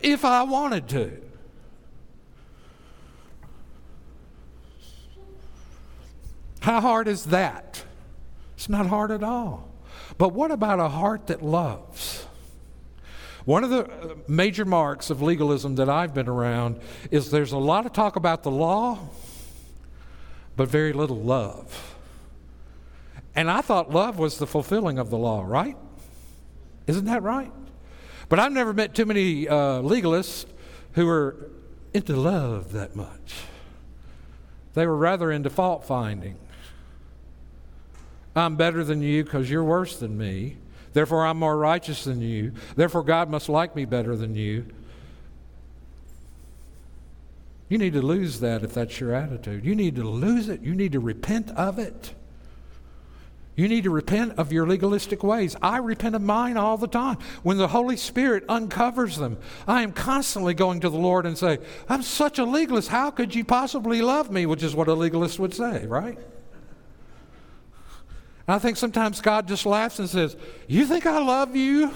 if 0.00 0.24
I 0.24 0.42
wanted 0.42 0.88
to. 0.90 1.22
How 6.60 6.80
hard 6.80 7.08
is 7.08 7.26
that? 7.26 7.82
It's 8.56 8.68
not 8.68 8.86
hard 8.86 9.10
at 9.10 9.22
all. 9.22 9.70
But 10.18 10.32
what 10.32 10.50
about 10.50 10.80
a 10.80 10.88
heart 10.88 11.28
that 11.28 11.42
loves? 11.42 12.26
One 13.44 13.64
of 13.64 13.70
the 13.70 13.84
uh, 13.84 14.14
major 14.26 14.66
marks 14.66 15.08
of 15.08 15.22
legalism 15.22 15.76
that 15.76 15.88
I've 15.88 16.12
been 16.12 16.28
around 16.28 16.80
is 17.10 17.30
there's 17.30 17.52
a 17.52 17.58
lot 17.58 17.86
of 17.86 17.94
talk 17.94 18.16
about 18.16 18.42
the 18.42 18.50
law, 18.50 18.98
but 20.56 20.68
very 20.68 20.92
little 20.92 21.16
love. 21.16 21.97
And 23.38 23.48
I 23.48 23.60
thought 23.60 23.92
love 23.92 24.18
was 24.18 24.38
the 24.38 24.48
fulfilling 24.48 24.98
of 24.98 25.10
the 25.10 25.16
law, 25.16 25.44
right? 25.46 25.76
Isn't 26.88 27.04
that 27.04 27.22
right? 27.22 27.52
But 28.28 28.40
I've 28.40 28.50
never 28.50 28.72
met 28.72 28.96
too 28.96 29.06
many 29.06 29.46
uh, 29.46 29.80
legalists 29.80 30.44
who 30.94 31.06
were 31.06 31.48
into 31.94 32.16
love 32.16 32.72
that 32.72 32.96
much. 32.96 33.36
They 34.74 34.88
were 34.88 34.96
rather 34.96 35.30
into 35.30 35.50
fault 35.50 35.84
finding. 35.84 36.36
I'm 38.34 38.56
better 38.56 38.82
than 38.82 39.02
you 39.02 39.22
because 39.22 39.48
you're 39.48 39.62
worse 39.62 39.96
than 40.00 40.18
me. 40.18 40.56
Therefore, 40.92 41.24
I'm 41.24 41.38
more 41.38 41.56
righteous 41.56 42.02
than 42.02 42.20
you. 42.20 42.54
Therefore, 42.74 43.04
God 43.04 43.30
must 43.30 43.48
like 43.48 43.76
me 43.76 43.84
better 43.84 44.16
than 44.16 44.34
you. 44.34 44.66
You 47.68 47.78
need 47.78 47.92
to 47.92 48.02
lose 48.02 48.40
that 48.40 48.64
if 48.64 48.74
that's 48.74 48.98
your 48.98 49.14
attitude. 49.14 49.64
You 49.64 49.76
need 49.76 49.94
to 49.94 50.02
lose 50.02 50.48
it. 50.48 50.60
You 50.60 50.74
need 50.74 50.90
to 50.90 50.98
repent 50.98 51.50
of 51.50 51.78
it. 51.78 52.14
You 53.58 53.66
need 53.66 53.82
to 53.84 53.90
repent 53.90 54.38
of 54.38 54.52
your 54.52 54.68
legalistic 54.68 55.24
ways. 55.24 55.56
I 55.60 55.78
repent 55.78 56.14
of 56.14 56.22
mine 56.22 56.56
all 56.56 56.76
the 56.76 56.86
time. 56.86 57.18
When 57.42 57.58
the 57.58 57.66
Holy 57.66 57.96
Spirit 57.96 58.44
uncovers 58.48 59.16
them, 59.16 59.36
I 59.66 59.82
am 59.82 59.90
constantly 59.90 60.54
going 60.54 60.78
to 60.82 60.88
the 60.88 60.96
Lord 60.96 61.26
and 61.26 61.36
say, 61.36 61.58
I'm 61.88 62.02
such 62.02 62.38
a 62.38 62.44
legalist. 62.44 62.88
How 62.88 63.10
could 63.10 63.34
you 63.34 63.44
possibly 63.44 64.00
love 64.00 64.30
me? 64.30 64.46
Which 64.46 64.62
is 64.62 64.76
what 64.76 64.86
a 64.86 64.94
legalist 64.94 65.40
would 65.40 65.52
say, 65.52 65.86
right? 65.86 66.16
And 68.46 68.54
I 68.54 68.60
think 68.60 68.76
sometimes 68.76 69.20
God 69.20 69.48
just 69.48 69.66
laughs 69.66 69.98
and 69.98 70.08
says, 70.08 70.36
You 70.68 70.86
think 70.86 71.04
I 71.04 71.18
love 71.18 71.56
you? 71.56 71.92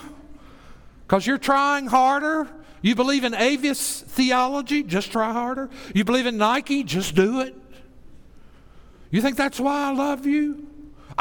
Because 1.07 1.29
you're 1.29 1.39
trying 1.39 1.87
harder? 1.87 2.49
You 2.81 2.97
believe 2.97 3.23
in 3.23 3.35
Avis 3.35 4.01
theology? 4.01 4.83
Just 4.83 5.13
try 5.13 5.33
harder. 5.33 5.71
You 5.95 6.03
believe 6.03 6.27
in 6.27 6.39
Nike? 6.39 6.83
Just 6.83 7.15
do 7.15 7.41
it. 7.41 7.55
You 9.13 9.23
think 9.23 9.37
that's 9.37 9.61
why 9.61 9.91
I 9.91 9.93
love 9.93 10.27
you? 10.27 10.72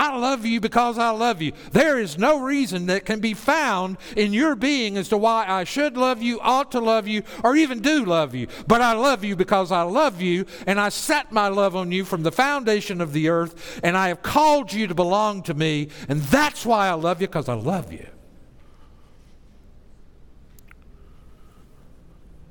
I 0.02 0.18
love 0.18 0.48
you 0.48 0.60
because 0.60 0.98
I 0.98 1.12
love 1.12 1.44
you. 1.44 1.52
There 1.74 2.00
is 2.00 2.18
no 2.18 2.42
reason 2.42 2.88
that 2.88 3.06
can 3.06 3.20
be 3.20 3.36
found 3.36 3.98
in 4.18 4.34
your 4.34 4.56
being 4.56 4.98
as 4.98 5.10
to 5.10 5.18
why 5.18 5.46
I 5.48 5.64
should 5.64 5.96
love 5.96 6.24
you, 6.24 6.40
ought 6.40 6.72
to 6.72 6.80
love 6.80 7.08
you, 7.08 7.22
or 7.44 7.56
even 7.56 7.82
do 7.82 8.04
love 8.04 8.34
you. 8.34 8.48
But 8.66 8.82
I 8.82 8.94
love 8.94 9.24
you 9.24 9.36
because 9.36 9.72
I 9.72 9.84
love 9.84 10.20
you, 10.20 10.48
and 10.66 10.80
I 10.80 10.90
set 10.90 11.32
my 11.32 11.50
love 11.50 11.76
on 11.76 11.92
you 11.92 12.04
from 12.04 12.24
the 12.24 12.32
foundation 12.32 13.00
of 13.00 13.14
the 13.14 13.30
earth, 13.30 13.80
and 13.84 13.96
I 13.96 14.08
have 14.08 14.24
called 14.24 14.74
you 14.74 14.88
to 14.88 14.96
belong 14.96 15.44
to 15.44 15.54
me, 15.54 15.90
and 16.10 16.20
that's 16.24 16.66
why 16.66 16.88
I 16.88 16.94
love 16.94 17.22
you 17.22 17.28
because 17.28 17.48
I 17.48 17.54
love 17.54 17.94
you. 17.94 18.08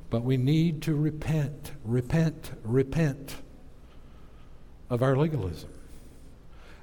But 0.09 0.23
we 0.23 0.37
need 0.37 0.83
to 0.83 0.95
repent, 0.95 1.73
repent, 1.83 2.53
repent 2.63 3.35
of 4.89 5.03
our 5.03 5.17
legalism. 5.17 5.71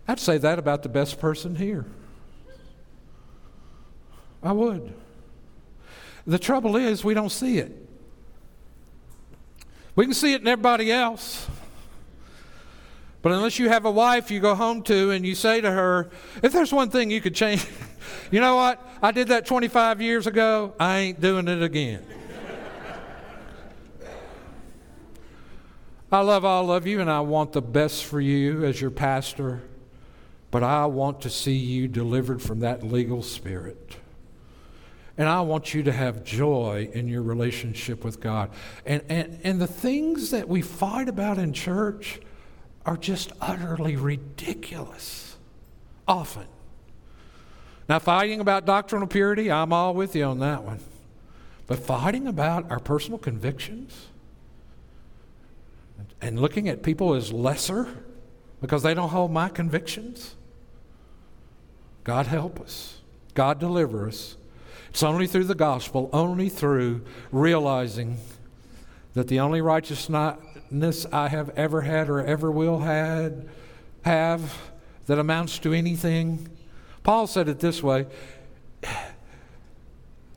I'd 0.08 0.20
say 0.20 0.38
that 0.38 0.58
about 0.58 0.84
the 0.84 0.90
best 0.90 1.20
person 1.20 1.56
here. 1.56 1.86
I 4.42 4.54
would. 4.54 4.94
The 6.26 6.40
trouble 6.40 6.76
is, 6.76 7.04
we 7.04 7.14
don't 7.14 7.32
see 7.32 7.58
it. 7.58 7.72
We 9.96 10.06
can 10.06 10.14
see 10.14 10.34
it 10.34 10.42
in 10.42 10.48
everybody 10.48 10.92
else. 10.92 11.48
But 13.22 13.32
unless 13.32 13.60
you 13.60 13.68
have 13.68 13.86
a 13.86 13.92
wife 13.92 14.30
you 14.32 14.40
go 14.40 14.56
home 14.56 14.84
to 14.84 15.12
and 15.12 15.26
you 15.26 15.36
say 15.36 15.60
to 15.60 15.72
her, 15.72 16.10
if 16.44 16.54
there's 16.54 16.72
one 16.72 16.90
thing 16.90 17.10
you 17.12 17.20
could 17.20 17.36
change, 17.36 17.66
you 18.32 18.40
know 18.40 18.56
what? 18.56 18.82
I 19.02 19.12
did 19.12 19.30
that 19.30 19.46
25 19.46 20.02
years 20.02 20.28
ago. 20.28 20.74
I 20.80 21.00
ain't 21.00 21.20
doing 21.20 21.48
it 21.48 21.62
again. 21.64 22.06
I 26.12 26.22
love 26.22 26.46
all 26.46 26.72
of 26.72 26.88
you 26.88 27.02
and 27.02 27.10
I 27.10 27.22
want 27.22 27.52
the 27.52 27.62
best 27.62 28.06
for 28.06 28.22
you 28.22 28.64
as 28.64 28.80
your 28.80 28.92
pastor. 28.92 29.62
But 30.58 30.64
I 30.64 30.88
want 30.88 31.22
to 31.22 31.30
see 31.30 31.54
you 31.54 31.88
delivered 31.88 32.42
from 32.42 32.62
that 32.62 32.82
legal 32.82 33.22
spirit. 33.22 33.98
And 35.16 35.30
I 35.30 35.42
want 35.42 35.76
you 35.76 35.84
to 35.84 35.92
have 35.92 36.24
joy 36.24 36.90
in 36.94 37.08
your 37.08 37.22
relationship 37.22 38.04
with 38.04 38.20
God. 38.20 38.50
And, 38.84 39.04
and, 39.08 39.40
and 39.44 39.62
the 39.62 39.68
things 39.68 40.32
that 40.32 40.50
we 40.50 40.64
fight 40.64 41.10
about 41.10 41.38
in 41.38 41.54
church 41.54 42.20
are 42.88 42.98
just 42.98 43.34
utterly 43.40 43.98
ridiculous, 43.98 45.38
often. 46.08 46.48
Now, 47.88 48.00
fighting 48.00 48.40
about 48.40 48.66
doctrinal 48.66 49.08
purity, 49.08 49.52
I'm 49.52 49.72
all 49.72 49.94
with 49.94 50.16
you 50.16 50.24
on 50.24 50.40
that 50.40 50.64
one. 50.64 50.80
But 51.68 51.78
fighting 51.78 52.26
about 52.26 52.72
our 52.72 52.80
personal 52.80 53.20
convictions 53.20 54.08
and 56.20 56.42
looking 56.42 56.68
at 56.68 56.82
people 56.82 57.14
as 57.14 57.32
lesser 57.32 57.88
because 58.60 58.82
they 58.82 58.96
don't 58.96 59.10
hold 59.10 59.32
my 59.32 59.50
convictions. 59.50 60.34
God 62.08 62.28
help 62.28 62.62
us. 62.62 63.02
God 63.34 63.60
deliver 63.60 64.08
us. 64.08 64.38
It's 64.92 65.04
only 65.04 65.28
through 65.28 65.44
the 65.44 65.56
gospel, 65.56 66.10
only 66.14 66.48
through 66.48 67.02
realizing 67.34 68.18
that 69.14 69.28
the 69.28 69.42
only 69.42 69.60
righteousness 69.60 71.06
I 71.12 71.28
have 71.28 71.50
ever 71.50 71.82
had 71.82 72.10
or 72.10 72.22
ever 72.22 72.50
will 72.50 72.80
had 72.80 73.50
have 74.04 74.58
that 75.08 75.20
amounts 75.20 75.60
to 75.60 75.74
anything. 75.74 76.48
Paul 77.04 77.28
said 77.28 77.50
it 77.50 77.60
this 77.60 77.84
way 77.84 78.08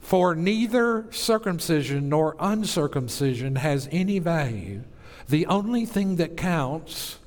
For 0.01 0.35
neither 0.35 1.07
circumcision 1.13 2.09
nor 2.09 2.35
uncircumcision 2.41 3.55
has 3.55 3.89
any 3.93 4.19
value. 4.19 4.83
The 5.29 5.47
only 5.47 5.87
thing 5.87 6.17
that 6.17 6.37
counts 6.37 7.21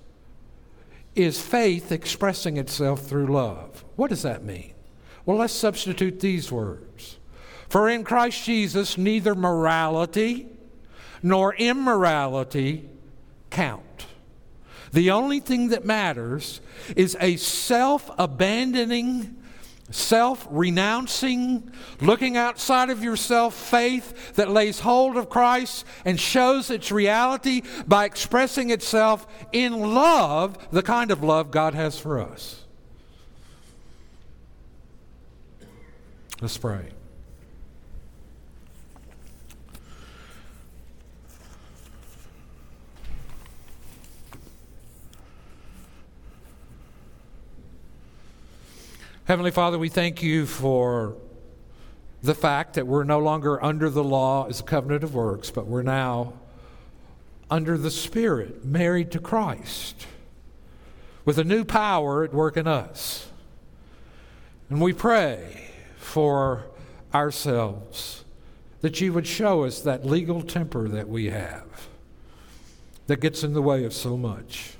is 1.15 1.39
faith 1.39 1.93
expressing 1.93 2.57
itself 2.57 3.07
through 3.07 3.27
love. 3.27 3.82
What 3.95 4.09
does 4.09 4.23
that 4.23 4.43
mean? 4.43 4.73
Well, 5.25 5.37
let's 5.37 5.53
substitute 5.53 6.19
these 6.19 6.51
words. 6.51 7.17
For 7.69 7.89
in 7.89 8.03
Christ 8.03 8.45
Jesus, 8.45 8.97
neither 8.97 9.35
morality 9.35 10.47
nor 11.21 11.55
immorality 11.55 12.89
count. 13.49 14.05
The 14.91 15.09
only 15.09 15.39
thing 15.39 15.69
that 15.69 15.85
matters 15.85 16.61
is 16.95 17.17
a 17.19 17.37
self 17.37 18.11
abandoning, 18.19 19.37
self 19.89 20.47
renouncing, 20.51 21.71
looking 21.99 22.37
outside 22.37 22.91
of 22.91 23.03
yourself 23.03 23.55
faith 23.55 24.35
that 24.35 24.51
lays 24.51 24.81
hold 24.81 25.17
of 25.17 25.29
Christ 25.29 25.85
and 26.05 26.19
shows 26.19 26.69
its 26.69 26.91
reality 26.91 27.63
by 27.87 28.05
expressing 28.05 28.69
itself 28.69 29.25
in 29.51 29.95
love, 29.95 30.59
the 30.71 30.83
kind 30.83 31.09
of 31.09 31.23
love 31.23 31.49
God 31.49 31.73
has 31.73 31.97
for 31.97 32.21
us. 32.21 32.62
Let's 36.43 36.57
pray. 36.57 36.89
Heavenly 49.23 49.51
Father, 49.51 49.79
we 49.79 49.87
thank 49.87 50.21
you 50.21 50.45
for 50.45 51.15
the 52.21 52.35
fact 52.35 52.73
that 52.73 52.87
we're 52.87 53.05
no 53.05 53.19
longer 53.19 53.63
under 53.63 53.89
the 53.89 54.03
law 54.03 54.45
as 54.49 54.59
a 54.59 54.63
covenant 54.63 55.05
of 55.05 55.15
works, 55.15 55.49
but 55.49 55.65
we're 55.65 55.81
now 55.81 56.33
under 57.49 57.77
the 57.77 57.89
Spirit, 57.89 58.65
married 58.65 59.11
to 59.11 59.19
Christ, 59.19 60.07
with 61.23 61.37
a 61.37 61.45
new 61.45 61.63
power 61.63 62.25
at 62.25 62.33
work 62.33 62.57
in 62.57 62.67
us. 62.67 63.29
And 64.69 64.81
we 64.81 64.91
pray 64.91 65.69
for 66.03 66.65
ourselves 67.13 68.23
that 68.81 68.99
you 68.99 69.13
would 69.13 69.25
show 69.25 69.63
us 69.63 69.79
that 69.81 70.05
legal 70.05 70.41
temper 70.41 70.87
that 70.89 71.07
we 71.07 71.29
have 71.29 71.87
that 73.07 73.21
gets 73.21 73.43
in 73.43 73.53
the 73.53 73.61
way 73.61 73.85
of 73.85 73.93
so 73.93 74.17
much. 74.17 74.73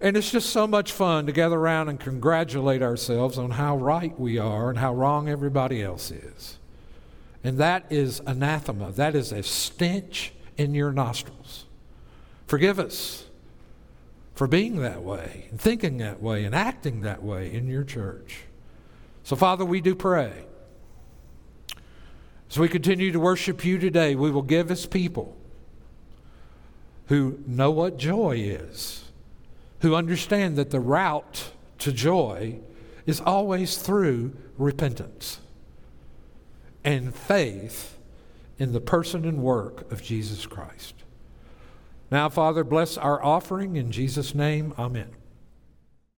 And 0.00 0.16
it's 0.16 0.32
just 0.32 0.50
so 0.50 0.66
much 0.66 0.90
fun 0.90 1.26
to 1.26 1.32
gather 1.32 1.56
around 1.56 1.88
and 1.88 2.00
congratulate 2.00 2.82
ourselves 2.82 3.38
on 3.38 3.52
how 3.52 3.76
right 3.76 4.18
we 4.18 4.38
are 4.38 4.68
and 4.68 4.78
how 4.78 4.92
wrong 4.94 5.28
everybody 5.28 5.80
else 5.80 6.10
is. 6.10 6.58
And 7.44 7.58
that 7.58 7.86
is 7.90 8.20
anathema. 8.26 8.90
That 8.92 9.14
is 9.14 9.30
a 9.30 9.42
stench 9.44 10.32
in 10.56 10.74
your 10.74 10.92
nostrils. 10.92 11.66
Forgive 12.46 12.80
us 12.80 13.26
for 14.34 14.48
being 14.48 14.80
that 14.80 15.02
way 15.02 15.46
and 15.50 15.60
thinking 15.60 15.98
that 15.98 16.20
way 16.20 16.44
and 16.44 16.54
acting 16.54 17.02
that 17.02 17.22
way 17.22 17.52
in 17.52 17.68
your 17.68 17.84
church. 17.84 18.40
So, 19.24 19.36
Father, 19.36 19.64
we 19.64 19.80
do 19.80 19.94
pray. 19.94 20.44
As 22.50 22.58
we 22.58 22.68
continue 22.68 23.12
to 23.12 23.20
worship 23.20 23.64
you 23.64 23.78
today, 23.78 24.14
we 24.14 24.30
will 24.30 24.42
give 24.42 24.70
us 24.70 24.84
people 24.84 25.36
who 27.06 27.38
know 27.46 27.70
what 27.70 27.96
joy 27.96 28.36
is 28.36 29.04
who 29.82 29.96
understand 29.96 30.56
that 30.56 30.70
the 30.70 30.80
route 30.80 31.50
to 31.78 31.92
joy 31.92 32.58
is 33.04 33.20
always 33.20 33.76
through 33.76 34.32
repentance 34.56 35.40
and 36.84 37.14
faith 37.14 37.98
in 38.58 38.72
the 38.72 38.80
person 38.80 39.24
and 39.24 39.42
work 39.42 39.90
of 39.90 40.00
Jesus 40.00 40.46
Christ. 40.46 40.94
Now, 42.12 42.28
Father, 42.28 42.62
bless 42.62 42.96
our 42.96 43.22
offering 43.24 43.74
in 43.74 43.90
Jesus' 43.90 44.34
name. 44.36 44.72
Amen. 44.78 45.10